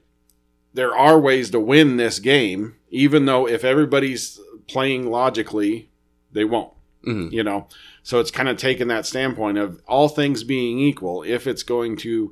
there 0.73 0.95
are 0.95 1.19
ways 1.19 1.49
to 1.51 1.59
win 1.59 1.97
this 1.97 2.19
game, 2.19 2.75
even 2.89 3.25
though 3.25 3.45
if 3.47 3.63
everybody's 3.65 4.39
playing 4.67 5.11
logically, 5.11 5.89
they 6.31 6.45
won't. 6.45 6.71
Mhm. 7.05 7.31
You 7.31 7.43
know, 7.43 7.67
so 8.03 8.19
it's 8.19 8.31
kind 8.31 8.49
of 8.49 8.57
taking 8.57 8.87
that 8.89 9.05
standpoint 9.05 9.57
of 9.57 9.81
all 9.87 10.07
things 10.09 10.43
being 10.43 10.79
equal. 10.79 11.23
If 11.23 11.47
it's 11.47 11.63
going 11.63 11.97
to 11.97 12.31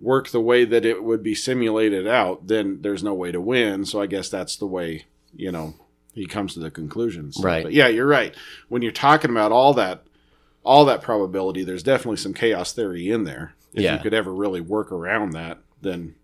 work 0.00 0.28
the 0.30 0.40
way 0.40 0.64
that 0.64 0.84
it 0.84 1.02
would 1.04 1.22
be 1.22 1.34
simulated 1.34 2.06
out, 2.06 2.46
then 2.46 2.78
there's 2.82 3.02
no 3.02 3.14
way 3.14 3.32
to 3.32 3.40
win. 3.40 3.84
So 3.84 4.00
I 4.00 4.06
guess 4.06 4.28
that's 4.28 4.56
the 4.56 4.66
way 4.66 5.04
you 5.36 5.50
know 5.52 5.74
he 6.12 6.26
comes 6.26 6.54
to 6.54 6.60
the 6.60 6.70
conclusions. 6.70 7.38
Right. 7.42 7.64
But 7.64 7.72
yeah, 7.72 7.88
you're 7.88 8.06
right. 8.06 8.34
When 8.68 8.82
you're 8.82 8.92
talking 8.92 9.30
about 9.30 9.50
all 9.52 9.74
that, 9.74 10.04
all 10.62 10.84
that 10.84 11.02
probability, 11.02 11.64
there's 11.64 11.82
definitely 11.82 12.18
some 12.18 12.34
chaos 12.34 12.72
theory 12.72 13.10
in 13.10 13.24
there. 13.24 13.54
If 13.72 13.82
Yeah. 13.82 13.96
you 13.96 14.00
could 14.02 14.14
ever 14.14 14.32
really 14.32 14.60
work 14.60 14.92
around 14.92 15.32
that, 15.32 15.58
then 15.82 16.14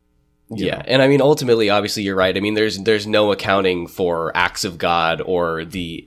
yeah, 0.49 0.77
know. 0.77 0.83
and 0.87 1.03
I 1.03 1.09
mean, 1.09 1.21
ultimately, 1.21 1.71
obviously, 1.71 2.03
you're 2.05 2.15
right. 2.17 2.37
I 2.37 2.41
mean, 2.41 2.55
there's 2.55 2.79
there's 2.79 3.07
no 3.07 3.33
accounting 3.33 3.87
for 3.89 4.31
acts 4.37 4.65
of 4.65 4.79
God 4.79 5.21
or 5.25 5.65
the 5.65 6.07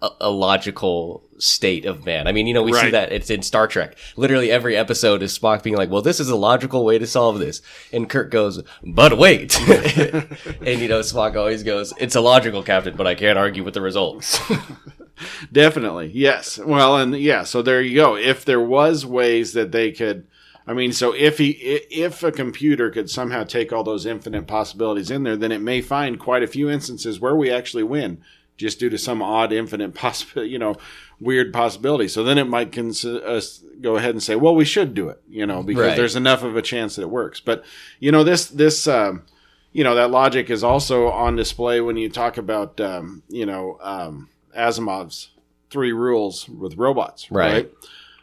uh, 0.00 0.30
logical 0.30 1.24
state 1.38 1.84
of 1.84 2.04
man. 2.04 2.26
I 2.26 2.32
mean, 2.32 2.46
you 2.46 2.54
know, 2.54 2.62
we 2.62 2.72
see 2.72 2.90
that 2.90 3.12
it's 3.12 3.30
in 3.30 3.42
Star 3.42 3.66
Trek. 3.66 3.96
Literally, 4.16 4.50
every 4.50 4.76
episode 4.76 5.22
is 5.22 5.36
Spock 5.36 5.62
being 5.62 5.76
like, 5.76 5.90
"Well, 5.90 6.02
this 6.02 6.20
is 6.20 6.28
a 6.28 6.36
logical 6.36 6.84
way 6.84 6.98
to 6.98 7.06
solve 7.06 7.38
this," 7.38 7.62
and 7.92 8.08
Kirk 8.08 8.30
goes, 8.30 8.62
"But 8.82 9.18
wait," 9.18 9.58
and 9.68 10.80
you 10.80 10.88
know, 10.88 11.00
Spock 11.00 11.36
always 11.36 11.62
goes, 11.62 11.92
"It's 11.98 12.16
illogical, 12.16 12.62
Captain, 12.62 12.96
but 12.96 13.06
I 13.06 13.14
can't 13.14 13.38
argue 13.38 13.64
with 13.64 13.74
the 13.74 13.80
results." 13.80 14.40
Definitely, 15.52 16.12
yes. 16.14 16.58
Well, 16.58 16.96
and 16.96 17.18
yeah, 17.18 17.42
so 17.42 17.62
there 17.62 17.82
you 17.82 17.96
go. 17.96 18.16
If 18.16 18.44
there 18.44 18.60
was 18.60 19.04
ways 19.04 19.52
that 19.54 19.72
they 19.72 19.90
could, 19.90 20.26
I 20.66 20.74
mean, 20.74 20.92
so 20.92 21.12
if 21.12 21.38
he, 21.38 21.50
if 21.50 22.22
a 22.22 22.30
computer 22.30 22.90
could 22.90 23.10
somehow 23.10 23.42
take 23.42 23.72
all 23.72 23.82
those 23.82 24.06
infinite 24.06 24.46
possibilities 24.46 25.10
in 25.10 25.24
there, 25.24 25.36
then 25.36 25.50
it 25.50 25.60
may 25.60 25.80
find 25.80 26.20
quite 26.20 26.42
a 26.42 26.48
few 26.48 26.70
instances 26.70 27.18
where 27.18 27.34
we 27.34 27.50
actually 27.50 27.82
win, 27.82 28.22
just 28.58 28.78
due 28.78 28.90
to 28.90 28.98
some 28.98 29.22
odd 29.22 29.52
infinite 29.52 29.94
possibility, 30.04 30.50
you 30.50 30.58
know, 30.58 30.76
weird 31.18 31.52
possibility. 31.54 32.08
So 32.08 32.22
then 32.22 32.36
it 32.36 32.44
might 32.44 32.70
cons- 32.72 33.04
uh, 33.06 33.40
go 33.80 33.96
ahead 33.96 34.10
and 34.10 34.22
say, 34.22 34.36
well, 34.36 34.54
we 34.54 34.66
should 34.66 34.92
do 34.92 35.08
it, 35.08 35.22
you 35.30 35.46
know, 35.46 35.62
because 35.62 35.82
Right. 35.86 35.96
there's 35.96 36.16
enough 36.16 36.42
of 36.42 36.56
a 36.56 36.62
chance 36.62 36.96
that 36.96 37.02
it 37.02 37.10
works. 37.10 37.40
But 37.40 37.64
you 37.98 38.12
know, 38.12 38.22
this 38.24 38.46
this. 38.48 38.86
Um, 38.86 39.22
you 39.70 39.84
know 39.84 39.94
that 39.96 40.10
logic 40.10 40.48
is 40.48 40.64
also 40.64 41.08
on 41.08 41.36
display 41.36 41.80
when 41.82 41.96
you 41.98 42.08
talk 42.08 42.38
about 42.38 42.80
um, 42.80 43.22
you 43.28 43.44
know 43.44 43.78
um, 43.82 44.30
Asimov's 44.56 45.28
three 45.70 45.92
rules 45.92 46.48
with 46.48 46.76
robots, 46.78 47.30
Right. 47.30 47.52
right? 47.52 47.70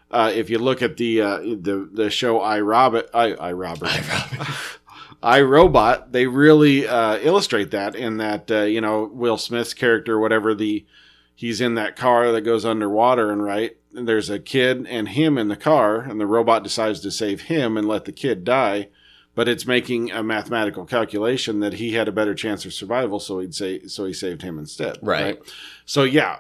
Uh, 0.10 0.32
if 0.34 0.50
you 0.50 0.58
look 0.58 0.82
at 0.82 0.98
the 0.98 1.22
uh, 1.22 1.38
the 1.38 1.88
the 1.94 2.10
show 2.10 2.42
I 2.42 2.60
Robot, 2.62 3.06
I 3.14 3.34
I 3.36 3.52
Robert, 3.54 3.88
I 3.92 4.58
Robot, 5.24 6.12
they 6.12 6.28
really 6.28 6.88
uh, 6.88 7.18
illustrate 7.18 7.72
that 7.72 7.96
in 7.96 8.18
that 8.18 8.50
uh, 8.52 8.62
you 8.62 8.82
know 8.82 9.10
Will 9.12 9.38
Smith's 9.38 9.74
character, 9.74 10.20
whatever 10.20 10.54
the 10.54 10.86
he's 11.34 11.60
in 11.60 11.76
that 11.76 11.96
car 11.96 12.32
that 12.32 12.42
goes 12.42 12.66
underwater, 12.66 13.32
and 13.32 13.44
right 13.44 13.78
and 13.96 14.08
there's 14.08 14.30
a 14.30 14.40
kid 14.40 14.86
and 14.88 15.10
him 15.10 15.38
in 15.38 15.48
the 15.48 15.56
car, 15.56 16.00
and 16.00 16.20
the 16.20 16.28
robot 16.28 16.64
decides 16.64 17.00
to 17.00 17.12
save 17.12 17.44
him 17.44 17.78
and 17.78 17.88
let 17.88 18.06
the 18.06 18.12
kid 18.12 18.44
die 18.44 18.90
but 19.36 19.50
it's 19.50 19.68
making 19.68 20.12
a 20.12 20.24
mathematical 20.24 20.86
calculation 20.86 21.60
that 21.60 21.74
he 21.74 21.92
had 21.92 22.08
a 22.08 22.12
better 22.12 22.34
chance 22.34 22.66
of 22.66 22.74
survival, 22.74 23.20
so 23.20 23.40
he'd 23.40 23.54
say 23.54 23.86
so 23.86 24.06
he 24.06 24.14
saved 24.14 24.42
him 24.42 24.58
instead. 24.58 24.98
Right. 25.02 25.38
So 25.86 26.04
yeah, 26.04 26.38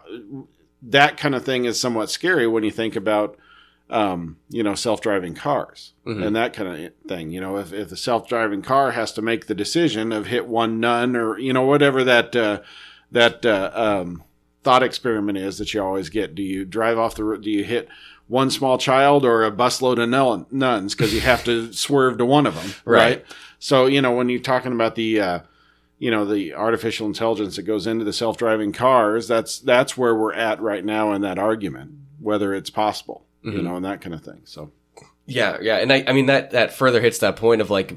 that 0.81 1.17
kind 1.17 1.35
of 1.35 1.43
thing 1.43 1.65
is 1.65 1.79
somewhat 1.79 2.09
scary 2.09 2.47
when 2.47 2.63
you 2.63 2.71
think 2.71 2.95
about 2.95 3.37
um, 3.89 4.37
you 4.49 4.63
know 4.63 4.73
self-driving 4.75 5.35
cars 5.35 5.93
Mhm. 6.05 6.25
and 6.25 6.35
that 6.35 6.53
kind 6.53 6.85
of 6.85 6.91
thing. 7.07 7.31
You 7.31 7.41
know, 7.41 7.57
if 7.57 7.71
if 7.73 7.89
the 7.89 7.97
self-driving 7.97 8.61
car 8.63 8.91
has 8.91 9.11
to 9.13 9.21
make 9.21 9.47
the 9.47 9.55
decision 9.55 10.11
of 10.11 10.27
hit 10.27 10.47
one 10.47 10.79
none 10.79 11.15
or 11.15 11.37
you 11.37 11.53
know 11.53 11.63
whatever 11.63 12.03
that 12.03 12.35
uh, 12.35 12.61
that 13.11 13.45
uh, 13.45 13.71
um, 13.73 14.23
thought 14.63 14.81
experiment 14.83 15.37
is 15.37 15.57
that 15.59 15.73
you 15.73 15.83
always 15.83 16.09
get. 16.09 16.33
Do 16.35 16.41
you 16.41 16.65
drive 16.65 16.97
off 16.97 17.15
the? 17.15 17.23
road? 17.23 17.43
Do 17.43 17.51
you 17.51 17.63
hit 17.63 17.87
one 18.27 18.49
small 18.49 18.79
child 18.79 19.23
or 19.23 19.45
a 19.45 19.51
busload 19.51 20.01
of 20.01 20.09
nun- 20.09 20.47
nuns 20.49 20.95
because 20.95 21.13
you 21.13 21.21
have 21.21 21.43
to 21.43 21.71
swerve 21.85 22.17
to 22.17 22.25
one 22.25 22.47
of 22.47 22.55
them, 22.55 22.73
Right. 22.83 22.99
right? 23.03 23.25
So 23.59 23.85
you 23.85 24.01
know 24.01 24.11
when 24.13 24.29
you're 24.29 24.39
talking 24.39 24.71
about 24.73 24.95
the 24.95 25.19
uh, 25.21 25.39
you 25.99 26.09
know 26.09 26.25
the 26.25 26.55
artificial 26.55 27.05
intelligence 27.05 27.55
that 27.57 27.63
goes 27.63 27.85
into 27.85 28.03
the 28.03 28.13
self-driving 28.13 28.71
cars, 28.73 29.27
that's 29.27 29.59
that's 29.59 29.95
where 29.95 30.15
we're 30.15 30.33
at 30.33 30.59
right 30.59 30.83
now 30.83 31.11
in 31.13 31.21
that 31.21 31.37
argument, 31.37 31.91
whether 32.19 32.51
it's 32.55 32.71
possible, 32.71 33.25
you 33.45 33.51
Mhm. 33.59 33.63
know, 33.63 33.75
and 33.77 33.85
that 33.85 34.01
kind 34.01 34.13
of 34.13 34.21
thing. 34.23 34.41
So 34.43 34.71
Yeah, 35.27 35.57
yeah, 35.61 35.77
and 35.77 35.91
I, 35.93 36.03
I 36.07 36.13
mean 36.13 36.25
that 36.27 36.51
that 36.51 36.73
further 36.73 36.99
hits 37.01 37.19
that 37.19 37.35
point 37.35 37.61
of 37.61 37.69
like 37.69 37.93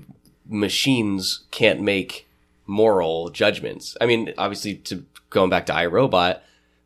machines 0.48 1.44
can't 1.50 1.80
make 1.80 2.26
moral 2.66 3.30
judgments. 3.30 3.96
I 4.00 4.06
mean, 4.06 4.32
obviously, 4.38 4.74
to 4.76 5.04
going 5.30 5.50
back 5.50 5.66
to 5.66 5.72
iRobot, 5.72 6.40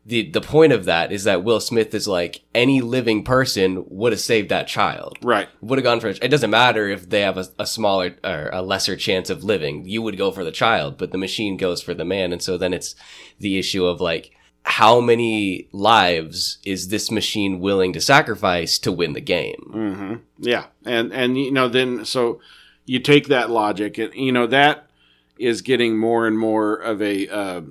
the 0.05 0.29
the 0.29 0.41
point 0.41 0.73
of 0.73 0.83
that 0.85 1.11
is 1.13 1.23
that 1.23 1.43
Will 1.45 1.59
Smith 1.61 1.93
is 1.93 2.07
like 2.07 2.41
any 2.53 2.81
living 2.81 3.23
person 3.23 3.85
would 3.87 4.11
have 4.11 4.19
saved 4.19 4.49
that 4.49 4.67
child. 4.67 5.17
right, 5.21 5.47
Would 5.61 5.79
have 5.79 5.83
gone 5.83 5.99
for 6.01 6.09
it. 6.09 6.19
Doesn't 6.29 6.49
matter 6.49 6.89
if 6.89 7.09
they 7.09 7.21
have 7.21 7.37
a, 7.37 7.47
a 7.57 7.65
smaller 7.65 8.15
or 8.23 8.49
a 8.51 8.61
lesser 8.61 8.95
chance 8.97 9.29
of 9.29 9.43
living. 9.45 9.85
You 9.87 10.01
would 10.01 10.17
go 10.17 10.29
for 10.31 10.43
the 10.43 10.51
child, 10.51 10.97
but 10.97 11.11
the 11.11 11.17
machine 11.17 11.55
goes 11.57 11.81
for 11.81 11.93
the 11.93 12.05
man, 12.05 12.33
and 12.33 12.41
so 12.41 12.57
then 12.57 12.73
it's 12.73 12.95
the 13.39 13.57
issue 13.57 13.85
of 13.85 14.01
like. 14.01 14.31
How 14.65 15.01
many 15.01 15.67
lives 15.73 16.57
is 16.65 16.87
this 16.87 17.11
machine 17.11 17.59
willing 17.59 17.93
to 17.93 18.01
sacrifice 18.01 18.79
to 18.79 18.91
win 18.91 19.13
the 19.13 19.21
game? 19.21 19.69
hmm 19.71 20.15
Yeah, 20.39 20.65
and 20.85 21.11
and 21.13 21.37
you 21.37 21.51
know 21.51 21.67
then 21.67 22.05
so 22.05 22.39
you 22.85 22.99
take 22.99 23.27
that 23.27 23.49
logic 23.49 23.97
and 23.97 24.13
you 24.13 24.31
know 24.31 24.47
that 24.47 24.87
is 25.37 25.61
getting 25.61 25.97
more 25.97 26.27
and 26.27 26.37
more 26.37 26.75
of 26.75 27.01
a, 27.01 27.27
uh, 27.27 27.61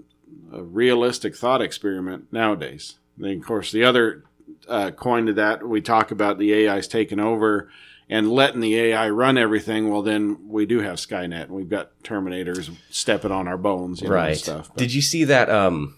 a 0.52 0.62
realistic 0.62 1.34
thought 1.36 1.62
experiment 1.62 2.26
nowadays. 2.32 2.96
Then 3.16 3.38
of 3.38 3.44
course 3.46 3.72
the 3.72 3.84
other 3.84 4.24
uh, 4.68 4.90
coin 4.90 5.26
to 5.26 5.32
that 5.34 5.66
we 5.66 5.80
talk 5.80 6.10
about 6.10 6.38
the 6.38 6.68
AI's 6.68 6.88
taking 6.88 7.20
over 7.20 7.70
and 8.10 8.30
letting 8.30 8.60
the 8.60 8.78
AI 8.78 9.08
run 9.10 9.38
everything. 9.38 9.88
Well, 9.88 10.02
then 10.02 10.48
we 10.48 10.66
do 10.66 10.80
have 10.80 10.96
Skynet 10.96 11.44
and 11.44 11.50
we've 11.52 11.68
got 11.70 11.90
Terminators 12.02 12.70
stepping 12.90 13.30
on 13.32 13.48
our 13.48 13.56
bones, 13.56 14.02
you 14.02 14.08
know, 14.08 14.14
and 14.14 14.24
right 14.26 14.36
stuff. 14.36 14.68
But- 14.68 14.76
did 14.76 14.92
you 14.92 15.00
see 15.02 15.24
that 15.24 15.48
um 15.48 15.96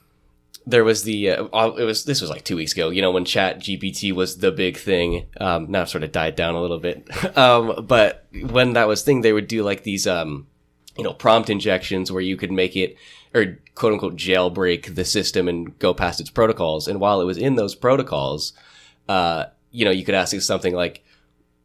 there 0.66 0.84
was 0.84 1.02
the 1.02 1.30
uh, 1.30 1.70
it 1.76 1.84
was 1.84 2.04
this 2.04 2.20
was 2.20 2.30
like 2.30 2.44
two 2.44 2.56
weeks 2.56 2.72
ago 2.72 2.88
you 2.88 3.02
know 3.02 3.10
when 3.10 3.24
chat 3.24 3.58
gpt 3.58 4.12
was 4.12 4.38
the 4.38 4.52
big 4.52 4.76
thing. 4.76 5.26
Um 5.40 5.70
now 5.70 5.84
sort 5.84 6.04
of 6.04 6.12
died 6.12 6.36
down 6.36 6.54
a 6.54 6.60
little 6.60 6.78
bit. 6.78 7.08
Um 7.36 7.84
but 7.86 8.26
when 8.32 8.74
that 8.74 8.88
was 8.88 9.02
thing 9.02 9.20
they 9.20 9.32
would 9.32 9.48
do 9.48 9.62
like 9.62 9.82
these 9.82 10.06
um 10.06 10.46
you 10.96 11.04
know 11.04 11.12
prompt 11.12 11.50
injections 11.50 12.10
where 12.10 12.22
you 12.22 12.36
could 12.36 12.52
make 12.52 12.76
it 12.76 12.96
or 13.34 13.58
quote 13.74 13.92
unquote 13.92 14.16
jailbreak 14.16 14.94
the 14.94 15.04
system 15.04 15.48
and 15.48 15.78
go 15.78 15.92
past 15.92 16.20
its 16.20 16.30
protocols. 16.30 16.88
And 16.88 17.00
while 17.00 17.20
it 17.20 17.24
was 17.24 17.38
in 17.38 17.56
those 17.56 17.74
protocols 17.74 18.52
uh 19.08 19.46
you 19.70 19.84
know 19.84 19.90
you 19.90 20.04
could 20.04 20.14
ask 20.14 20.32
it 20.32 20.40
something 20.40 20.74
like 20.74 21.04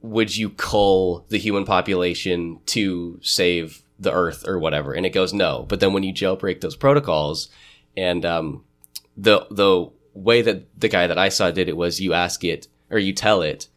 would 0.01 0.35
you 0.35 0.49
cull 0.49 1.25
the 1.29 1.37
human 1.37 1.65
population 1.65 2.59
to 2.65 3.19
save 3.21 3.83
the 3.99 4.11
earth 4.11 4.47
or 4.47 4.57
whatever? 4.57 4.93
And 4.93 5.05
it 5.05 5.09
goes 5.09 5.33
no. 5.33 5.65
But 5.67 5.81
then 5.81 5.91
when 5.93 6.03
you 6.03 6.13
jailbreak 6.13 6.61
those 6.61 6.75
protocols 6.75 7.49
and 7.95 8.25
um 8.25 8.63
the 9.19 9.45
the 9.51 9.89
way 10.13 10.41
that 10.41 10.79
the 10.79 10.87
guy 10.87 11.07
that 11.07 11.17
I 11.17 11.29
saw 11.29 11.51
did 11.51 11.69
it 11.69 11.77
was 11.77 12.01
you 12.01 12.13
ask 12.13 12.43
it 12.43 12.67
or 12.89 12.99
you 12.99 13.13
tell 13.13 13.41
it 13.41 13.67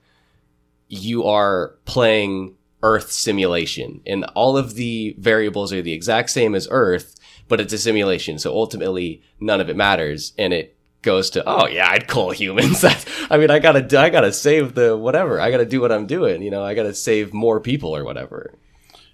you 0.88 1.24
are 1.24 1.74
playing 1.86 2.54
earth 2.82 3.10
simulation. 3.10 4.02
And 4.06 4.24
all 4.34 4.58
of 4.58 4.74
the 4.74 5.16
variables 5.18 5.72
are 5.72 5.80
the 5.80 5.92
exact 5.92 6.30
same 6.30 6.54
as 6.54 6.68
earth 6.70 7.16
but 7.48 7.60
it's 7.60 7.72
a 7.72 7.78
simulation. 7.78 8.38
So 8.38 8.52
ultimately 8.52 9.22
none 9.40 9.60
of 9.60 9.68
it 9.68 9.76
matters. 9.76 10.32
And 10.38 10.52
it 10.52 10.76
goes 11.02 11.30
to 11.30 11.42
oh 11.44 11.66
yeah 11.66 11.90
i'd 11.90 12.06
call 12.06 12.30
humans. 12.30 12.84
I 13.30 13.36
mean 13.36 13.50
i 13.50 13.58
gotta 13.58 14.00
i 14.00 14.08
gotta 14.08 14.32
save 14.32 14.74
the 14.74 14.96
whatever. 14.96 15.40
I 15.40 15.50
gotta 15.50 15.66
do 15.66 15.80
what 15.80 15.90
i'm 15.90 16.06
doing 16.06 16.42
you 16.42 16.50
know 16.50 16.62
i 16.62 16.74
gotta 16.74 16.94
save 16.94 17.34
more 17.34 17.58
people 17.58 17.96
or 17.96 18.04
whatever. 18.04 18.54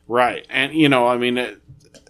Right. 0.08 0.46
And 0.48 0.72
you 0.72 0.88
know, 0.88 1.06
I 1.06 1.18
mean 1.18 1.36
it, 1.36 1.60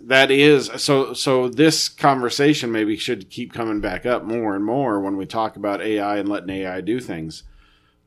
that 0.09 0.31
is 0.31 0.71
so 0.77 1.12
so 1.12 1.51
this 1.51 1.90
conversation 1.90 2.73
maybe 2.73 2.97
should 2.97 3.29
keep 3.29 3.53
coming 3.53 3.79
back 3.81 4.07
up 4.07 4.25
more 4.25 4.57
and 4.57 4.64
more 4.64 5.01
when 5.01 5.18
we 5.18 5.27
talk 5.27 5.55
about 5.55 5.83
AI 5.83 6.16
and 6.16 6.29
letting 6.29 6.49
AI 6.49 6.81
do 6.81 6.99
things. 6.99 7.42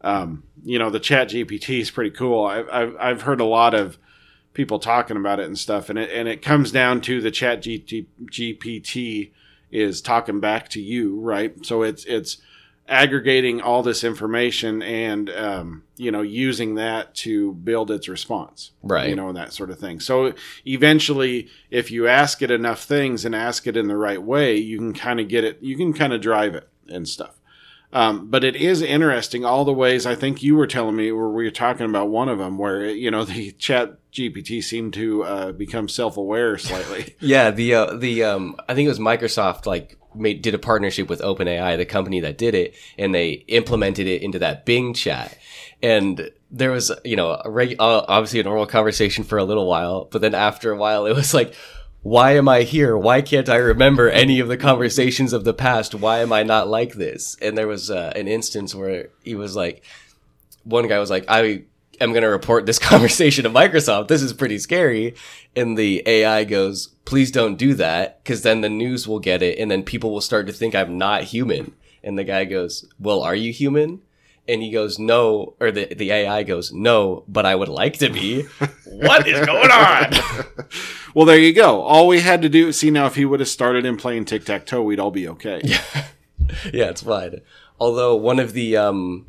Um, 0.01 0.41
you 0.63 0.79
know, 0.79 0.89
the 0.89 0.99
chat 0.99 1.29
GPT 1.29 1.79
is 1.79 1.91
pretty 1.91 2.09
cool. 2.09 2.43
I've, 2.43 2.67
I've, 2.69 2.95
I've 2.99 3.21
heard 3.21 3.39
a 3.39 3.45
lot 3.45 3.75
of 3.75 3.99
people 4.55 4.79
talking 4.79 5.15
about 5.15 5.39
it 5.39 5.45
and 5.45 5.59
stuff 5.59 5.91
and 5.91 5.99
it, 5.99 6.09
and 6.11 6.27
it 6.27 6.41
comes 6.41 6.71
down 6.71 7.01
to 7.01 7.21
the 7.21 7.29
chat 7.29 7.61
GPT 7.61 9.31
is 9.69 10.01
talking 10.01 10.39
back 10.39 10.69
to 10.69 10.81
you, 10.81 11.19
right? 11.19 11.63
So 11.63 11.83
it's, 11.83 12.03
it's, 12.05 12.37
aggregating 12.87 13.61
all 13.61 13.83
this 13.83 14.03
information 14.03 14.81
and 14.81 15.29
um, 15.29 15.83
you 15.95 16.11
know 16.11 16.21
using 16.21 16.75
that 16.75 17.13
to 17.15 17.53
build 17.53 17.89
its 17.89 18.09
response 18.09 18.71
Right. 18.83 19.09
you 19.09 19.15
know 19.15 19.29
and 19.29 19.37
that 19.37 19.53
sort 19.53 19.69
of 19.69 19.79
thing. 19.79 19.99
So 19.99 20.33
eventually 20.65 21.47
if 21.69 21.91
you 21.91 22.07
ask 22.07 22.41
it 22.41 22.51
enough 22.51 22.83
things 22.83 23.23
and 23.25 23.33
ask 23.35 23.67
it 23.67 23.77
in 23.77 23.87
the 23.87 23.97
right 23.97 24.21
way 24.21 24.57
you 24.57 24.77
can 24.77 24.93
kind 24.93 25.19
of 25.19 25.27
get 25.27 25.43
it 25.43 25.59
you 25.61 25.77
can 25.77 25.93
kind 25.93 26.13
of 26.13 26.21
drive 26.21 26.55
it 26.55 26.67
and 26.87 27.07
stuff. 27.07 27.37
Um, 27.93 28.29
but 28.29 28.45
it 28.45 28.55
is 28.55 28.81
interesting 28.81 29.43
all 29.43 29.65
the 29.65 29.73
ways 29.73 30.05
i 30.05 30.15
think 30.15 30.41
you 30.41 30.55
were 30.55 30.67
telling 30.67 30.95
me 30.95 31.11
where 31.11 31.27
we 31.27 31.43
were 31.43 31.51
talking 31.51 31.85
about 31.85 32.07
one 32.09 32.29
of 32.29 32.37
them 32.39 32.57
where 32.57 32.85
you 32.85 33.11
know 33.11 33.25
the 33.33 33.51
chat 33.51 33.97
gpt 34.13 34.63
seemed 34.63 34.93
to 34.93 35.23
uh, 35.23 35.51
become 35.51 35.87
self-aware 35.87 36.57
slightly. 36.57 37.15
Yeah, 37.19 37.51
the 37.51 37.73
uh, 37.75 37.93
the 37.95 38.23
um, 38.23 38.55
I 38.67 38.73
think 38.75 38.85
it 38.85 38.89
was 38.89 38.99
Microsoft 38.99 39.65
like 39.65 39.97
made 40.13 40.41
did 40.41 40.53
a 40.53 40.59
partnership 40.59 41.09
with 41.09 41.21
OpenAI, 41.21 41.77
the 41.77 41.85
company 41.85 42.19
that 42.21 42.37
did 42.37 42.55
it, 42.55 42.75
and 42.97 43.13
they 43.13 43.31
implemented 43.47 44.07
it 44.07 44.21
into 44.21 44.39
that 44.39 44.65
Bing 44.65 44.93
chat. 44.93 45.37
And 45.81 46.31
there 46.51 46.71
was, 46.71 46.91
you 47.03 47.15
know, 47.15 47.41
a 47.43 47.49
reg- 47.49 47.77
uh, 47.79 48.05
obviously 48.07 48.39
a 48.39 48.43
normal 48.43 48.65
conversation 48.65 49.23
for 49.23 49.37
a 49.37 49.43
little 49.43 49.67
while, 49.67 50.05
but 50.05 50.21
then 50.21 50.35
after 50.35 50.71
a 50.71 50.77
while, 50.77 51.05
it 51.05 51.15
was 51.15 51.33
like, 51.33 51.53
why 52.03 52.35
am 52.35 52.49
I 52.49 52.63
here? 52.63 52.97
Why 52.97 53.21
can't 53.21 53.49
I 53.49 53.57
remember 53.57 54.09
any 54.09 54.39
of 54.39 54.47
the 54.47 54.57
conversations 54.57 55.33
of 55.33 55.43
the 55.43 55.53
past? 55.53 55.93
Why 55.93 56.19
am 56.19 56.33
I 56.33 56.43
not 56.43 56.67
like 56.67 56.93
this? 56.93 57.37
And 57.41 57.57
there 57.57 57.67
was 57.67 57.91
uh, 57.91 58.11
an 58.15 58.27
instance 58.27 58.73
where 58.73 59.09
he 59.23 59.35
was 59.35 59.55
like, 59.55 59.83
one 60.63 60.87
guy 60.87 60.99
was 60.99 61.11
like, 61.11 61.25
I 61.27 61.63
am 62.01 62.11
going 62.11 62.23
to 62.23 62.29
report 62.29 62.65
this 62.65 62.79
conversation 62.91 63.43
to 63.43 63.49
Microsoft. 63.49 64.07
This 64.07 64.21
is 64.21 64.33
pretty 64.33 64.57
scary. 64.57 65.15
And 65.55 65.77
the 65.77 66.03
AI 66.05 66.43
goes, 66.43 66.87
please 67.05 67.31
don't 67.31 67.55
do 67.55 67.73
that 67.75 68.23
because 68.23 68.41
then 68.41 68.61
the 68.61 68.69
news 68.69 69.07
will 69.07 69.19
get 69.19 69.41
it 69.41 69.57
and 69.59 69.69
then 69.69 69.83
people 69.83 70.11
will 70.11 70.21
start 70.21 70.47
to 70.47 70.53
think 70.53 70.75
I'm 70.75 70.97
not 70.97 71.23
human. 71.23 71.73
And 72.03 72.17
the 72.17 72.23
guy 72.23 72.45
goes, 72.45 72.87
well, 72.99 73.21
are 73.21 73.35
you 73.35 73.53
human? 73.53 74.01
And 74.47 74.63
he 74.63 74.71
goes, 74.71 74.97
no, 74.97 75.53
or 75.59 75.71
the, 75.71 75.85
the 75.93 76.11
AI 76.11 76.43
goes, 76.43 76.73
no, 76.73 77.23
but 77.27 77.45
I 77.45 77.53
would 77.53 77.69
like 77.69 77.97
to 77.99 78.09
be. 78.09 78.41
what 78.85 79.27
is 79.27 79.45
going 79.45 79.71
on? 79.71 80.13
well, 81.13 81.25
there 81.25 81.37
you 81.37 81.53
go. 81.53 81.81
All 81.81 82.07
we 82.07 82.21
had 82.21 82.41
to 82.41 82.49
do, 82.49 82.71
see 82.71 82.89
now, 82.89 83.05
if 83.05 83.15
he 83.15 83.23
would 83.23 83.39
have 83.39 83.49
started 83.49 83.85
in 83.85 83.97
playing 83.97 84.25
tic 84.25 84.43
tac 84.43 84.65
toe, 84.65 84.81
we'd 84.81 84.99
all 84.99 85.11
be 85.11 85.27
okay. 85.27 85.61
Yeah. 85.63 85.83
yeah, 86.73 86.89
it's 86.89 87.03
fine. 87.03 87.41
Although 87.79 88.15
one 88.15 88.39
of 88.39 88.53
the 88.53 88.75
um, 88.77 89.27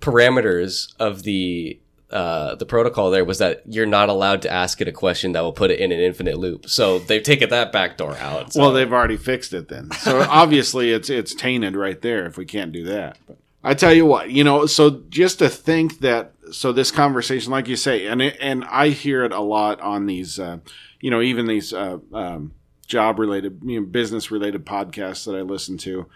parameters 0.00 0.94
of 0.98 1.22
the 1.22 1.80
uh, 2.12 2.54
the 2.56 2.66
protocol 2.66 3.10
there 3.10 3.24
was 3.24 3.38
that 3.38 3.62
you're 3.66 3.86
not 3.86 4.08
allowed 4.08 4.42
to 4.42 4.52
ask 4.52 4.80
it 4.80 4.88
a 4.88 4.92
question 4.92 5.32
that 5.32 5.40
will 5.40 5.52
put 5.52 5.70
it 5.70 5.80
in 5.80 5.92
an 5.92 6.00
infinite 6.00 6.38
loop. 6.38 6.68
So 6.68 6.98
they've 6.98 7.22
taken 7.22 7.48
that 7.50 7.72
backdoor 7.72 8.16
out. 8.16 8.52
So. 8.52 8.60
Well, 8.60 8.72
they've 8.72 8.92
already 8.92 9.16
fixed 9.16 9.52
it 9.54 9.68
then. 9.68 9.90
So 9.92 10.20
obviously 10.28 10.92
it's 10.92 11.08
it's 11.08 11.34
tainted 11.34 11.76
right 11.76 12.00
there 12.00 12.26
if 12.26 12.36
we 12.36 12.44
can't 12.44 12.72
do 12.72 12.84
that. 12.84 13.18
But 13.26 13.38
I 13.64 13.74
tell 13.74 13.92
you 13.92 14.04
what, 14.04 14.30
you 14.30 14.42
know, 14.44 14.66
so 14.66 15.02
just 15.08 15.38
to 15.38 15.48
think 15.48 16.00
that 16.00 16.32
so 16.50 16.72
this 16.72 16.90
conversation, 16.90 17.52
like 17.52 17.68
you 17.68 17.76
say, 17.76 18.06
and 18.06 18.20
it, 18.20 18.36
and 18.40 18.64
I 18.64 18.88
hear 18.88 19.24
it 19.24 19.32
a 19.32 19.40
lot 19.40 19.80
on 19.80 20.06
these, 20.06 20.38
uh, 20.38 20.58
you 21.00 21.10
know, 21.10 21.20
even 21.20 21.46
these 21.46 21.72
uh, 21.72 21.98
um, 22.12 22.52
job 22.86 23.18
related, 23.18 23.60
you 23.64 23.80
know, 23.80 23.86
business 23.86 24.30
related 24.30 24.66
podcasts 24.66 25.24
that 25.24 25.36
I 25.36 25.42
listen 25.42 25.78
to. 25.78 26.06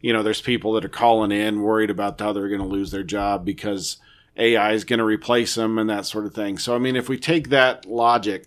You 0.00 0.12
know, 0.12 0.22
there's 0.22 0.40
people 0.40 0.72
that 0.72 0.84
are 0.84 0.90
calling 0.90 1.30
in 1.30 1.62
worried 1.62 1.90
about 1.90 2.20
how 2.20 2.32
they're 2.32 2.48
going 2.48 2.60
to 2.60 2.66
lose 2.66 2.90
their 2.90 3.02
job 3.02 3.44
because 3.44 3.98
AI 4.36 4.72
is 4.72 4.84
going 4.84 4.98
to 4.98 5.04
replace 5.04 5.54
them 5.54 5.78
and 5.78 5.88
that 5.88 6.06
sort 6.06 6.26
of 6.26 6.34
thing. 6.34 6.58
So, 6.58 6.74
I 6.74 6.78
mean, 6.78 6.96
if 6.96 7.08
we 7.08 7.18
take 7.18 7.50
that 7.50 7.86
logic 7.86 8.46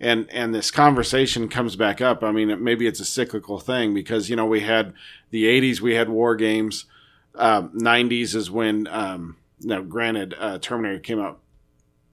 and 0.00 0.28
and 0.30 0.54
this 0.54 0.70
conversation 0.70 1.48
comes 1.48 1.76
back 1.76 2.00
up, 2.00 2.22
I 2.22 2.32
mean, 2.32 2.62
maybe 2.62 2.86
it's 2.86 3.00
a 3.00 3.04
cyclical 3.04 3.58
thing 3.58 3.94
because 3.94 4.30
you 4.30 4.36
know 4.36 4.46
we 4.46 4.60
had 4.60 4.92
the 5.30 5.44
'80s, 5.44 5.80
we 5.80 5.94
had 5.94 6.08
war 6.08 6.36
games. 6.36 6.86
Um, 7.34 7.70
'90s 7.78 8.34
is 8.34 8.50
when, 8.50 8.86
um, 8.86 9.36
now 9.60 9.82
granted, 9.82 10.34
uh, 10.38 10.58
Terminator 10.58 10.98
came 10.98 11.20
out 11.20 11.40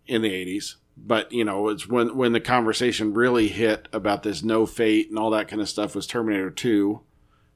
in 0.06 0.22
the 0.22 0.32
'80s, 0.32 0.76
but 0.98 1.32
you 1.32 1.46
know 1.46 1.70
it's 1.70 1.88
when 1.88 2.16
when 2.16 2.34
the 2.34 2.42
conversation 2.42 3.14
really 3.14 3.48
hit 3.48 3.88
about 3.94 4.24
this 4.24 4.44
no 4.44 4.66
fate 4.66 5.10
and 5.10 5.18
all 5.18 5.30
that 5.32 5.48
kind 5.48 5.62
of 5.62 5.70
stuff 5.70 5.96
was 5.96 6.08
Terminator 6.08 6.52
2, 6.52 7.02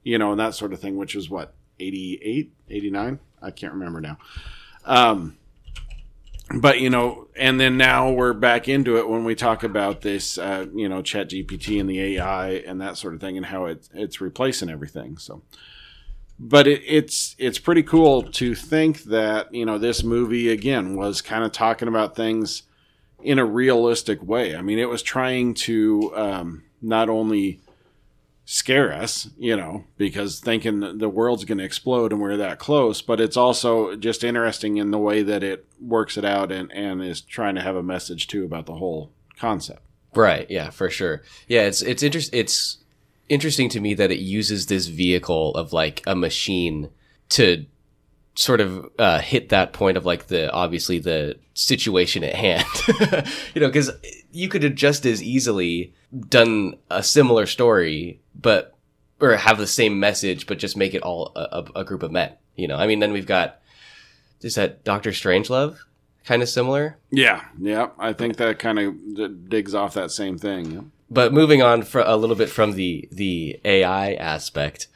you 0.03 0.17
know, 0.17 0.31
and 0.31 0.39
that 0.39 0.55
sort 0.55 0.73
of 0.73 0.79
thing, 0.79 0.97
which 0.97 1.15
was 1.15 1.29
what 1.29 1.53
88, 1.79 2.53
89, 2.69 3.19
I 3.41 3.51
can't 3.51 3.73
remember 3.73 4.01
now. 4.01 4.17
Um, 4.85 5.37
but 6.55 6.79
you 6.79 6.89
know, 6.89 7.27
and 7.35 7.59
then 7.59 7.77
now 7.77 8.11
we're 8.11 8.33
back 8.33 8.69
into 8.69 8.97
it 8.97 9.09
when 9.09 9.23
we 9.23 9.35
talk 9.35 9.63
about 9.63 10.01
this, 10.01 10.37
uh, 10.37 10.65
you 10.73 10.87
know, 10.87 11.01
Chat 11.01 11.29
GPT 11.29 11.79
and 11.79 11.89
the 11.89 12.17
AI 12.17 12.49
and 12.51 12.79
that 12.81 12.97
sort 12.97 13.13
of 13.13 13.21
thing, 13.21 13.37
and 13.37 13.45
how 13.45 13.65
it, 13.65 13.87
it's 13.93 14.21
replacing 14.21 14.69
everything. 14.69 15.17
So, 15.17 15.41
but 16.39 16.67
it, 16.67 16.81
it's 16.85 17.35
it's 17.37 17.59
pretty 17.59 17.83
cool 17.83 18.23
to 18.23 18.55
think 18.55 19.03
that 19.03 19.53
you 19.53 19.65
know 19.65 19.77
this 19.77 20.03
movie 20.03 20.49
again 20.49 20.95
was 20.95 21.21
kind 21.21 21.43
of 21.43 21.51
talking 21.51 21.87
about 21.87 22.15
things 22.15 22.63
in 23.21 23.39
a 23.39 23.45
realistic 23.45 24.23
way. 24.23 24.55
I 24.55 24.61
mean, 24.61 24.79
it 24.79 24.89
was 24.89 25.01
trying 25.01 25.53
to 25.55 26.13
um, 26.15 26.63
not 26.81 27.09
only 27.09 27.59
scare 28.49 28.93
us, 28.93 29.29
you 29.37 29.57
know, 29.57 29.83
because 29.97 30.39
thinking 30.39 30.99
the 30.99 31.09
world's 31.09 31.43
going 31.43 31.57
to 31.57 31.65
explode 31.65 32.13
and 32.13 32.21
we're 32.21 32.37
that 32.37 32.57
close. 32.57 33.01
But 33.01 33.19
it's 33.19 33.35
also 33.35 33.97
just 33.97 34.23
interesting 34.23 34.77
in 34.77 34.89
the 34.91 34.97
way 34.97 35.21
that 35.21 35.43
it 35.43 35.65
works 35.81 36.17
it 36.17 36.23
out 36.23 36.49
and, 36.49 36.71
and 36.71 37.03
is 37.03 37.19
trying 37.19 37.55
to 37.55 37.61
have 37.61 37.75
a 37.75 37.83
message 37.83 38.27
too 38.27 38.45
about 38.45 38.65
the 38.65 38.75
whole 38.75 39.11
concept. 39.37 39.81
Right. 40.15 40.49
Yeah, 40.49 40.69
for 40.69 40.89
sure. 40.89 41.23
Yeah, 41.49 41.63
it's 41.63 41.81
it's 41.81 42.01
interest 42.01 42.33
it's 42.33 42.77
interesting 43.27 43.67
to 43.67 43.81
me 43.81 43.93
that 43.95 44.11
it 44.11 44.19
uses 44.19 44.67
this 44.67 44.87
vehicle 44.87 45.53
of 45.55 45.73
like 45.73 46.01
a 46.07 46.15
machine 46.15 46.89
to 47.29 47.65
sort 48.35 48.61
of 48.61 48.89
uh, 48.97 49.19
hit 49.19 49.49
that 49.49 49.73
point 49.73 49.97
of 49.97 50.05
like 50.05 50.27
the 50.27 50.49
obviously 50.53 50.99
the 50.99 51.37
situation 51.53 52.23
at 52.23 52.33
hand. 52.33 52.65
you 53.53 53.59
know, 53.59 53.67
because 53.67 53.91
you 54.37 54.47
could 54.47 54.63
have 54.63 54.75
just 54.75 55.05
as 55.05 55.21
easily 55.21 55.93
done 56.29 56.75
a 56.89 57.01
similar 57.01 57.45
story, 57.45 58.21
but 58.39 58.75
or 59.19 59.35
have 59.35 59.57
the 59.57 59.67
same 59.67 59.99
message, 59.99 60.45
but 60.45 60.59
just 60.59 60.77
make 60.77 60.93
it 60.93 61.01
all 61.01 61.31
a, 61.35 61.65
a 61.75 61.83
group 61.83 62.03
of 62.03 62.11
men. 62.11 62.33
You 62.55 62.67
know, 62.67 62.77
I 62.77 62.85
mean, 62.85 62.99
then 62.99 63.11
we've 63.11 63.25
got 63.25 63.59
is 64.41 64.55
that 64.55 64.83
Doctor 64.83 65.09
Strangelove 65.09 65.77
kind 66.23 66.43
of 66.43 66.49
similar? 66.49 66.97
Yeah, 67.09 67.45
yeah. 67.59 67.89
I 67.97 68.13
think 68.13 68.37
that 68.37 68.59
kind 68.59 68.77
of 68.77 69.49
digs 69.49 69.73
off 69.73 69.95
that 69.95 70.11
same 70.11 70.37
thing. 70.37 70.91
But 71.09 71.33
moving 71.33 71.61
on 71.61 71.81
for 71.81 72.01
a 72.01 72.15
little 72.15 72.35
bit 72.35 72.49
from 72.49 72.73
the 72.73 73.07
the 73.11 73.59
AI 73.65 74.13
aspect, 74.13 74.87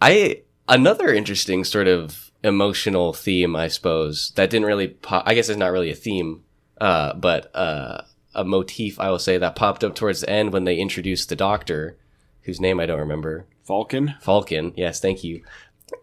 I 0.00 0.42
another 0.68 1.12
interesting 1.12 1.64
sort 1.64 1.88
of 1.88 2.30
emotional 2.42 3.12
theme, 3.12 3.56
I 3.56 3.68
suppose 3.68 4.32
that 4.36 4.50
didn't 4.50 4.66
really. 4.66 4.88
Pop, 4.88 5.22
I 5.26 5.34
guess 5.34 5.48
it's 5.48 5.58
not 5.58 5.72
really 5.72 5.90
a 5.90 5.94
theme, 5.94 6.42
uh, 6.80 7.14
but 7.14 7.54
uh, 7.54 8.02
a 8.34 8.44
motif 8.44 8.98
I 9.00 9.10
will 9.10 9.18
say 9.18 9.38
that 9.38 9.56
popped 9.56 9.84
up 9.84 9.94
towards 9.94 10.20
the 10.20 10.30
end 10.30 10.52
when 10.52 10.64
they 10.64 10.76
introduced 10.76 11.28
the 11.28 11.36
Doctor, 11.36 11.96
whose 12.42 12.60
name 12.60 12.80
I 12.80 12.86
don't 12.86 13.00
remember. 13.00 13.46
Falken. 13.68 14.20
Falken. 14.22 14.72
Yes, 14.76 15.00
thank 15.00 15.22
you. 15.24 15.42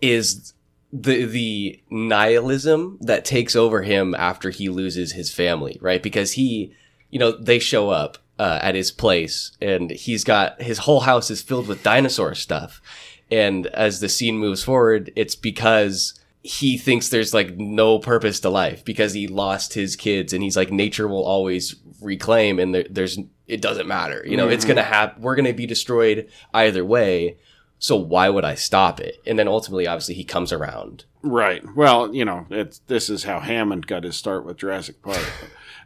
Is 0.02 0.54
the 0.92 1.26
the 1.26 1.82
nihilism 1.90 2.98
that 3.02 3.26
takes 3.26 3.56
over 3.56 3.84
him 3.84 4.16
after 4.16 4.50
he 4.50 4.70
loses 4.70 5.14
his 5.14 5.34
family, 5.34 5.78
right? 5.82 6.02
Because 6.02 6.34
he, 6.34 6.74
you 7.10 7.20
know, 7.20 7.32
they 7.32 7.60
show 7.60 7.90
up 7.90 8.18
uh, 8.40 8.60
at 8.62 8.76
his 8.76 8.92
place 8.92 9.52
and 9.62 9.92
he's 9.92 10.24
got 10.24 10.62
his 10.62 10.80
whole 10.80 11.02
house 11.02 11.30
is 11.30 11.42
filled 11.42 11.68
with 11.68 11.84
dinosaur 11.84 12.36
stuff. 12.36 12.82
And 13.30 13.68
as 13.68 14.00
the 14.00 14.10
scene 14.10 14.38
moves 14.38 14.64
forward, 14.64 15.12
it's 15.16 15.36
because 15.36 16.18
he 16.44 16.78
thinks 16.78 17.10
there's 17.10 17.34
like 17.34 17.58
no 17.58 18.00
purpose 18.00 18.40
to 18.40 18.50
life 18.50 18.86
because 18.86 19.14
he 19.14 19.28
lost 19.28 19.74
his 19.74 19.98
kids 19.98 20.32
and 20.32 20.42
he's 20.42 20.56
like 20.56 20.72
nature 20.72 21.08
will 21.08 21.26
always 21.26 21.76
reclaim 22.02 22.60
and 22.60 22.74
there, 22.74 22.86
there's 22.90 23.20
it 23.48 23.62
doesn't 23.62 23.88
matter. 23.88 24.24
You 24.26 24.38
know 24.38 24.46
mm-hmm. 24.46 24.54
it's 24.54 24.66
gonna 24.66 24.84
have 24.84 25.18
we're 25.20 25.36
gonna 25.36 25.54
be 25.54 25.66
destroyed 25.66 26.30
either 26.54 26.84
way. 26.86 27.38
So 27.80 27.96
why 27.96 28.30
would 28.30 28.44
i 28.44 28.56
stop 28.56 29.00
it? 29.00 29.22
And 29.26 29.38
then 29.38 29.48
ultimately 29.48 29.88
obviously 29.88 30.16
he 30.16 30.24
comes 30.24 30.52
around. 30.52 31.06
Right. 31.22 31.64
Well 31.76 32.14
you 32.14 32.26
know 32.26 32.46
it's 32.50 32.80
this 32.88 33.10
is 33.10 33.24
how 33.24 33.40
hammond 33.40 33.88
got 33.88 34.04
his 34.04 34.16
start 34.16 34.46
with 34.46 34.58
jurassic 34.58 35.02
park. 35.02 35.26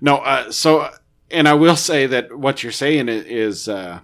No 0.03 0.17
uh, 0.17 0.51
so 0.51 0.89
and 1.29 1.47
i 1.47 1.53
will 1.53 1.75
say 1.75 2.07
that 2.07 2.35
what 2.35 2.63
you're 2.63 2.71
saying 2.71 3.07
is 3.07 3.69
uh, 3.69 3.99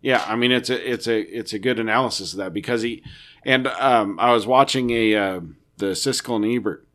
yeah 0.00 0.24
i 0.26 0.34
mean 0.34 0.50
it's 0.50 0.70
a 0.70 0.90
it's 0.90 1.06
a 1.06 1.20
it's 1.20 1.52
a 1.52 1.58
good 1.58 1.78
analysis 1.78 2.32
of 2.32 2.38
that 2.38 2.54
because 2.54 2.80
he 2.80 3.02
and 3.44 3.66
um, 3.66 4.18
i 4.18 4.32
was 4.32 4.46
watching 4.46 4.88
a 4.92 5.14
uh, 5.14 5.40
the 5.76 5.88
siskel 5.88 6.36
and 6.36 6.46
ebert 6.46 6.86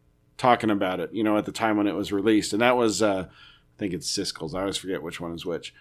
talking 0.42 0.72
about 0.72 1.00
it 1.00 1.14
you 1.14 1.24
know 1.24 1.38
at 1.38 1.46
the 1.46 1.52
time 1.52 1.78
when 1.78 1.88
it 1.88 1.94
was 1.94 2.12
released. 2.12 2.52
And 2.52 2.62
that 2.64 2.76
was 2.76 3.02
uh, 3.02 3.28
think 3.82 3.94
it's 3.94 4.16
Siskel's. 4.16 4.54
I 4.54 4.62
always 4.62 4.78
forget 4.78 5.02
which 5.02 5.20
one 5.20 5.34
is 5.34 5.46
which. 5.46 5.74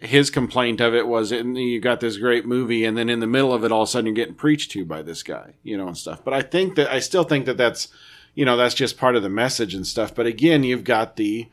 His 0.00 0.28
complaint 0.28 0.80
of 0.80 0.94
it 0.94 1.06
was, 1.06 1.32
and 1.32 1.56
you 1.56 1.80
got 1.80 2.00
this 2.00 2.18
great 2.18 2.44
movie, 2.44 2.84
and 2.84 2.98
then 2.98 3.08
in 3.08 3.20
the 3.20 3.26
middle 3.26 3.54
of 3.54 3.64
it, 3.64 3.72
all 3.72 3.82
of 3.82 3.88
a 3.88 3.90
sudden 3.90 4.06
you're 4.06 4.14
getting 4.14 4.34
preached 4.34 4.72
to 4.72 4.84
by 4.84 5.00
this 5.00 5.22
guy, 5.22 5.54
you 5.62 5.78
know, 5.78 5.86
and 5.86 5.96
stuff. 5.96 6.22
But 6.22 6.34
I 6.34 6.42
think 6.42 6.74
that 6.74 6.90
I 6.90 6.98
still 6.98 7.24
think 7.24 7.46
that 7.46 7.56
that's, 7.56 7.88
you 8.34 8.44
know, 8.44 8.56
that's 8.56 8.74
just 8.74 8.98
part 8.98 9.16
of 9.16 9.22
the 9.22 9.30
message 9.30 9.74
and 9.74 9.86
stuff. 9.86 10.14
But 10.14 10.26
again, 10.26 10.64
you've 10.64 10.84
got 10.84 11.16
the 11.16 11.46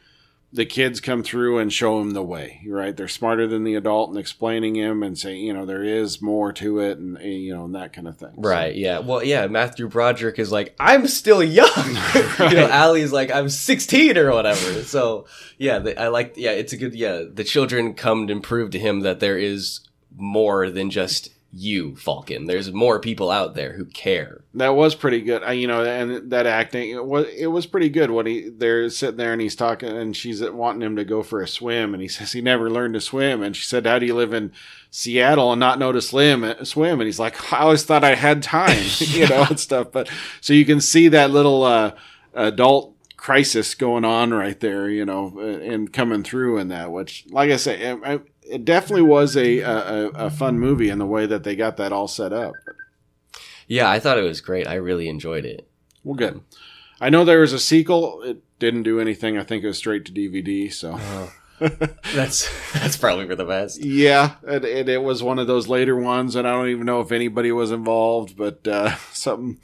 the 0.54 0.66
kids 0.68 1.01
come 1.01 1.24
through 1.24 1.58
and 1.58 1.74
show 1.74 1.99
him 1.99 2.12
the 2.12 2.22
way, 2.22 2.62
right? 2.68 2.95
They're 2.95 3.08
smarter 3.08 3.47
than 3.47 3.64
the 3.64 3.74
adult 3.74 4.12
and 4.12 4.20
explaining 4.20 4.76
him 4.76 5.01
and 5.01 5.18
saying, 5.18 5.43
you 5.43 5.51
know, 5.51 5.66
there 5.66 5.84
is 5.84 6.22
more 6.22 6.54
to 6.54 6.80
it 6.80 6.99
and, 6.99 7.18
eh, 7.18 7.26
you 7.26 7.56
know, 7.56 7.66
and 7.66 7.74
that 7.74 7.91
kind 7.91 8.08
of 8.08 8.18
thing. 8.18 8.36
Right. 8.38 8.76
So. 8.76 8.80
Yeah. 8.80 8.99
Well, 8.99 9.24
yeah. 9.24 9.47
Matthew 9.47 9.88
Broderick 9.88 10.38
is 10.38 10.51
like, 10.51 10.76
I'm 10.80 11.08
still 11.08 11.43
young. 11.43 11.68
right. 11.76 12.30
You 12.54 12.60
know, 12.60 12.70
Ally's 12.70 13.12
like, 13.12 13.32
I'm 13.32 13.49
16 13.49 14.16
or 14.16 14.32
whatever. 14.32 14.84
So 14.84 15.26
yeah, 15.58 15.80
the, 15.80 15.99
I 15.99 16.10
like, 16.10 16.34
yeah, 16.36 16.51
it's 16.51 16.72
a 16.72 16.78
good, 16.78 16.93
yeah. 16.93 17.24
The 17.28 17.43
children 17.43 17.95
come 17.95 18.30
and 18.30 18.43
prove 18.43 18.70
to 18.72 18.80
him 18.80 18.99
that 18.99 19.20
there 19.20 19.38
is 19.38 19.80
more 20.16 20.70
than 20.70 20.91
just 20.91 21.30
you, 21.56 21.91
Falken. 21.91 22.47
There's 22.47 22.74
more 22.74 22.99
people 22.99 23.30
out 23.30 23.54
there 23.54 23.74
who 23.74 23.86
care. 23.86 24.43
That 24.56 24.76
was 24.76 24.95
pretty 24.95 25.22
good. 25.22 25.43
I, 25.43 25.51
you 25.51 25.68
know, 25.68 25.84
and 25.86 26.32
that 26.32 26.47
acting 26.47 26.89
it 26.89 27.06
was 27.06 27.28
it 27.28 27.47
was 27.47 27.68
pretty 27.68 27.89
good. 27.89 28.10
When 28.10 28.26
he 28.26 28.49
they're 28.49 28.89
sitting 28.89 29.18
there 29.18 29.34
and 29.34 29.41
he's 29.41 29.56
talking, 29.56 29.89
and 29.89 30.18
she's 30.18 30.41
wanting 30.41 30.82
him 30.82 30.95
to 30.95 31.06
go 31.06 31.22
for 31.22 31.41
a 31.41 31.47
swim, 31.47 31.93
and 31.93 32.01
he 32.01 32.08
says 32.10 32.32
he 32.32 32.41
never 32.41 32.72
learned 32.72 32.95
to 32.95 33.01
swim, 33.01 33.43
and 33.43 33.56
she 33.56 33.66
said, 33.66 33.86
"How 33.86 33.99
do 33.99 34.06
you 34.08 34.16
live 34.16 34.34
in 34.34 34.51
Seattle 34.89 35.51
and 35.51 35.60
not 35.60 35.78
know 35.78 35.91
to 35.91 36.01
swim?" 36.01 36.43
Swim, 36.66 36.99
and 36.99 37.06
he's 37.06 37.20
like, 37.20 37.54
"I 37.54 37.60
always 37.60 37.84
thought 37.84 38.04
I 38.04 38.16
had 38.16 38.41
time, 38.41 38.86
you 38.97 39.28
know, 39.28 39.45
and 39.47 39.60
stuff." 39.60 39.91
But 39.91 40.10
so 40.41 40.54
you 40.54 40.66
can 40.66 40.82
see 40.82 41.08
that 41.10 41.30
little 41.30 41.64
uh, 41.64 41.91
adult 42.34 42.95
crisis 43.16 43.76
going 43.76 44.04
on 44.04 44.34
right 44.34 44.60
there, 44.60 44.89
you 44.89 45.06
know, 45.06 45.39
and 45.39 45.93
coming 45.93 46.24
through 46.24 46.58
in 46.58 46.70
that. 46.70 46.91
Which, 46.91 47.26
like 47.30 47.51
I 47.51 47.58
say, 47.58 48.22
it 48.50 48.66
definitely 48.66 49.04
was 49.04 49.36
a, 49.38 49.60
a 49.60 50.08
a 50.10 50.30
fun 50.30 50.60
movie 50.60 50.89
in 50.89 51.00
the 51.00 51.06
way 51.06 51.26
that 51.26 51.44
they 51.44 51.56
got 51.56 51.78
that 51.78 51.91
all 51.94 52.08
set 52.08 52.34
up. 52.34 52.54
Yeah, 53.68 53.89
I 53.89 54.00
thought 54.00 54.18
it 54.18 54.24
was 54.24 54.41
great. 54.41 54.68
I 54.68 54.76
really 54.76 55.08
enjoyed 55.08 55.46
it. 55.46 55.68
Well, 56.04 56.16
good. 56.16 56.41
I 57.00 57.10
know 57.10 57.24
there 57.26 57.39
was 57.39 57.54
a 57.54 57.60
sequel. 57.60 58.22
It 58.24 58.44
didn't 58.60 58.84
do 58.84 59.00
anything. 59.00 59.38
I 59.38 59.44
think 59.44 59.64
it 59.64 59.68
was 59.68 59.78
straight 59.78 60.06
to 60.06 60.12
DVD. 60.12 60.72
So 60.72 61.00
That's 62.14 62.50
that's 62.74 62.98
probably 62.98 63.28
for 63.28 63.36
the 63.36 63.46
best. 63.46 63.82
yeah, 63.84 64.36
it, 64.46 64.66
it, 64.66 64.89
it 64.89 65.02
was 65.04 65.24
one 65.24 65.39
of 65.39 65.48
those 65.48 65.68
later 65.68 65.96
ones, 65.96 66.36
and 66.36 66.48
I 66.48 66.52
don't 66.52 66.70
even 66.70 66.86
know 66.86 67.00
if 67.02 67.12
anybody 67.12 67.52
was 67.52 67.72
involved, 67.72 68.36
but 68.36 68.68
uh, 68.68 68.96
something. 69.12 69.60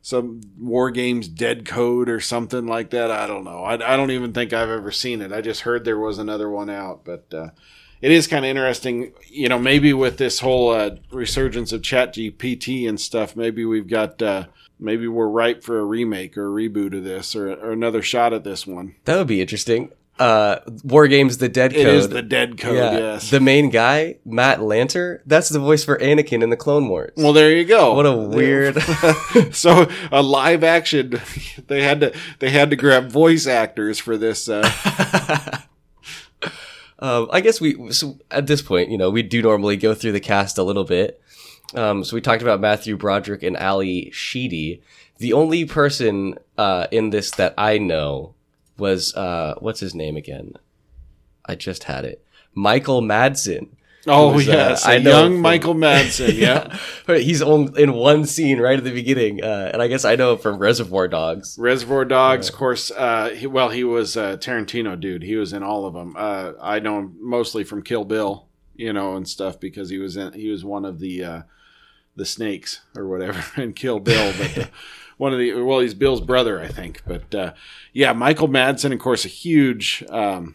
Some 0.00 0.40
War 0.58 0.90
Games 0.90 1.28
Dead 1.28 1.66
Code 1.66 2.08
or 2.08 2.20
something 2.20 2.66
like 2.66 2.90
that. 2.90 3.10
I 3.10 3.26
don't 3.26 3.44
know. 3.44 3.64
I, 3.64 3.74
I 3.74 3.96
don't 3.96 4.12
even 4.12 4.32
think 4.32 4.52
I've 4.54 4.70
ever 4.70 4.90
seen 4.90 5.20
it. 5.20 5.32
I 5.32 5.42
just 5.42 5.62
heard 5.62 5.84
there 5.84 5.98
was 5.98 6.18
another 6.18 6.48
one 6.48 6.70
out, 6.70 7.04
but 7.04 7.26
uh, 7.34 7.48
it 8.00 8.10
is 8.10 8.26
kind 8.26 8.44
of 8.44 8.50
interesting. 8.50 9.12
You 9.26 9.48
know, 9.48 9.58
maybe 9.58 9.92
with 9.92 10.18
this 10.18 10.40
whole 10.40 10.70
uh, 10.70 10.96
resurgence 11.10 11.72
of 11.72 11.82
Chat 11.82 12.14
GPT 12.14 12.88
and 12.88 13.00
stuff, 13.00 13.36
maybe 13.36 13.64
we've 13.64 13.88
got, 13.88 14.20
uh, 14.22 14.46
maybe 14.78 15.08
we're 15.08 15.28
ripe 15.28 15.62
for 15.62 15.78
a 15.78 15.84
remake 15.84 16.36
or 16.36 16.48
a 16.48 16.68
reboot 16.68 16.96
of 16.96 17.04
this 17.04 17.34
or, 17.34 17.50
or 17.50 17.72
another 17.72 18.02
shot 18.02 18.32
at 18.32 18.44
this 18.44 18.66
one. 18.66 18.94
That 19.04 19.16
would 19.16 19.26
be 19.26 19.40
interesting. 19.40 19.92
Uh, 20.18 20.58
War 20.82 21.06
Games: 21.06 21.38
The 21.38 21.48
Dead 21.48 21.72
Code. 21.72 21.80
It 21.80 21.86
is 21.86 22.08
the 22.08 22.22
Dead 22.22 22.58
Code, 22.58 22.76
yeah. 22.76 22.98
yes. 22.98 23.30
The 23.30 23.38
main 23.38 23.70
guy, 23.70 24.16
Matt 24.24 24.58
Lanter, 24.58 25.20
that's 25.26 25.48
the 25.48 25.60
voice 25.60 25.84
for 25.84 25.96
Anakin 25.98 26.42
in 26.42 26.50
the 26.50 26.56
Clone 26.56 26.88
Wars. 26.88 27.12
well, 27.16 27.32
there 27.32 27.52
you 27.52 27.64
go. 27.64 27.94
what 27.94 28.04
a 28.04 28.16
weird. 28.16 28.82
so 29.52 29.88
a 30.10 30.22
live 30.22 30.64
action, 30.64 31.20
they 31.68 31.82
had 31.82 32.00
to 32.00 32.14
they 32.40 32.50
had 32.50 32.70
to 32.70 32.76
grab 32.76 33.10
voice 33.10 33.46
actors 33.46 33.98
for 34.00 34.16
this. 34.16 34.48
Uh, 34.48 34.68
um, 36.98 37.28
I 37.30 37.40
guess 37.40 37.60
we 37.60 37.92
so 37.92 38.18
at 38.30 38.46
this 38.46 38.62
point, 38.62 38.90
you 38.90 38.98
know, 38.98 39.10
we 39.10 39.22
do 39.22 39.42
normally 39.42 39.76
go 39.76 39.94
through 39.94 40.12
the 40.12 40.20
cast 40.20 40.58
a 40.58 40.62
little 40.62 40.84
bit. 40.84 41.20
Um, 41.74 42.02
so 42.02 42.14
we 42.14 42.20
talked 42.20 42.42
about 42.42 42.60
Matthew 42.60 42.96
Broderick 42.96 43.42
and 43.42 43.56
Ally 43.56 44.10
Sheedy. 44.10 44.82
The 45.18 45.32
only 45.32 45.64
person 45.64 46.38
uh, 46.56 46.86
in 46.90 47.10
this 47.10 47.30
that 47.32 47.54
I 47.58 47.78
know 47.78 48.34
was 48.78 49.14
uh, 49.14 49.54
what's 49.58 49.80
his 49.80 49.94
name 49.94 50.16
again? 50.16 50.54
I 51.44 51.54
just 51.54 51.84
had 51.84 52.04
it. 52.04 52.24
Michael 52.54 53.02
Madsen. 53.02 53.68
Oh 54.10 54.34
was, 54.34 54.48
uh, 54.48 54.52
yes, 54.52 54.84
I 54.84 54.94
a 54.94 55.00
know 55.00 55.10
young 55.10 55.32
from- 55.32 55.40
Michael 55.40 55.74
Madsen. 55.74 56.34
Yeah. 56.36 56.76
He's 57.18 57.42
only 57.42 57.82
in 57.82 57.92
one 57.92 58.24
scene 58.24 58.60
right 58.60 58.78
at 58.78 58.84
the 58.84 58.92
beginning, 58.92 59.42
uh, 59.42 59.70
and 59.72 59.82
I 59.82 59.88
guess 59.88 60.04
I 60.04 60.16
know 60.16 60.32
him 60.32 60.38
from 60.38 60.58
Reservoir 60.58 61.08
Dogs. 61.08 61.56
Reservoir 61.58 62.04
Dogs, 62.04 62.48
of 62.48 62.54
course. 62.54 62.90
Uh, 62.90 63.30
he, 63.30 63.46
well, 63.46 63.70
he 63.70 63.84
was 63.84 64.16
a 64.16 64.38
Tarantino 64.38 64.98
dude. 64.98 65.22
He 65.22 65.36
was 65.36 65.52
in 65.52 65.62
all 65.62 65.86
of 65.86 65.94
them. 65.94 66.14
Uh, 66.16 66.52
I 66.60 66.78
know 66.80 66.98
him 66.98 67.16
mostly 67.20 67.64
from 67.64 67.82
Kill 67.82 68.04
Bill, 68.04 68.46
you 68.74 68.92
know, 68.92 69.16
and 69.16 69.28
stuff 69.28 69.58
because 69.58 69.90
he 69.90 69.98
was 69.98 70.16
in. 70.16 70.32
He 70.32 70.50
was 70.50 70.64
one 70.64 70.84
of 70.84 70.98
the 70.98 71.24
uh, 71.24 71.42
the 72.16 72.26
snakes 72.26 72.82
or 72.96 73.06
whatever 73.08 73.44
in 73.62 73.72
Kill 73.72 74.00
Bill, 74.00 74.32
but. 74.38 74.58
Uh, 74.58 74.66
one 75.18 75.32
of 75.32 75.38
the 75.40 75.52
well, 75.54 75.80
he's 75.80 75.94
Bill's 75.94 76.20
brother, 76.20 76.60
I 76.60 76.68
think. 76.68 77.02
But 77.04 77.34
uh, 77.34 77.52
yeah, 77.92 78.12
Michael 78.12 78.48
Madsen, 78.48 78.92
of 78.92 79.00
course, 79.00 79.24
a 79.24 79.28
huge 79.28 80.04
um, 80.08 80.54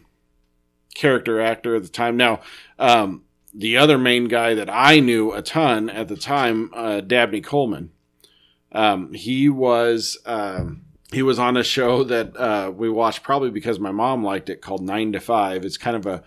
character 0.94 1.40
actor 1.40 1.76
at 1.76 1.82
the 1.82 1.88
time. 1.88 2.16
Now, 2.16 2.40
um, 2.78 3.23
the 3.54 3.76
other 3.76 3.96
main 3.98 4.26
guy 4.28 4.54
that 4.54 4.68
I 4.68 5.00
knew 5.00 5.32
a 5.32 5.40
ton 5.42 5.88
at 5.88 6.08
the 6.08 6.16
time, 6.16 6.70
uh, 6.74 7.00
Dabney 7.00 7.40
Coleman. 7.40 7.90
Um, 8.72 9.12
he 9.12 9.48
was 9.48 10.18
um, 10.26 10.82
he 11.12 11.22
was 11.22 11.38
on 11.38 11.56
a 11.56 11.62
show 11.62 12.02
that 12.04 12.36
uh, 12.36 12.72
we 12.74 12.90
watched 12.90 13.22
probably 13.22 13.50
because 13.50 13.78
my 13.78 13.92
mom 13.92 14.24
liked 14.24 14.50
it 14.50 14.60
called 14.60 14.82
Nine 14.82 15.12
to 15.12 15.20
Five. 15.20 15.64
It's 15.64 15.76
kind 15.76 15.96
of 15.96 16.06
a 16.06 16.22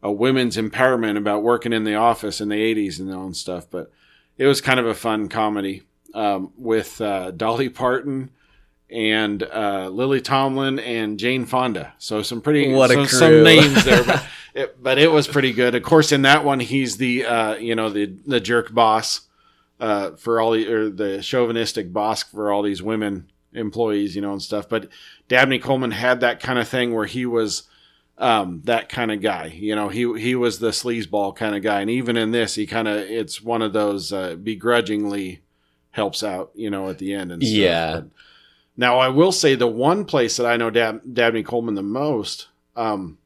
a 0.00 0.12
women's 0.12 0.56
empowerment 0.56 1.16
about 1.16 1.42
working 1.42 1.72
in 1.72 1.82
the 1.82 1.96
office 1.96 2.40
in 2.40 2.48
the 2.48 2.54
'80s 2.74 3.00
and 3.00 3.12
all 3.12 3.32
stuff. 3.34 3.66
But 3.68 3.90
it 4.36 4.46
was 4.46 4.60
kind 4.60 4.78
of 4.78 4.86
a 4.86 4.94
fun 4.94 5.28
comedy 5.28 5.82
um, 6.14 6.52
with 6.56 7.00
uh, 7.00 7.32
Dolly 7.32 7.68
Parton 7.68 8.30
and 8.90 9.42
uh, 9.42 9.88
Lily 9.88 10.20
Tomlin 10.20 10.78
and 10.78 11.18
Jane 11.18 11.44
Fonda. 11.44 11.94
So 11.98 12.22
some 12.22 12.40
pretty 12.40 12.72
What 12.72 12.92
a 12.92 12.94
crew. 12.94 13.06
some 13.06 13.42
names 13.42 13.84
there, 13.84 14.04
but 14.04 14.24
it, 14.58 14.82
but 14.82 14.98
it 14.98 15.12
was 15.12 15.28
pretty 15.28 15.52
good. 15.52 15.74
Of 15.74 15.82
course, 15.82 16.12
in 16.12 16.22
that 16.22 16.44
one, 16.44 16.60
he's 16.60 16.96
the 16.96 17.24
uh, 17.24 17.56
you 17.56 17.74
know 17.74 17.90
the 17.90 18.06
the 18.26 18.40
jerk 18.40 18.74
boss 18.74 19.22
uh, 19.80 20.12
for 20.12 20.40
all 20.40 20.52
the 20.52 20.72
or 20.72 20.90
the 20.90 21.22
chauvinistic 21.22 21.92
boss 21.92 22.22
for 22.24 22.52
all 22.52 22.62
these 22.62 22.82
women 22.82 23.30
employees, 23.52 24.16
you 24.16 24.22
know, 24.22 24.32
and 24.32 24.42
stuff. 24.42 24.68
But 24.68 24.88
Dabney 25.28 25.58
Coleman 25.58 25.92
had 25.92 26.20
that 26.20 26.40
kind 26.40 26.58
of 26.58 26.68
thing 26.68 26.92
where 26.92 27.06
he 27.06 27.24
was 27.24 27.64
um, 28.18 28.62
that 28.64 28.88
kind 28.88 29.12
of 29.12 29.22
guy. 29.22 29.46
You 29.46 29.76
know, 29.76 29.88
he 29.88 30.18
he 30.18 30.34
was 30.34 30.58
the 30.58 30.70
sleazeball 30.70 31.36
kind 31.36 31.54
of 31.54 31.62
guy, 31.62 31.80
and 31.80 31.90
even 31.90 32.16
in 32.16 32.32
this, 32.32 32.56
he 32.56 32.66
kind 32.66 32.88
of 32.88 32.98
it's 32.98 33.40
one 33.40 33.62
of 33.62 33.72
those 33.72 34.12
uh, 34.12 34.34
begrudgingly 34.34 35.40
helps 35.92 36.22
out, 36.22 36.50
you 36.54 36.70
know, 36.70 36.88
at 36.90 36.98
the 36.98 37.12
end 37.12 37.32
and 37.32 37.42
stuff. 37.42 37.56
Yeah. 37.56 37.92
But 37.94 38.08
now, 38.76 38.98
I 38.98 39.08
will 39.08 39.32
say 39.32 39.54
the 39.54 39.66
one 39.66 40.04
place 40.04 40.36
that 40.36 40.46
I 40.46 40.56
know 40.56 40.70
Dab- 40.70 41.02
Dabney 41.12 41.42
Coleman 41.42 41.74
the 41.74 41.82
most. 41.82 42.48
Um, 42.76 43.18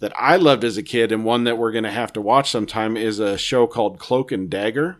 that 0.00 0.12
I 0.16 0.36
loved 0.36 0.64
as 0.64 0.76
a 0.76 0.82
kid, 0.82 1.12
and 1.12 1.24
one 1.24 1.44
that 1.44 1.58
we're 1.58 1.72
going 1.72 1.84
to 1.84 1.90
have 1.90 2.12
to 2.14 2.20
watch 2.20 2.50
sometime 2.50 2.96
is 2.96 3.18
a 3.18 3.36
show 3.36 3.66
called 3.66 3.98
Cloak 3.98 4.30
and 4.32 4.48
Dagger, 4.48 4.98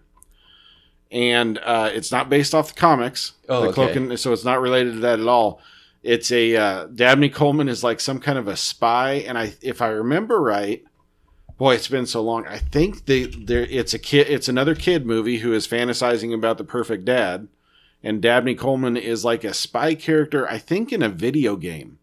and 1.11 1.59
uh, 1.59 1.91
it's 1.93 2.11
not 2.11 2.29
based 2.29 2.55
off 2.55 2.75
the 2.75 2.81
comics. 2.81 3.33
Oh, 3.49 3.71
the 3.71 3.81
okay. 3.81 3.97
And, 3.97 4.21
so 4.21 4.33
it's 4.33 4.45
not 4.45 4.61
related 4.61 4.95
to 4.95 5.01
that 5.01 5.21
at 5.21 5.29
all. 5.29 5.61
It's 6.03 6.31
a 6.33 6.57
uh, 6.57 6.87
Dabney 6.87 7.29
Coleman 7.29 7.69
is 7.69 7.85
like 7.85 8.01
some 8.01 8.21
kind 8.21 8.39
of 8.39 8.49
a 8.49 8.57
spy, 8.57 9.15
and 9.15 9.39
I, 9.39 9.55
if 9.63 9.83
I 9.83 9.89
remember 9.89 10.41
right, 10.41 10.85
boy, 11.59 11.75
it's 11.75 11.89
been 11.89 12.07
so 12.07 12.23
long. 12.23 12.47
I 12.47 12.59
think 12.59 13.07
they 13.07 13.25
there 13.25 13.65
it's 13.65 13.95
a 13.95 13.99
kid, 13.99 14.29
it's 14.29 14.49
another 14.49 14.75
kid 14.75 15.07
movie 15.07 15.39
who 15.39 15.53
is 15.53 15.67
fantasizing 15.67 16.33
about 16.35 16.59
the 16.59 16.65
perfect 16.65 17.05
dad, 17.05 17.49
and 18.03 18.23
Dabney 18.23 18.55
Coleman 18.55 18.97
is 18.97 19.25
like 19.25 19.45
a 19.45 19.55
spy 19.55 19.95
character, 19.95 20.49
I 20.49 20.59
think, 20.59 20.93
in 20.93 21.03
a 21.03 21.09
video 21.09 21.57
game 21.57 21.99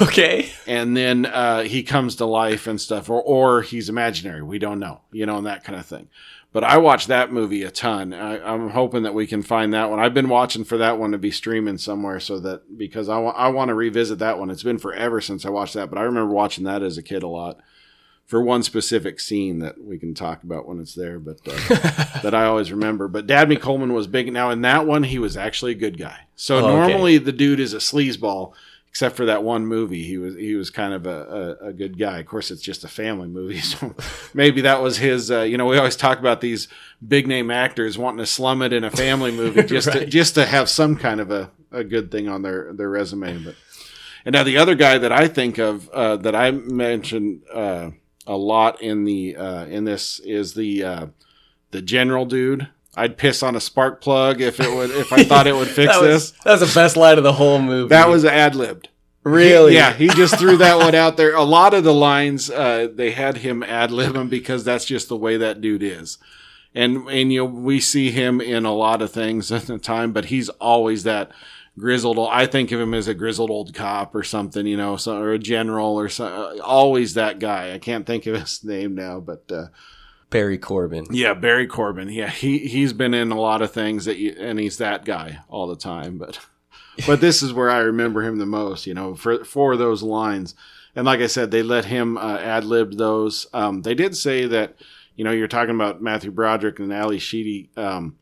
Okay. 0.08 0.50
and 0.66 0.96
then 0.96 1.26
uh, 1.26 1.62
he 1.62 1.82
comes 1.82 2.16
to 2.16 2.24
life 2.26 2.66
and 2.66 2.80
stuff, 2.80 3.08
or 3.10 3.22
or 3.22 3.62
he's 3.62 3.88
imaginary. 3.88 4.42
We 4.42 4.58
don't 4.58 4.78
know, 4.78 5.00
you 5.12 5.26
know, 5.26 5.38
and 5.38 5.46
that 5.46 5.64
kind 5.64 5.78
of 5.78 5.86
thing. 5.86 6.08
But 6.50 6.64
I 6.64 6.78
watched 6.78 7.08
that 7.08 7.30
movie 7.30 7.62
a 7.62 7.70
ton. 7.70 8.14
I, 8.14 8.40
I'm 8.42 8.70
hoping 8.70 9.02
that 9.02 9.12
we 9.12 9.26
can 9.26 9.42
find 9.42 9.74
that 9.74 9.90
one. 9.90 10.00
I've 10.00 10.14
been 10.14 10.30
watching 10.30 10.64
for 10.64 10.78
that 10.78 10.98
one 10.98 11.12
to 11.12 11.18
be 11.18 11.30
streaming 11.30 11.76
somewhere, 11.78 12.20
so 12.20 12.38
that 12.40 12.78
because 12.78 13.08
I 13.08 13.18
want 13.18 13.36
I 13.36 13.48
want 13.48 13.68
to 13.68 13.74
revisit 13.74 14.18
that 14.20 14.38
one. 14.38 14.50
It's 14.50 14.62
been 14.62 14.78
forever 14.78 15.20
since 15.20 15.44
I 15.44 15.50
watched 15.50 15.74
that, 15.74 15.90
but 15.90 15.98
I 15.98 16.02
remember 16.02 16.32
watching 16.32 16.64
that 16.64 16.82
as 16.82 16.96
a 16.96 17.02
kid 17.02 17.22
a 17.22 17.28
lot 17.28 17.58
for 18.24 18.42
one 18.42 18.62
specific 18.62 19.18
scene 19.20 19.58
that 19.60 19.82
we 19.82 19.98
can 19.98 20.14
talk 20.14 20.42
about 20.42 20.66
when 20.68 20.80
it's 20.80 20.94
there. 20.94 21.18
But 21.18 21.38
uh, 21.46 22.20
that 22.22 22.34
I 22.34 22.44
always 22.46 22.70
remember. 22.72 23.08
But 23.08 23.26
Dabney 23.26 23.56
Coleman 23.56 23.92
was 23.92 24.06
big. 24.06 24.32
Now 24.32 24.50
in 24.50 24.62
that 24.62 24.86
one, 24.86 25.02
he 25.02 25.18
was 25.18 25.36
actually 25.36 25.72
a 25.72 25.76
good 25.76 25.98
guy. 25.98 26.20
So 26.36 26.56
Oh, 26.56 26.58
okay. 26.66 26.88
normally 26.92 27.18
the 27.18 27.32
dude 27.32 27.60
is 27.60 27.74
a 27.74 27.78
sleazeball, 27.78 28.52
except 28.98 29.14
for 29.14 29.26
that 29.26 29.44
one 29.44 29.64
movie. 29.64 30.02
He 30.02 30.18
was 30.18 30.34
he 30.34 30.56
was 30.56 30.70
kind 30.70 30.92
of 30.92 31.06
a, 31.06 31.56
a, 31.62 31.66
a 31.68 31.72
good 31.72 31.96
guy. 31.96 32.18
Of 32.18 32.26
course, 32.26 32.50
it's 32.50 32.60
just 32.60 32.82
a 32.82 32.88
family 32.88 33.28
movie, 33.28 33.60
so 33.60 33.94
maybe 34.34 34.62
that 34.62 34.82
was 34.82 34.98
his. 34.98 35.30
Uh, 35.30 35.42
you 35.42 35.56
know, 35.56 35.66
we 35.66 35.78
always 35.78 35.94
talk 35.94 36.18
about 36.18 36.40
these 36.40 36.66
big 37.06 37.28
name 37.28 37.48
actors 37.48 37.96
wanting 37.96 38.18
to 38.18 38.26
slum 38.26 38.60
it 38.60 38.72
in 38.72 38.82
a 38.82 38.90
family 38.90 39.30
movie 39.30 39.62
just 39.68 39.92
to, 39.92 40.04
just 40.04 40.34
to 40.34 40.44
have 40.44 40.68
some 40.68 40.96
kind 40.96 41.20
of 41.20 41.30
a, 41.30 41.48
a 41.70 41.84
good 41.84 42.10
thing 42.10 42.28
on 42.28 42.42
their 42.42 42.72
their 42.72 42.90
resume. 42.90 43.38
But 43.44 43.54
and 44.24 44.32
now 44.32 44.42
the 44.42 44.56
other 44.56 44.74
guy 44.74 44.98
that 44.98 45.12
I 45.12 45.28
think 45.28 45.58
of 45.58 45.88
uh, 45.90 46.16
that 46.16 46.34
I 46.34 46.50
mentioned 46.50 47.42
uh, 47.54 47.90
a 48.26 48.36
lot 48.36 48.82
in 48.82 49.04
the 49.04 49.36
uh, 49.36 49.66
in 49.66 49.84
this 49.84 50.18
is 50.18 50.54
the 50.54 50.82
uh, 50.82 51.06
the 51.70 51.82
general 51.82 52.24
dude. 52.24 52.66
I'd 52.98 53.16
piss 53.16 53.42
on 53.42 53.56
a 53.56 53.60
spark 53.60 54.00
plug 54.00 54.40
if 54.40 54.60
it 54.60 54.74
would 54.74 54.90
if 54.90 55.12
I 55.12 55.24
thought 55.30 55.46
it 55.46 55.54
would 55.54 55.68
fix 55.68 55.92
that 55.94 56.02
this. 56.02 56.32
was, 56.32 56.32
That 56.44 56.60
was 56.60 56.72
the 56.74 56.78
best 56.80 56.96
line 56.96 57.18
of 57.18 57.24
the 57.24 57.32
whole 57.34 57.60
movie. 57.60 57.88
That 57.88 58.08
was 58.08 58.24
ad 58.24 58.54
libbed. 58.54 58.88
really. 59.24 59.74
Yeah, 59.74 59.92
he 59.92 60.08
just 60.08 60.38
threw 60.38 60.56
that 60.58 60.76
one 60.78 60.94
out 60.94 61.16
there. 61.16 61.34
A 61.34 61.42
lot 61.42 61.74
of 61.74 61.84
the 61.84 61.94
lines 61.94 62.50
uh, 62.50 62.88
they 62.92 63.10
had 63.12 63.38
him 63.38 63.62
ad 63.62 63.90
lib 63.90 64.12
them 64.14 64.28
because 64.28 64.64
that's 64.64 64.84
just 64.84 65.08
the 65.08 65.16
way 65.16 65.36
that 65.36 65.60
dude 65.60 65.82
is. 65.82 66.18
And 66.74 67.08
and 67.08 67.32
you 67.32 67.40
know 67.40 67.44
we 67.46 67.80
see 67.80 68.10
him 68.10 68.40
in 68.40 68.64
a 68.64 68.74
lot 68.74 69.00
of 69.02 69.10
things 69.10 69.50
at 69.52 69.62
the 69.62 69.78
time, 69.78 70.12
but 70.12 70.26
he's 70.26 70.48
always 70.50 71.02
that 71.04 71.30
grizzled. 71.78 72.18
old- 72.18 72.28
I 72.32 72.46
think 72.46 72.72
of 72.72 72.80
him 72.80 72.92
as 72.92 73.08
a 73.08 73.14
grizzled 73.14 73.50
old 73.50 73.72
cop 73.74 74.14
or 74.14 74.22
something, 74.22 74.66
you 74.66 74.76
know, 74.76 74.96
so, 74.96 75.16
or 75.20 75.32
a 75.32 75.38
general 75.38 75.98
or 75.98 76.08
so, 76.08 76.58
always 76.62 77.14
that 77.14 77.38
guy. 77.38 77.72
I 77.72 77.78
can't 77.78 78.04
think 78.06 78.26
of 78.26 78.38
his 78.40 78.62
name 78.64 78.94
now, 78.94 79.18
but 79.20 79.44
uh, 79.50 79.66
Barry 80.30 80.58
Corbin. 80.58 81.06
yeah, 81.10 81.34
Barry 81.34 81.66
Corbin. 81.66 82.10
Yeah, 82.10 82.28
he 82.30 82.58
he's 82.58 82.92
been 82.92 83.14
in 83.14 83.32
a 83.32 83.40
lot 83.40 83.62
of 83.62 83.72
things 83.72 84.04
that 84.04 84.18
you, 84.18 84.34
and 84.38 84.58
he's 84.58 84.78
that 84.78 85.04
guy 85.04 85.38
all 85.48 85.66
the 85.66 85.76
time. 85.76 86.18
But 86.18 86.38
but 87.06 87.20
this 87.20 87.42
is 87.42 87.52
where 87.52 87.70
I 87.70 87.78
remember 87.78 88.22
him 88.22 88.38
the 88.38 88.46
most. 88.46 88.86
You 88.86 88.94
know, 88.94 89.14
for 89.14 89.44
for 89.44 89.76
those 89.76 90.02
lines. 90.02 90.54
And 90.96 91.06
like 91.06 91.20
I 91.20 91.28
said, 91.28 91.50
they 91.50 91.62
let 91.62 91.84
him 91.84 92.18
uh, 92.18 92.38
ad 92.38 92.64
lib 92.64 92.94
those. 92.96 93.46
Um, 93.52 93.82
they 93.82 93.94
did 93.94 94.16
say 94.16 94.46
that 94.46 94.76
you 95.14 95.24
know 95.24 95.30
you're 95.30 95.46
talking 95.48 95.74
about 95.74 96.02
Matthew 96.02 96.30
Broderick 96.30 96.78
and 96.78 96.92
Ally 96.92 97.18
Sheedy. 97.18 97.70
Um, 97.76 98.18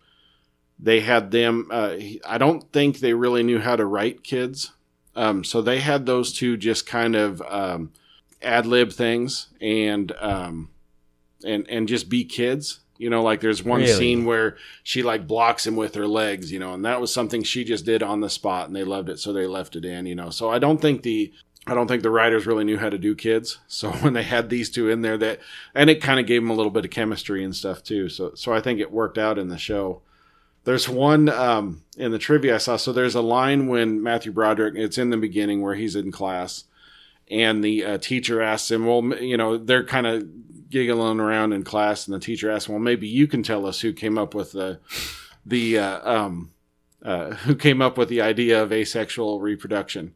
they 0.79 1.01
had 1.01 1.31
them. 1.31 1.69
Uh, 1.71 1.97
I 2.27 2.39
don't 2.39 2.71
think 2.73 2.99
they 2.99 3.15
really 3.15 3.43
knew 3.43 3.59
how 3.59 3.77
to 3.77 3.87
write 3.87 4.23
kids. 4.23 4.73
Um, 5.15 5.43
so 5.43 5.63
they 5.63 5.81
had 5.81 6.05
those 6.05 6.35
two 6.35 6.59
just 6.59 6.87
kind 6.87 7.17
of 7.17 7.41
um, 7.49 7.93
ad 8.43 8.67
lib 8.67 8.93
things 8.93 9.49
and. 9.61 10.13
And 11.47 11.67
and 11.69 11.89
just 11.89 12.09
be 12.09 12.25
kids. 12.25 12.81
You 12.99 13.11
know, 13.11 13.23
like 13.23 13.41
there's 13.41 13.63
one 13.63 13.81
Really? 13.83 13.93
scene 13.93 14.25
where 14.25 14.57
she 14.83 15.03
like 15.03 15.27
blocks 15.27 15.67
him 15.67 15.77
with 15.77 15.95
her 15.97 16.07
legs, 16.07 16.51
you 16.51 16.59
know, 16.59 16.73
and 16.73 16.85
that 16.87 17.01
was 17.01 17.13
something 17.13 17.43
she 17.43 17.63
just 17.63 17.85
did 17.85 18.03
on 18.03 18.21
the 18.21 18.31
spot, 18.31 18.67
and 18.69 18.75
they 18.75 18.85
loved 18.85 19.11
it, 19.11 19.19
so 19.19 19.33
they 19.35 19.47
left 19.47 19.77
it 19.77 19.85
in. 19.85 20.07
You 20.07 20.15
know, 20.15 20.31
so 20.31 20.51
I 20.51 20.59
don't 20.59 20.81
think 20.81 21.03
the 21.03 21.31
I 21.67 21.75
don't 21.75 21.89
think 21.89 22.03
the 22.03 22.11
writers 22.11 22.47
really 22.47 22.65
knew 22.65 22.79
how 22.79 22.89
to 22.89 22.97
do 22.99 23.15
kids. 23.15 23.59
So 23.69 23.91
when 23.91 24.15
they 24.15 24.23
had 24.23 24.49
these 24.49 24.71
two 24.71 24.89
in 24.89 25.03
there, 25.03 25.19
that 25.19 25.41
and 25.75 25.91
it 25.91 26.01
kind 26.03 26.19
of 26.19 26.27
gave 26.27 26.41
them 26.41 26.51
a 26.51 26.55
little 26.55 26.71
bit 26.71 26.85
of 26.87 26.91
chemistry 26.91 27.45
and 27.45 27.55
stuff 27.55 27.83
too. 27.83 28.09
So 28.09 28.33
so 28.35 28.53
I 28.55 28.61
think 28.61 28.81
it 28.81 28.91
worked 28.91 29.19
out 29.19 29.39
in 29.39 29.49
the 29.49 29.59
show. 29.59 30.01
There's 30.65 30.89
one 30.89 31.29
um, 31.29 31.83
in 31.99 32.11
the 32.13 32.19
trivia 32.19 32.55
I 32.55 32.59
saw. 32.59 32.77
So 32.77 32.93
there's 32.93 33.15
a 33.15 33.21
line 33.21 33.69
when 33.69 34.03
Matthew 34.03 34.33
Broderick. 34.33 34.75
It's 34.77 34.99
in 34.99 35.11
the 35.11 35.17
beginning 35.17 35.61
where 35.63 35.75
he's 35.75 35.95
in 35.95 36.11
class, 36.11 36.65
and 37.31 37.63
the 37.63 37.85
uh, 37.85 37.99
teacher 37.99 38.41
asks 38.43 38.71
him, 38.71 38.87
"Well, 38.87 39.05
you 39.21 39.37
know, 39.37 39.59
they're 39.59 39.85
kind 39.85 40.07
of 40.07 40.27
giggling 40.71 41.21
around 41.21 41.53
in 41.53 41.62
class, 41.62 42.07
and 42.07 42.14
the 42.14 42.21
teacher 42.21 42.51
asks, 42.51 42.69
"Well, 42.69 42.79
maybe 42.79 43.09
you 43.09 43.27
can 43.27 43.43
tell 43.43 43.67
us 43.67 43.81
who 43.81 43.93
came 43.93 44.19
up 44.19 44.35
with 44.35 44.53
the 44.53 44.81
the 45.45 45.79
uh, 45.79 46.11
um, 46.11 46.53
uh, 47.03 47.31
who 47.35 47.55
came 47.55 47.81
up 47.81 47.99
with 47.99 48.09
the 48.09 48.21
idea 48.21 48.62
of 48.62 48.73
asexual 48.73 49.41
reproduction." 49.41 50.14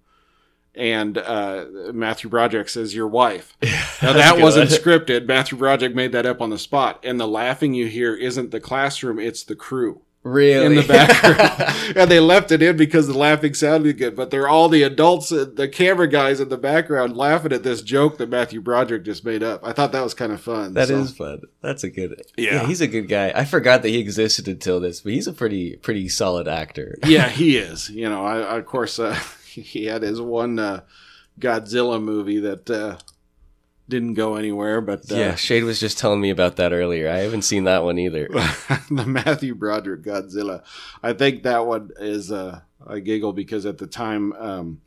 And 0.74 1.18
uh, 1.18 1.66
Matthew 1.92 2.30
Broderick 2.30 2.68
says, 2.68 2.94
"Your 2.94 3.09
wife." 3.09 3.57
Now 4.03 4.14
that 4.14 4.38
wasn't 4.38 4.70
scripted. 4.70 5.26
Matthew 5.26 5.59
Broderick 5.59 5.94
made 5.94 6.12
that 6.12 6.24
up 6.24 6.40
on 6.40 6.48
the 6.48 6.59
spot, 6.59 7.01
and 7.03 7.20
the 7.20 7.28
laughing 7.28 7.74
you 7.74 7.86
hear 7.86 8.14
isn't 8.14 8.51
the 8.51 8.61
classroom; 8.61 9.18
it's 9.18 9.44
the 9.44 9.55
crew 9.55 10.01
Really? 10.22 10.66
in 10.66 10.74
the 10.74 10.86
background. 10.86 11.96
and 11.96 12.10
they 12.10 12.20
left 12.20 12.52
it 12.52 12.62
in 12.62 12.76
because 12.76 13.06
the 13.06 13.16
laughing 13.16 13.54
sounded 13.54 13.96
good. 13.96 14.14
But 14.14 14.30
they're 14.30 14.48
all 14.48 14.68
the 14.68 14.82
adults, 14.82 15.32
uh, 15.32 15.46
the 15.52 15.66
camera 15.66 16.08
guys 16.08 16.40
in 16.40 16.50
the 16.50 16.58
background 16.58 17.16
laughing 17.16 17.52
at 17.52 17.62
this 17.62 17.80
joke 17.80 18.18
that 18.18 18.28
Matthew 18.28 18.60
Broderick 18.60 19.04
just 19.04 19.24
made 19.24 19.42
up. 19.42 19.60
I 19.64 19.72
thought 19.72 19.92
that 19.92 20.04
was 20.04 20.12
kind 20.12 20.32
of 20.32 20.40
fun. 20.40 20.74
That 20.74 20.90
is 20.90 21.10
so. 21.10 21.14
fun. 21.14 21.40
That's 21.62 21.84
a 21.84 21.90
good. 21.90 22.22
Yeah. 22.36 22.66
he's 22.66 22.82
a 22.82 22.86
good 22.86 23.08
guy. 23.08 23.32
I 23.34 23.46
forgot 23.46 23.82
that 23.82 23.88
he 23.88 23.98
existed 23.98 24.46
until 24.46 24.78
this, 24.78 25.00
but 25.00 25.12
he's 25.12 25.26
a 25.26 25.32
pretty 25.32 25.76
pretty 25.76 26.08
solid 26.08 26.48
actor. 26.48 26.98
yeah, 27.06 27.28
he 27.30 27.56
is. 27.56 27.88
You 27.88 28.08
know, 28.10 28.24
I, 28.24 28.40
I 28.40 28.58
of 28.58 28.66
course 28.66 28.98
uh, 28.98 29.14
he 29.46 29.86
had 29.86 30.02
his 30.02 30.20
one 30.20 30.58
uh, 30.58 30.82
Godzilla 31.38 32.02
movie 32.02 32.40
that 32.40 32.68
uh, 32.68 32.98
didn't 33.91 34.14
go 34.14 34.36
anywhere, 34.36 34.80
but 34.80 35.11
uh, 35.12 35.16
yeah, 35.16 35.34
Shade 35.34 35.64
was 35.64 35.78
just 35.78 35.99
telling 35.99 36.20
me 36.20 36.30
about 36.30 36.57
that 36.57 36.72
earlier. 36.72 37.09
I 37.11 37.18
haven't 37.18 37.43
seen 37.43 37.64
that 37.64 37.84
one 37.84 37.99
either. 37.99 38.28
the 38.91 39.05
Matthew 39.07 39.55
Broderick 39.55 40.03
Godzilla. 40.03 40.62
I 41.03 41.12
think 41.12 41.43
that 41.43 41.66
one 41.66 41.91
is 41.99 42.32
uh, 42.32 42.61
a 42.86 43.01
giggle 43.01 43.32
because 43.32 43.66
at 43.66 43.78
the 43.78 43.86
time 43.86 44.32
um, 44.34 44.80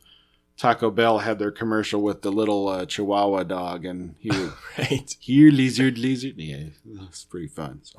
Taco 0.56 0.90
Bell 0.90 1.18
had 1.18 1.40
their 1.40 1.50
commercial 1.50 2.00
with 2.00 2.22
the 2.22 2.30
little 2.30 2.68
uh, 2.68 2.86
Chihuahua 2.86 3.42
dog, 3.42 3.84
and 3.84 4.14
he 4.20 4.28
was 4.30 4.52
right. 4.78 5.16
here 5.18 5.50
lizard 5.50 5.98
lizard. 5.98 6.34
Yeah, 6.36 6.66
that's 6.84 7.24
pretty 7.24 7.48
fun. 7.48 7.80
So. 7.82 7.94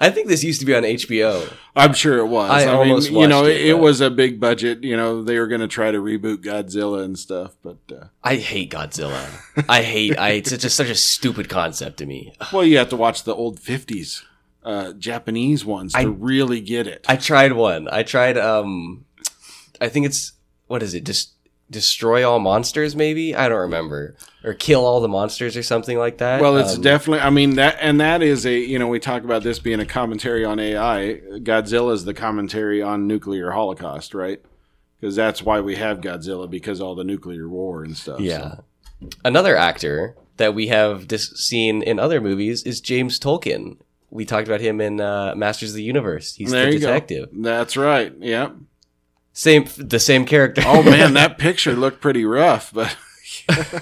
I 0.00 0.10
think 0.10 0.28
this 0.28 0.42
used 0.42 0.60
to 0.60 0.66
be 0.66 0.74
on 0.74 0.84
HBO. 0.84 1.52
I'm 1.74 1.92
sure 1.92 2.18
it 2.18 2.26
was. 2.26 2.50
I 2.50 2.62
I, 2.62 2.66
mean, 2.66 2.76
almost 2.76 3.10
you 3.10 3.26
know, 3.26 3.44
it, 3.44 3.60
it, 3.60 3.78
was 3.78 4.00
a 4.00 4.10
big 4.10 4.40
budget. 4.40 4.84
You 4.84 4.96
know, 4.96 5.22
they 5.22 5.38
were 5.38 5.48
going 5.48 5.60
to 5.60 5.68
try 5.68 5.90
to 5.90 5.98
reboot 5.98 6.38
Godzilla 6.38 7.04
and 7.04 7.18
stuff, 7.18 7.56
but 7.62 7.78
uh, 7.92 8.06
I 8.24 8.36
hate 8.36 8.70
Godzilla. 8.70 9.28
I 9.68 9.82
hate. 9.82 10.18
I. 10.18 10.30
It's 10.30 10.56
just 10.56 10.76
such 10.76 10.88
a 10.88 10.94
stupid 10.94 11.50
concept 11.50 11.98
to 11.98 12.06
me. 12.06 12.34
well, 12.52 12.64
you 12.64 12.78
have 12.78 12.88
to 12.88 12.96
watch 12.96 13.24
the 13.24 13.34
old 13.34 13.60
'50s 13.60 14.22
uh, 14.64 14.92
Japanese 14.94 15.64
ones 15.64 15.92
to 15.92 15.98
I- 15.98 16.04
really 16.04 16.62
get 16.62 16.86
it. 16.86 17.04
I 17.06 17.16
tried 17.16 17.52
one. 17.52 17.86
I 17.92 18.02
tried. 18.02 18.38
Um, 18.38 19.04
I 19.78 19.88
think 19.88 20.06
it's 20.06 20.32
what 20.66 20.82
is 20.82 20.94
it? 20.94 21.04
Just 21.04 21.35
destroy 21.70 22.28
all 22.28 22.38
monsters? 22.38 22.94
Maybe 22.96 23.34
I 23.34 23.48
don't 23.48 23.58
remember. 23.60 24.14
Or 24.44 24.54
kill 24.54 24.84
all 24.86 25.00
the 25.00 25.08
monsters 25.08 25.56
or 25.56 25.62
something 25.62 25.98
like 25.98 26.18
that. 26.18 26.40
Well, 26.40 26.56
it's 26.56 26.76
Um, 26.76 26.82
definitely. 26.82 27.20
I 27.20 27.30
mean 27.30 27.56
that, 27.56 27.78
and 27.80 28.00
that 28.00 28.22
is 28.22 28.46
a. 28.46 28.56
You 28.56 28.78
know, 28.78 28.88
we 28.88 29.00
talk 29.00 29.24
about 29.24 29.42
this 29.42 29.58
being 29.58 29.80
a 29.80 29.86
commentary 29.86 30.44
on 30.44 30.58
AI. 30.60 31.20
Godzilla 31.38 31.92
is 31.92 32.04
the 32.04 32.14
commentary 32.14 32.82
on 32.82 33.06
nuclear 33.06 33.50
holocaust, 33.50 34.14
right? 34.14 34.40
Because 35.00 35.16
that's 35.16 35.42
why 35.42 35.60
we 35.60 35.76
have 35.76 36.00
Godzilla 36.00 36.48
because 36.48 36.80
all 36.80 36.94
the 36.94 37.04
nuclear 37.04 37.48
war 37.48 37.82
and 37.84 37.96
stuff. 37.96 38.20
Yeah. 38.20 38.56
so. 38.56 38.64
Another 39.24 39.56
actor 39.56 40.16
that 40.38 40.54
we 40.54 40.68
have 40.68 41.06
dis- 41.08 41.32
seen 41.36 41.82
in 41.82 41.98
other 41.98 42.20
movies 42.20 42.62
is 42.62 42.80
James 42.80 43.18
Tolkan. 43.18 43.76
We 44.10 44.24
talked 44.24 44.46
about 44.48 44.60
him 44.60 44.80
in 44.80 45.00
uh, 45.00 45.34
Masters 45.36 45.70
of 45.70 45.76
the 45.76 45.82
Universe. 45.82 46.34
He's 46.34 46.50
there 46.50 46.70
the 46.70 46.78
detective. 46.78 47.30
go. 47.34 47.42
That's 47.42 47.76
right. 47.76 48.14
Yep. 48.18 48.54
Same, 49.38 49.66
the 49.76 49.98
same 49.98 50.24
character. 50.24 50.62
Oh 50.64 50.82
man, 50.82 51.12
that 51.20 51.36
picture 51.36 51.74
looked 51.74 52.00
pretty 52.00 52.24
rough, 52.24 52.72
but 52.72 52.96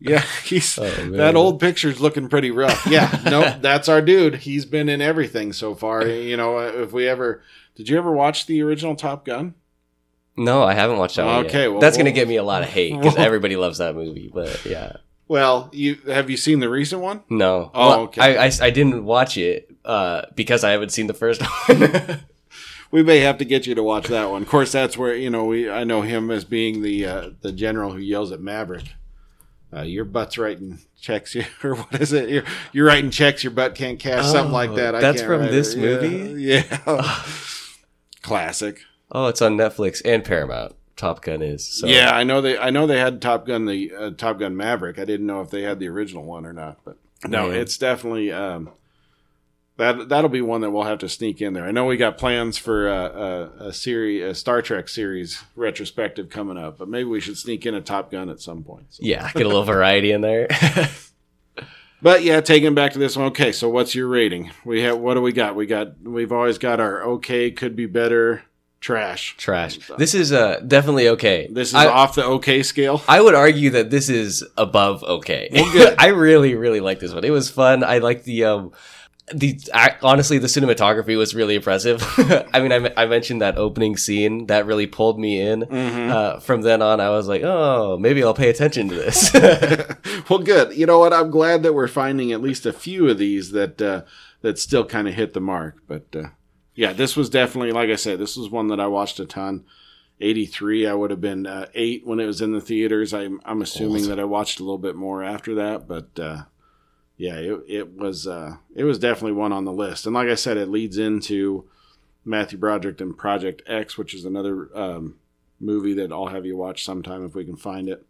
yeah, 0.00 0.22
he's 0.44 0.78
Oh, 0.78 0.84
that 1.12 1.34
old 1.34 1.58
picture's 1.60 1.98
looking 1.98 2.28
pretty 2.28 2.50
rough. 2.50 2.86
Yeah, 2.86 3.10
nope, 3.24 3.54
that's 3.62 3.88
our 3.88 4.02
dude. 4.02 4.34
He's 4.34 4.66
been 4.66 4.90
in 4.90 5.00
everything 5.00 5.54
so 5.54 5.74
far. 5.74 6.06
You 6.06 6.36
know, 6.36 6.58
if 6.58 6.92
we 6.92 7.08
ever 7.08 7.42
did 7.74 7.88
you 7.88 7.96
ever 7.96 8.12
watch 8.12 8.44
the 8.44 8.60
original 8.60 8.94
Top 8.96 9.24
Gun? 9.24 9.54
No, 10.36 10.62
I 10.62 10.74
haven't 10.74 10.98
watched 10.98 11.16
that 11.16 11.24
one 11.24 11.44
yet. 11.44 11.46
Okay, 11.46 11.68
well, 11.68 11.80
that's 11.80 11.96
gonna 11.96 12.12
get 12.12 12.28
me 12.28 12.36
a 12.36 12.42
lot 12.44 12.62
of 12.62 12.68
hate 12.68 12.92
because 12.98 13.16
well- 13.16 13.24
everybody 13.24 13.56
loves 13.56 13.78
that 13.78 13.94
movie. 13.94 14.30
But 14.32 14.62
yeah, 14.66 14.98
Well, 15.26 15.70
you 15.72 15.94
have 16.06 16.28
you 16.28 16.36
seen 16.36 16.60
the 16.60 16.68
recent 16.68 17.00
one? 17.00 17.22
no. 17.30 17.70
Oh, 17.72 18.02
okay. 18.02 18.36
I, 18.36 18.44
I 18.48 18.50
I 18.60 18.68
didn't 18.68 19.06
watch 19.06 19.38
it 19.38 19.74
uh, 19.86 20.26
because 20.34 20.64
I 20.64 20.72
haven't 20.72 20.90
seen 20.90 21.06
the 21.06 21.14
first 21.14 21.40
one. 21.66 22.20
We 22.90 23.02
may 23.02 23.18
have 23.20 23.38
to 23.38 23.44
get 23.44 23.66
you 23.66 23.74
to 23.74 23.82
watch 23.82 24.06
that 24.08 24.30
one. 24.30 24.42
Of 24.42 24.48
course, 24.48 24.72
that's 24.72 24.96
where 24.96 25.14
you 25.14 25.28
know 25.30 25.44
we. 25.44 25.70
I 25.70 25.84
know 25.84 26.02
him 26.02 26.30
as 26.30 26.44
being 26.44 26.80
the 26.82 27.06
uh, 27.06 27.30
the 27.42 27.52
general 27.52 27.92
who 27.92 27.98
yells 27.98 28.32
at 28.32 28.40
Maverick. 28.40 28.84
Uh, 29.70 29.82
your 29.82 30.06
butt's 30.06 30.38
writing 30.38 30.78
checks, 30.98 31.34
you 31.34 31.44
or 31.62 31.74
what 31.74 32.00
is 32.00 32.14
it? 32.14 32.30
You're, 32.30 32.44
you're 32.72 32.86
writing 32.86 33.10
checks. 33.10 33.44
Your 33.44 33.50
butt 33.50 33.74
can't 33.74 33.98
cash, 34.00 34.24
something 34.24 34.52
like 34.52 34.70
Oh, 34.70 34.76
that. 34.76 34.94
I 34.94 35.00
that's 35.00 35.20
from 35.20 35.42
this 35.42 35.74
it. 35.74 35.80
movie? 35.80 36.42
Yeah, 36.42 36.64
yeah. 36.86 37.22
classic. 38.22 38.80
oh, 39.12 39.26
it's 39.26 39.42
on 39.42 39.56
Netflix 39.56 40.00
and 40.04 40.24
Paramount. 40.24 40.74
Top 40.96 41.22
Gun 41.22 41.42
is. 41.42 41.64
So. 41.66 41.86
Yeah, 41.86 42.10
I 42.10 42.24
know 42.24 42.40
they. 42.40 42.58
I 42.58 42.70
know 42.70 42.86
they 42.86 42.98
had 42.98 43.22
Top 43.22 43.46
Gun, 43.46 43.66
the 43.66 43.92
uh, 43.94 44.10
Top 44.16 44.38
Gun 44.40 44.56
Maverick. 44.56 44.98
I 44.98 45.04
didn't 45.04 45.26
know 45.26 45.40
if 45.42 45.50
they 45.50 45.62
had 45.62 45.78
the 45.78 45.88
original 45.88 46.24
one 46.24 46.44
or 46.44 46.52
not, 46.52 46.78
but 46.84 46.96
no, 47.26 47.50
Yeah. 47.50 47.58
it's 47.60 47.78
definitely 47.78 48.32
um, 48.32 48.70
that. 49.78 50.08
That'll 50.08 50.28
be 50.30 50.42
one 50.42 50.60
that 50.60 50.70
we'll 50.70 50.84
have 50.84 50.98
to 50.98 51.08
sneak 51.08 51.40
in 51.40 51.54
there. 51.54 51.64
I 51.64 51.70
know 51.70 51.86
we 51.86 51.96
got 51.96 52.18
plans 52.18 52.58
for 52.58 52.88
uh, 52.88 53.08
a, 53.08 53.68
a 53.68 53.72
series, 53.72 54.22
a 54.22 54.34
Star 54.34 54.60
Trek 54.62 54.88
series 54.88 55.42
retrospective 55.56 56.28
coming 56.30 56.58
up, 56.58 56.78
but 56.78 56.88
maybe 56.88 57.04
we 57.08 57.20
should 57.20 57.38
sneak 57.38 57.64
in 57.66 57.74
a 57.74 57.80
Top 57.80 58.10
Gun 58.10 58.28
at 58.28 58.40
some 58.40 58.62
point. 58.62 58.86
So- 58.90 59.00
Yeah, 59.02 59.30
get 59.32 59.44
a 59.46 59.48
little 59.48 59.64
variety 59.64 60.12
in 60.12 60.20
there. 60.20 60.48
But 62.00 62.22
yeah, 62.22 62.40
taking 62.40 62.74
back 62.74 62.92
to 62.92 62.98
this 62.98 63.16
one. 63.16 63.26
Okay, 63.26 63.50
so 63.50 63.68
what's 63.68 63.94
your 63.94 64.06
rating? 64.06 64.52
We 64.64 64.82
have 64.82 64.98
what 64.98 65.14
do 65.14 65.20
we 65.20 65.32
got? 65.32 65.56
We 65.56 65.66
got 65.66 66.00
we've 66.00 66.30
always 66.30 66.56
got 66.58 66.78
our 66.78 67.02
okay, 67.02 67.50
could 67.50 67.74
be 67.74 67.86
better, 67.86 68.44
trash. 68.80 69.36
Trash. 69.36 69.78
This 69.98 70.14
is 70.14 70.32
uh, 70.32 70.60
definitely 70.60 71.08
okay. 71.08 71.48
This 71.50 71.70
is 71.70 71.74
I, 71.74 71.86
off 71.86 72.14
the 72.14 72.24
okay 72.24 72.62
scale. 72.62 73.02
I 73.08 73.20
would 73.20 73.34
argue 73.34 73.70
that 73.70 73.90
this 73.90 74.08
is 74.08 74.44
above 74.56 75.02
okay. 75.02 75.48
Well, 75.52 75.72
good. 75.72 75.96
I 75.98 76.08
really, 76.08 76.54
really 76.54 76.78
like 76.80 77.00
this 77.00 77.12
one. 77.12 77.24
It 77.24 77.30
was 77.30 77.50
fun. 77.50 77.82
I 77.82 77.98
like 77.98 78.22
the 78.22 78.44
um, 78.44 78.72
the 79.34 79.58
honestly 80.02 80.38
the 80.38 80.46
cinematography 80.46 81.16
was 81.16 81.34
really 81.34 81.54
impressive. 81.54 82.02
I 82.52 82.60
mean, 82.60 82.72
I, 82.72 82.92
I 83.02 83.06
mentioned 83.06 83.42
that 83.42 83.56
opening 83.56 83.96
scene 83.96 84.46
that 84.46 84.66
really 84.66 84.86
pulled 84.86 85.18
me 85.18 85.40
in. 85.40 85.62
Mhm. 85.62 86.10
Uh, 86.10 86.40
from 86.40 86.62
then 86.62 86.82
on, 86.82 87.00
I 87.00 87.10
was 87.10 87.28
like, 87.28 87.42
oh, 87.42 87.98
maybe 87.98 88.22
I'll 88.22 88.34
pay 88.34 88.48
attention 88.50 88.88
to 88.88 88.94
this. 88.94 89.32
well, 90.30 90.38
good. 90.40 90.76
You 90.76 90.86
know 90.86 90.98
what? 90.98 91.12
I'm 91.12 91.30
glad 91.30 91.62
that 91.62 91.74
we're 91.74 91.88
finding 91.88 92.32
at 92.32 92.40
least 92.40 92.66
a 92.66 92.72
few 92.72 93.08
of 93.08 93.18
these 93.18 93.52
that 93.52 93.80
uh, 93.82 94.02
that 94.42 94.58
still 94.58 94.84
kind 94.84 95.08
of 95.08 95.14
hit 95.14 95.32
the 95.34 95.40
mark. 95.40 95.82
But 95.86 96.06
uh, 96.14 96.28
yeah, 96.74 96.92
this 96.92 97.16
was 97.16 97.28
definitely, 97.28 97.72
like 97.72 97.90
I 97.90 97.96
said, 97.96 98.18
this 98.18 98.36
was 98.36 98.50
one 98.50 98.68
that 98.68 98.80
I 98.80 98.86
watched 98.86 99.20
a 99.20 99.26
ton. 99.26 99.64
83, 100.20 100.86
I 100.86 100.94
would 100.94 101.10
have 101.10 101.20
been 101.20 101.46
uh, 101.46 101.66
eight 101.74 102.04
when 102.04 102.18
it 102.18 102.26
was 102.26 102.40
in 102.40 102.52
the 102.52 102.60
theaters. 102.60 103.14
I'm, 103.14 103.40
I'm 103.44 103.62
assuming 103.62 104.02
Old. 104.02 104.10
that 104.10 104.20
I 104.20 104.24
watched 104.24 104.58
a 104.58 104.64
little 104.64 104.78
bit 104.78 104.96
more 104.96 105.22
after 105.22 105.54
that, 105.56 105.86
but 105.86 106.18
uh, 106.18 106.42
yeah, 107.18 107.34
it, 107.34 107.60
it 107.68 107.96
was 107.96 108.26
uh, 108.26 108.56
it 108.74 108.84
was 108.84 108.98
definitely 108.98 109.32
one 109.32 109.52
on 109.52 109.64
the 109.64 109.72
list. 109.72 110.06
And 110.06 110.14
like 110.14 110.28
I 110.28 110.34
said, 110.34 110.56
it 110.56 110.70
leads 110.70 110.96
into 110.96 111.68
Matthew 112.24 112.58
Broderick 112.58 113.00
and 113.00 113.16
Project 113.16 113.60
X, 113.66 113.98
which 113.98 114.14
is 114.14 114.24
another 114.24 114.70
um, 114.74 115.16
movie 115.60 115.94
that 115.94 116.12
I'll 116.12 116.28
have 116.28 116.46
you 116.46 116.56
watch 116.56 116.84
sometime 116.84 117.26
if 117.26 117.34
we 117.34 117.44
can 117.44 117.56
find 117.56 117.88
it. 117.88 118.06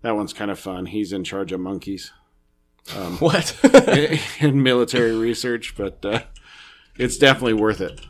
That 0.00 0.16
one's 0.16 0.32
kind 0.32 0.50
of 0.50 0.58
fun. 0.58 0.86
He's 0.86 1.12
in 1.12 1.24
charge 1.24 1.52
of 1.52 1.60
monkeys 1.60 2.12
um, 2.96 3.16
what? 3.18 3.56
in 4.40 4.62
military 4.62 5.16
research, 5.16 5.74
but 5.76 6.04
uh, 6.04 6.20
it's 6.96 7.16
definitely 7.16 7.54
worth 7.54 7.80
it. 7.80 8.00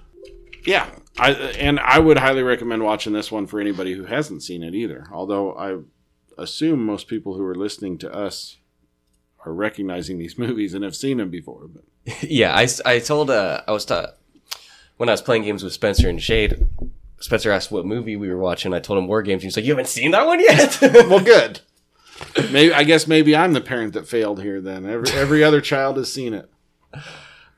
Yeah, 0.67 0.89
I 1.19 1.33
and 1.33 1.79
I 1.81 1.99
would 1.99 2.19
highly 2.19 2.43
recommend 2.43 2.83
watching 2.83 3.13
this 3.13 3.31
one 3.31 3.47
for 3.47 3.61
anybody 3.61 3.95
who 3.95 4.05
hasn't 4.05 4.43
seen 4.43 4.63
it 4.63 4.75
either. 4.75 5.07
Although 5.13 5.55
I 5.55 5.79
assume 6.41 6.85
most 6.85 7.07
people 7.07 7.35
who 7.35 7.45
are 7.45 7.55
listening 7.55 7.99
to 7.99 8.13
us 8.13 8.57
are 9.45 9.53
recognizing 9.53 10.19
these 10.19 10.39
movies 10.39 10.75
and 10.75 10.85
have 10.85 10.97
seen 10.97 11.19
them 11.19 11.31
before. 11.31 11.69
But 11.69 11.85
yeah, 12.23 12.55
I, 12.55 12.69
I 12.85 12.99
told 12.99 13.31
uh, 13.31 13.63
I 13.67 13.73
was 13.73 13.85
ta- 13.85 14.13
when 14.97 15.09
I 15.09 15.13
was 15.13 15.23
playing 15.23 15.43
games 15.43 15.63
with 15.63 15.73
Spencer 15.73 16.09
and 16.09 16.23
Shade. 16.23 16.67
Spencer 17.21 17.51
asked 17.51 17.71
what 17.73 17.87
movie 17.87 18.17
we 18.17 18.29
were 18.29 18.39
watching. 18.39 18.75
I 18.75 18.81
told 18.81 18.99
him 18.99 19.07
War 19.07 19.23
Games. 19.23 19.43
He's 19.43 19.57
like, 19.57 19.65
"You 19.65 19.73
haven't 19.73 19.89
seen 19.89 20.11
that 20.11 20.27
one 20.27 20.41
yet." 20.41 20.79
well, 20.83 21.25
good. 21.25 21.61
maybe 22.53 22.73
I 22.73 22.85
guess 22.85 23.07
maybe 23.07 23.35
I'm 23.35 23.53
the 23.53 23.61
parent 23.61 23.95
that 23.95 24.07
failed 24.07 24.43
here. 24.43 24.61
Then 24.61 24.87
every 24.87 25.11
every 25.13 25.45
other 25.45 25.61
child 25.61 25.97
has 25.97 26.13
seen 26.13 26.35
it. 26.35 26.51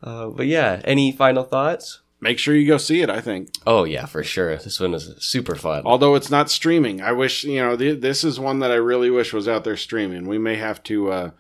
Uh, 0.03 0.29
but 0.29 0.47
yeah, 0.47 0.81
any 0.85 1.13
final 1.13 1.43
thoughts? 1.43 2.01
Make 2.21 2.39
sure 2.39 2.55
you 2.55 2.67
go 2.67 2.79
see 2.79 3.03
it. 3.03 3.11
I 3.11 3.21
think. 3.21 3.51
Oh 3.67 3.85
yeah, 3.85 4.07
for 4.07 4.23
sure. 4.23 4.57
This 4.57 4.81
one 4.81 4.95
is 4.95 5.15
super 5.19 5.55
fun. 5.55 5.83
Although 5.85 6.15
it's 6.15 6.31
not 6.31 6.51
streaming, 6.51 7.03
I 7.03 7.13
wish 7.13 7.45
you 7.45 7.61
know 7.61 7.77
th- 7.77 8.01
this 8.01 8.25
is 8.25 8.41
one 8.41 8.61
that 8.61 8.71
I 8.71 8.77
really 8.77 9.11
wish 9.11 9.33
was 9.33 9.49
out 9.49 9.65
there 9.65 9.77
streaming. 9.77 10.27
We 10.27 10.39
may 10.39 10.57
have 10.57 10.83
to. 10.85 11.11
Uh, 11.11 11.31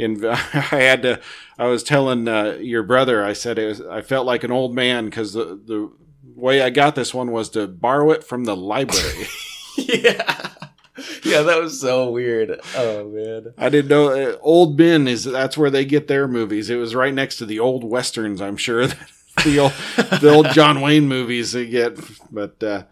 in, 0.00 0.24
I 0.26 0.34
had 0.36 1.02
to. 1.02 1.20
I 1.58 1.66
was 1.66 1.82
telling 1.82 2.26
uh, 2.26 2.58
your 2.60 2.82
brother. 2.82 3.24
I 3.24 3.34
said 3.34 3.58
it 3.58 3.66
was, 3.66 3.80
I 3.82 4.00
felt 4.00 4.26
like 4.26 4.44
an 4.44 4.50
old 4.50 4.74
man 4.74 5.06
because 5.06 5.32
the 5.34 5.60
the 5.64 5.92
way 6.34 6.62
I 6.62 6.70
got 6.70 6.94
this 6.94 7.12
one 7.12 7.32
was 7.32 7.50
to 7.50 7.66
borrow 7.66 8.10
it 8.10 8.24
from 8.24 8.44
the 8.44 8.56
library. 8.56 9.26
yeah. 9.76 10.50
Yeah, 11.22 11.42
that 11.42 11.60
was 11.60 11.80
so 11.80 12.10
weird. 12.10 12.60
Oh 12.76 13.08
man. 13.08 13.54
I 13.56 13.68
didn't 13.68 13.88
know 13.88 14.08
uh, 14.08 14.36
Old 14.40 14.76
Ben 14.76 15.06
is 15.06 15.24
that's 15.24 15.56
where 15.56 15.70
they 15.70 15.84
get 15.84 16.08
their 16.08 16.26
movies. 16.26 16.70
It 16.70 16.76
was 16.76 16.94
right 16.94 17.14
next 17.14 17.36
to 17.36 17.46
the 17.46 17.60
old 17.60 17.84
westerns, 17.84 18.40
I'm 18.40 18.56
sure. 18.56 18.86
the 19.44 19.58
old 19.58 19.72
the 20.20 20.30
old 20.30 20.48
John 20.50 20.80
Wayne 20.80 21.08
movies 21.08 21.52
they 21.52 21.66
get. 21.66 21.98
But 22.30 22.62
uh 22.62 22.84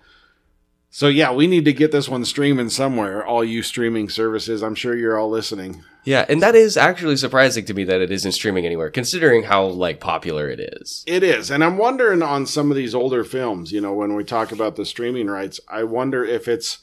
so 0.98 1.06
yeah, 1.06 1.30
we 1.30 1.46
need 1.46 1.64
to 1.66 1.72
get 1.72 1.92
this 1.92 2.08
one 2.08 2.24
streaming 2.24 2.70
somewhere. 2.70 3.24
All 3.24 3.44
you 3.44 3.62
streaming 3.62 4.08
services, 4.08 4.64
I'm 4.64 4.74
sure 4.74 4.96
you're 4.96 5.16
all 5.16 5.30
listening. 5.30 5.84
Yeah, 6.02 6.26
and 6.28 6.42
that 6.42 6.56
is 6.56 6.76
actually 6.76 7.16
surprising 7.18 7.64
to 7.66 7.72
me 7.72 7.84
that 7.84 8.00
it 8.00 8.10
isn't 8.10 8.32
streaming 8.32 8.66
anywhere, 8.66 8.90
considering 8.90 9.44
how 9.44 9.66
like 9.66 10.00
popular 10.00 10.50
it 10.50 10.58
is. 10.58 11.04
It 11.06 11.22
is, 11.22 11.52
and 11.52 11.62
I'm 11.62 11.78
wondering 11.78 12.20
on 12.20 12.46
some 12.46 12.72
of 12.72 12.76
these 12.76 12.96
older 12.96 13.22
films. 13.22 13.70
You 13.70 13.80
know, 13.80 13.92
when 13.92 14.16
we 14.16 14.24
talk 14.24 14.50
about 14.50 14.74
the 14.74 14.84
streaming 14.84 15.28
rights, 15.28 15.60
I 15.68 15.84
wonder 15.84 16.24
if 16.24 16.48
it's 16.48 16.78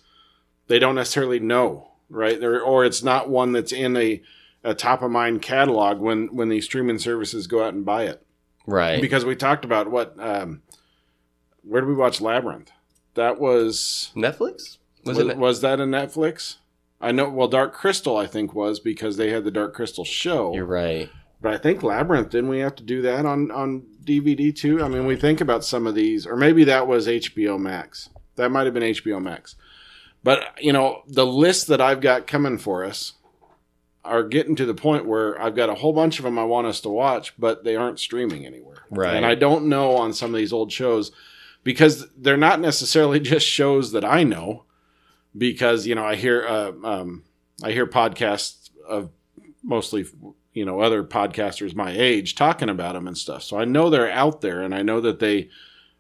they 0.68 0.80
don't 0.80 0.96
necessarily 0.96 1.42
know, 1.42 1.92
right? 2.10 2.42
Or, 2.42 2.62
or 2.62 2.86
it's 2.86 3.04
not 3.04 3.30
one 3.30 3.52
that's 3.52 3.74
in 3.74 3.98
a, 3.98 4.22
a 4.64 4.74
top 4.74 5.02
of 5.02 5.12
mind 5.12 5.42
catalog 5.42 6.00
when 6.00 6.34
when 6.34 6.48
these 6.48 6.64
streaming 6.64 7.00
services 7.00 7.48
go 7.48 7.66
out 7.66 7.74
and 7.74 7.84
buy 7.84 8.04
it. 8.04 8.26
Right. 8.66 9.02
Because 9.02 9.26
we 9.26 9.36
talked 9.36 9.66
about 9.66 9.92
what 9.92 10.16
um, 10.18 10.62
where 11.64 11.82
did 11.82 11.90
we 11.90 11.96
watch 11.96 12.22
Labyrinth? 12.22 12.72
That 13.16 13.40
was 13.40 14.12
Netflix? 14.16 14.78
was, 15.06 15.18
was, 15.18 15.20
it, 15.20 15.38
was 15.38 15.62
that 15.62 15.80
a 15.80 15.84
Netflix? 15.84 16.58
I 17.02 17.12
know. 17.12 17.30
Well, 17.30 17.48
Dark 17.48 17.74
Crystal, 17.74 18.18
I 18.18 18.28
think, 18.28 18.54
was 18.54 18.80
because 18.80 19.18
they 19.18 19.32
had 19.32 19.44
the 19.44 19.52
Dark 19.52 19.74
Crystal 19.74 20.06
show. 20.06 20.54
You're 20.54 20.66
right. 20.66 21.10
But 21.42 21.54
I 21.54 21.58
think 21.58 21.84
Labyrinth 21.84 22.30
didn't 22.30 22.50
we 22.50 22.60
have 22.60 22.76
to 22.76 22.84
do 22.84 23.02
that 23.04 23.26
on 23.26 23.52
on 23.52 23.84
DVD 24.04 24.56
too? 24.56 24.82
I 24.84 24.88
mean, 24.88 25.06
we 25.06 25.16
think 25.16 25.42
about 25.42 25.64
some 25.64 25.86
of 25.86 25.96
these, 25.96 26.26
or 26.26 26.36
maybe 26.36 26.64
that 26.64 26.88
was 26.88 27.08
HBO 27.08 27.60
Max. 27.60 28.10
That 28.36 28.52
might 28.52 28.66
have 28.66 28.74
been 28.74 28.84
HBO 28.84 29.22
Max. 29.22 29.56
But 30.24 30.56
you 30.60 30.74
know, 30.74 31.04
the 31.08 31.26
list 31.26 31.68
that 31.68 31.82
I've 31.82 32.02
got 32.02 32.28
coming 32.28 32.58
for 32.58 32.84
us 32.84 33.14
are 34.04 34.24
getting 34.24 34.56
to 34.56 34.66
the 34.66 34.74
point 34.74 35.06
where 35.06 35.40
I've 35.42 35.56
got 35.56 35.70
a 35.70 35.76
whole 35.76 35.94
bunch 35.94 36.20
of 36.20 36.26
them 36.26 36.40
I 36.40 36.44
want 36.44 36.68
us 36.68 36.80
to 36.82 36.90
watch, 36.90 37.34
but 37.38 37.64
they 37.64 37.76
aren't 37.76 38.00
streaming 38.00 38.46
anywhere. 38.46 38.86
Right. 38.90 39.16
And 39.16 39.26
I 39.26 39.36
don't 39.36 39.68
know 39.68 39.98
on 39.98 40.14
some 40.14 40.34
of 40.34 40.38
these 40.38 40.54
old 40.54 40.72
shows 40.72 41.12
because 41.66 42.08
they're 42.16 42.38
not 42.38 42.62
necessarily 42.62 43.20
just 43.36 43.46
shows 43.46 43.92
that 43.92 44.06
I 44.06 44.24
know. 44.24 44.64
Because 45.38 45.86
you 45.86 45.96
know, 45.96 46.06
I 46.06 46.16
hear 46.16 46.48
uh, 46.48 46.72
um, 46.86 47.24
I 47.62 47.74
hear 47.74 47.86
podcasts 47.86 48.70
of 48.88 49.10
mostly 49.62 50.06
you 50.54 50.64
know 50.64 50.80
other 50.80 51.04
podcasters 51.04 51.76
my 51.76 51.92
age 51.92 52.36
talking 52.36 52.70
about 52.70 52.94
them 52.94 53.06
and 53.06 53.18
stuff. 53.18 53.44
So 53.44 53.60
I 53.60 53.66
know 53.66 53.90
they're 53.90 54.10
out 54.10 54.40
there, 54.40 54.62
and 54.62 54.74
I 54.74 54.82
know 54.82 55.02
that 55.02 55.20
they 55.20 55.50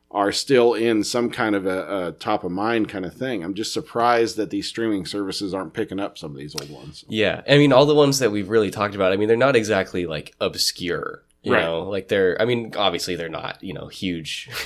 are 0.10 0.32
still 0.32 0.74
in 0.74 1.04
some 1.04 1.30
kind 1.30 1.56
of 1.56 1.66
a, 1.66 2.08
a, 2.08 2.12
top 2.14 2.46
of 2.46 2.52
mind 2.52 2.88
kind 2.88 3.04
of 3.04 3.14
thing. 3.14 3.44
I'm 3.44 3.56
just 3.56 3.74
surprised 3.74 4.38
that 4.38 4.50
these 4.50 4.66
streaming 4.66 5.06
services 5.06 5.54
aren't 5.54 5.74
picking 5.74 6.00
up 6.00 6.18
some 6.18 6.32
of 6.32 6.38
these 6.38 6.56
old 6.56 6.70
ones. 6.70 7.04
Yeah, 7.10 7.42
I 7.50 7.58
mean, 7.58 7.74
all 7.74 7.86
the 7.86 7.94
ones 7.96 8.20
that 8.20 8.32
we've 8.32 8.48
really 8.48 8.72
talked 8.72 8.96
about. 8.96 9.12
I 9.12 9.18
mean, 9.18 9.28
they're 9.28 9.36
not 9.36 9.58
exactly 9.58 10.06
like 10.06 10.34
obscure. 10.40 11.26
You 11.46 11.54
Right. 11.54 11.64
know, 11.64 11.84
like 11.84 12.08
they're. 12.08 12.42
I 12.42 12.46
mean, 12.46 12.74
obviously 12.76 13.16
they're 13.16 13.30
not. 13.30 13.64
You 13.64 13.74
know, 13.74 13.88
huge, 13.88 14.50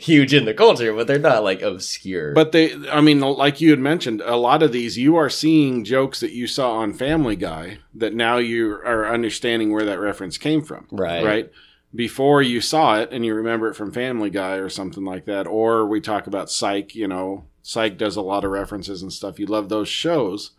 huge 0.00 0.34
in 0.34 0.44
the 0.44 0.54
culture, 0.54 0.92
but 0.92 1.06
they're 1.06 1.18
not 1.18 1.42
like 1.42 1.62
obscure. 1.62 2.32
But 2.34 2.52
they, 2.52 2.74
I 2.88 3.00
mean, 3.00 3.20
like 3.20 3.60
you 3.60 3.70
had 3.70 3.78
mentioned, 3.78 4.20
a 4.20 4.36
lot 4.36 4.62
of 4.62 4.72
these 4.72 4.98
you 4.98 5.16
are 5.16 5.30
seeing 5.30 5.84
jokes 5.84 6.20
that 6.20 6.32
you 6.32 6.46
saw 6.46 6.72
on 6.72 6.92
Family 6.92 7.36
Guy 7.36 7.78
that 7.94 8.14
now 8.14 8.36
you 8.38 8.72
are 8.72 9.08
understanding 9.08 9.72
where 9.72 9.84
that 9.86 9.98
reference 9.98 10.36
came 10.38 10.62
from. 10.62 10.86
Right. 10.90 11.24
Right. 11.24 11.52
Before 11.94 12.42
you 12.42 12.60
saw 12.60 12.98
it 13.00 13.08
and 13.12 13.24
you 13.24 13.34
remember 13.34 13.68
it 13.68 13.74
from 13.74 13.90
Family 13.90 14.28
Guy 14.28 14.56
or 14.56 14.68
something 14.68 15.04
like 15.04 15.24
that, 15.24 15.46
or 15.46 15.86
we 15.86 16.00
talk 16.00 16.26
about 16.26 16.50
Psych. 16.50 16.94
You 16.94 17.08
know, 17.08 17.44
Psych 17.62 17.96
does 17.96 18.16
a 18.16 18.20
lot 18.22 18.44
of 18.44 18.50
references 18.50 19.00
and 19.00 19.10
stuff. 19.12 19.38
You 19.38 19.46
love 19.46 19.70
those 19.70 19.88
shows, 19.88 20.50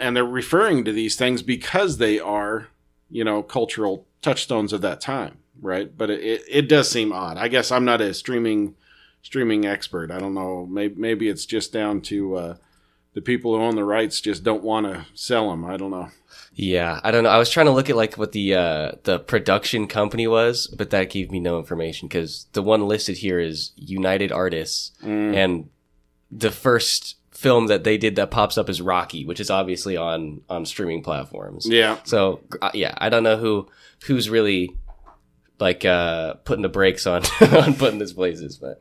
and 0.00 0.16
they're 0.16 0.24
referring 0.24 0.84
to 0.86 0.92
these 0.92 1.16
things 1.16 1.42
because 1.42 1.98
they 1.98 2.18
are, 2.18 2.68
you 3.12 3.22
know, 3.24 3.42
cultural 3.42 4.06
touchstones 4.22 4.72
of 4.72 4.80
that 4.80 5.00
time, 5.00 5.38
right? 5.60 5.96
But 5.96 6.10
it, 6.10 6.20
it, 6.22 6.42
it 6.48 6.68
does 6.68 6.90
seem 6.90 7.12
odd. 7.12 7.36
I 7.36 7.48
guess 7.48 7.70
I'm 7.70 7.84
not 7.84 8.00
a 8.00 8.12
streaming 8.14 8.74
streaming 9.22 9.64
expert. 9.66 10.10
I 10.10 10.18
don't 10.18 10.34
know. 10.34 10.66
Maybe 10.66 10.94
maybe 11.00 11.28
it's 11.28 11.46
just 11.46 11.72
down 11.72 12.00
to 12.02 12.36
uh, 12.36 12.56
the 13.14 13.20
people 13.20 13.54
who 13.54 13.62
own 13.62 13.76
the 13.76 13.84
rights 13.84 14.20
just 14.20 14.42
don't 14.42 14.62
want 14.64 14.86
to 14.86 15.06
sell 15.14 15.50
them. 15.50 15.64
I 15.64 15.76
don't 15.76 15.90
know. 15.90 16.08
yeah, 16.54 16.98
I 17.04 17.10
don't 17.10 17.24
know. 17.24 17.30
I 17.30 17.38
was 17.38 17.50
trying 17.50 17.66
to 17.66 17.72
look 17.72 17.90
at 17.90 17.96
like 17.96 18.14
what 18.16 18.32
the 18.32 18.54
uh, 18.54 18.92
the 19.04 19.18
production 19.18 19.86
company 19.86 20.26
was, 20.26 20.66
but 20.66 20.90
that 20.90 21.10
gave 21.10 21.30
me 21.30 21.38
no 21.40 21.58
information 21.58 22.08
because 22.08 22.46
the 22.52 22.62
one 22.62 22.88
listed 22.88 23.18
here 23.18 23.38
is 23.38 23.72
United 23.76 24.32
Artists, 24.32 24.92
Mm. 25.04 25.34
and 25.36 25.68
the 26.30 26.50
first 26.50 27.16
film 27.42 27.66
that 27.66 27.82
they 27.82 27.98
did 27.98 28.14
that 28.16 28.30
pops 28.30 28.56
up 28.56 28.70
is 28.70 28.80
Rocky, 28.80 29.24
which 29.24 29.40
is 29.40 29.50
obviously 29.50 29.96
on 29.96 30.42
on 30.48 30.64
streaming 30.64 31.02
platforms. 31.02 31.66
Yeah, 31.68 31.98
So 32.04 32.40
uh, 32.62 32.70
yeah, 32.72 32.94
I 32.96 33.08
don't 33.08 33.24
know 33.24 33.36
who 33.36 33.68
who's 34.06 34.30
really 34.30 34.76
like 35.58 35.84
uh 35.84 36.34
putting 36.44 36.62
the 36.62 36.68
brakes 36.68 37.06
on 37.06 37.22
on 37.40 37.74
putting 37.74 37.98
this 37.98 38.12
places, 38.12 38.58
but 38.58 38.78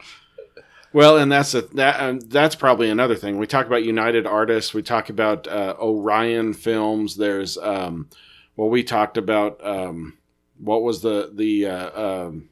Well, 0.93 1.17
and 1.17 1.31
that's 1.31 1.55
a 1.55 1.61
that 1.73 1.99
um, 1.99 2.19
that's 2.19 2.55
probably 2.55 2.89
another 2.89 3.15
thing. 3.15 3.39
We 3.39 3.47
talk 3.47 3.65
about 3.65 3.83
United 3.83 4.27
Artists. 4.27 4.73
We 4.73 4.83
talk 4.83 5.09
about 5.09 5.47
uh, 5.47 5.75
Orion 5.79 6.53
Films. 6.53 7.17
There's 7.17 7.57
um, 7.57 8.09
well, 8.55 8.69
we 8.69 8.83
talked 8.83 9.17
about 9.17 9.65
um, 9.65 10.17
what 10.59 10.83
was 10.83 11.01
the 11.01 11.31
the 11.33 11.65
uh, 11.65 12.01
um, 12.27 12.49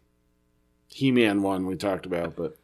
He 0.88 1.12
Man 1.12 1.44
one 1.44 1.68
we 1.68 1.76
talked 1.76 2.08
about, 2.08 2.36
but 2.36 2.58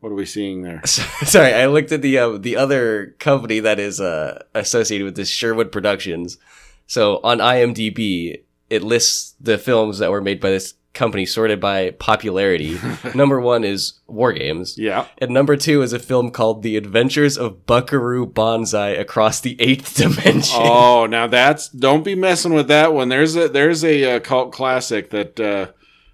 what 0.00 0.10
are 0.10 0.14
we 0.16 0.26
seeing 0.26 0.62
there? 0.62 0.80
sorry, 0.84 1.52
I 1.54 1.66
looked 1.66 1.92
at 1.92 2.02
the 2.02 2.18
uh, 2.18 2.38
the 2.38 2.56
other 2.56 3.14
company 3.18 3.60
that 3.60 3.78
is 3.78 4.00
uh 4.00 4.42
associated 4.54 5.04
with 5.04 5.16
this 5.16 5.28
Sherwood 5.28 5.70
Productions. 5.72 6.38
So 6.86 7.20
on 7.22 7.38
IMDb, 7.38 8.42
it 8.68 8.82
lists 8.82 9.34
the 9.40 9.58
films 9.58 9.98
that 9.98 10.10
were 10.10 10.20
made 10.20 10.40
by 10.40 10.50
this 10.50 10.74
company 10.92 11.24
sorted 11.24 11.60
by 11.60 11.92
popularity. 11.92 12.78
number 13.14 13.40
one 13.40 13.62
is 13.62 14.00
War 14.08 14.32
Games. 14.32 14.76
Yeah, 14.76 15.06
And 15.18 15.30
number 15.30 15.56
two 15.56 15.82
is 15.82 15.92
a 15.92 16.00
film 16.00 16.32
called 16.32 16.62
The 16.64 16.76
Adventures 16.76 17.38
of 17.38 17.64
Buckaroo 17.64 18.26
Banzai 18.26 18.88
Across 18.90 19.42
the 19.42 19.56
Eighth 19.60 19.94
Dimension. 19.96 20.58
Oh, 20.60 21.06
now 21.06 21.26
that's 21.28 21.68
don't 21.68 22.04
be 22.04 22.14
messing 22.16 22.54
with 22.54 22.66
that 22.68 22.92
one. 22.92 23.08
There's 23.08 23.36
a 23.36 23.48
there's 23.48 23.84
a, 23.84 24.16
uh 24.16 24.20
cult 24.20 24.52
classic 24.52 25.10
that 25.10 25.38
uh, 25.38 25.68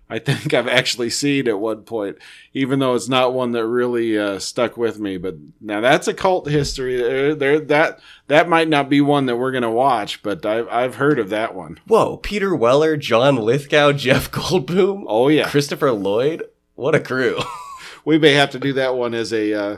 I 0.09 0.21
think 0.21 0.55
I've 0.55 0.69
actually 0.69 1.11
seen 1.11 1.49
at 1.49 1.59
one 1.59 1.83
point, 1.83 2.19
even 2.55 2.79
though 2.79 2.95
it's 2.95 3.09
not 3.09 3.35
one 3.35 3.51
that 3.53 3.67
really 3.67 4.17
uh, 4.17 4.39
stuck 4.39 4.77
with 4.77 5.01
me. 5.01 5.17
But 5.17 5.35
now 5.61 5.81
that's 5.81 6.07
a 6.07 6.15
cult 6.15 6.49
history. 6.49 6.97
There, 6.97 7.35
there 7.35 7.61
that 7.61 7.99
that 8.29 8.49
might 8.49 8.69
not 8.69 8.89
be 8.89 9.01
one 9.01 9.27
that 9.27 9.37
we're 9.37 9.51
gonna 9.51 9.71
watch, 9.71 10.23
but 10.23 10.47
I've 10.47 10.69
I've 10.69 10.95
heard 10.97 11.19
of 11.19 11.31
that 11.31 11.57
one. 11.57 11.81
Whoa, 11.87 12.19
Peter 12.19 12.55
Weller, 12.55 12.97
John 12.97 13.37
Lithgow, 13.37 13.93
Jeff 13.95 14.31
Goldblum, 14.31 15.05
Oh 15.09 15.29
yeah, 15.29 15.49
Christopher 15.49 15.91
Lloyd. 15.91 16.45
What 16.77 16.95
a 16.95 17.01
crew. 17.01 17.41
we 18.05 18.19
may 18.19 18.35
have 18.35 18.51
to 18.51 18.61
do 18.61 18.73
that 18.75 18.95
one 18.95 19.15
as 19.15 19.33
a. 19.33 19.53
Uh, 19.53 19.77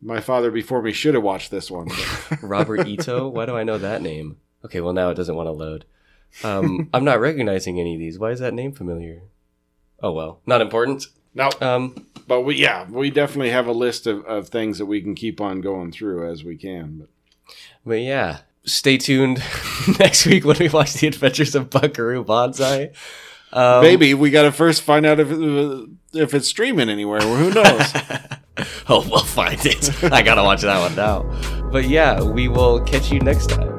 my 0.00 0.20
father 0.20 0.50
before 0.50 0.82
me 0.82 0.92
should 0.92 1.14
have 1.14 1.22
watched 1.22 1.50
this 1.50 1.70
one. 1.70 1.88
Robert 2.42 2.86
Ito. 2.86 3.28
Why 3.28 3.46
do 3.46 3.56
I 3.56 3.64
know 3.64 3.78
that 3.78 4.02
name? 4.02 4.36
Okay, 4.64 4.80
well 4.80 4.92
now 4.92 5.10
it 5.10 5.14
doesn't 5.14 5.34
want 5.34 5.48
to 5.48 5.52
load. 5.52 5.84
Um, 6.44 6.88
I'm 6.94 7.04
not 7.04 7.20
recognizing 7.20 7.80
any 7.80 7.94
of 7.94 8.00
these. 8.00 8.18
Why 8.18 8.30
is 8.30 8.40
that 8.40 8.54
name 8.54 8.72
familiar? 8.72 9.22
Oh 10.02 10.12
well, 10.12 10.40
not 10.46 10.60
important. 10.60 11.06
no, 11.34 11.50
Um, 11.60 12.06
but 12.28 12.42
we 12.42 12.56
yeah 12.56 12.86
we 12.88 13.10
definitely 13.10 13.50
have 13.50 13.66
a 13.66 13.72
list 13.72 14.06
of, 14.06 14.24
of 14.26 14.48
things 14.48 14.78
that 14.78 14.86
we 14.86 15.00
can 15.00 15.14
keep 15.14 15.40
on 15.40 15.60
going 15.60 15.92
through 15.92 16.30
as 16.30 16.44
we 16.44 16.56
can. 16.56 16.98
But 16.98 17.08
but 17.84 18.00
yeah, 18.00 18.38
stay 18.64 18.98
tuned 18.98 19.42
next 19.98 20.26
week 20.26 20.44
when 20.44 20.56
we 20.58 20.68
watch 20.68 20.94
the 20.94 21.06
Adventures 21.06 21.54
of 21.54 21.70
Buckaroo 21.70 22.24
Banzai. 22.24 22.90
Um, 23.52 23.80
Maybe 23.82 24.12
we 24.12 24.30
got 24.30 24.42
to 24.42 24.52
first 24.52 24.82
find 24.82 25.06
out 25.06 25.18
if 25.20 25.28
if 26.12 26.34
it's 26.34 26.48
streaming 26.48 26.88
anywhere. 26.90 27.20
Well, 27.20 27.36
who 27.36 27.50
knows? 27.54 27.92
oh, 28.88 29.06
we'll 29.08 29.20
find 29.24 29.64
it. 29.64 30.02
I 30.12 30.20
gotta 30.22 30.42
watch 30.42 30.62
that 30.62 30.80
one 30.80 30.94
now. 30.96 31.22
But 31.70 31.88
yeah, 31.88 32.22
we 32.22 32.48
will 32.48 32.80
catch 32.80 33.10
you 33.12 33.20
next 33.20 33.48
time. 33.50 33.75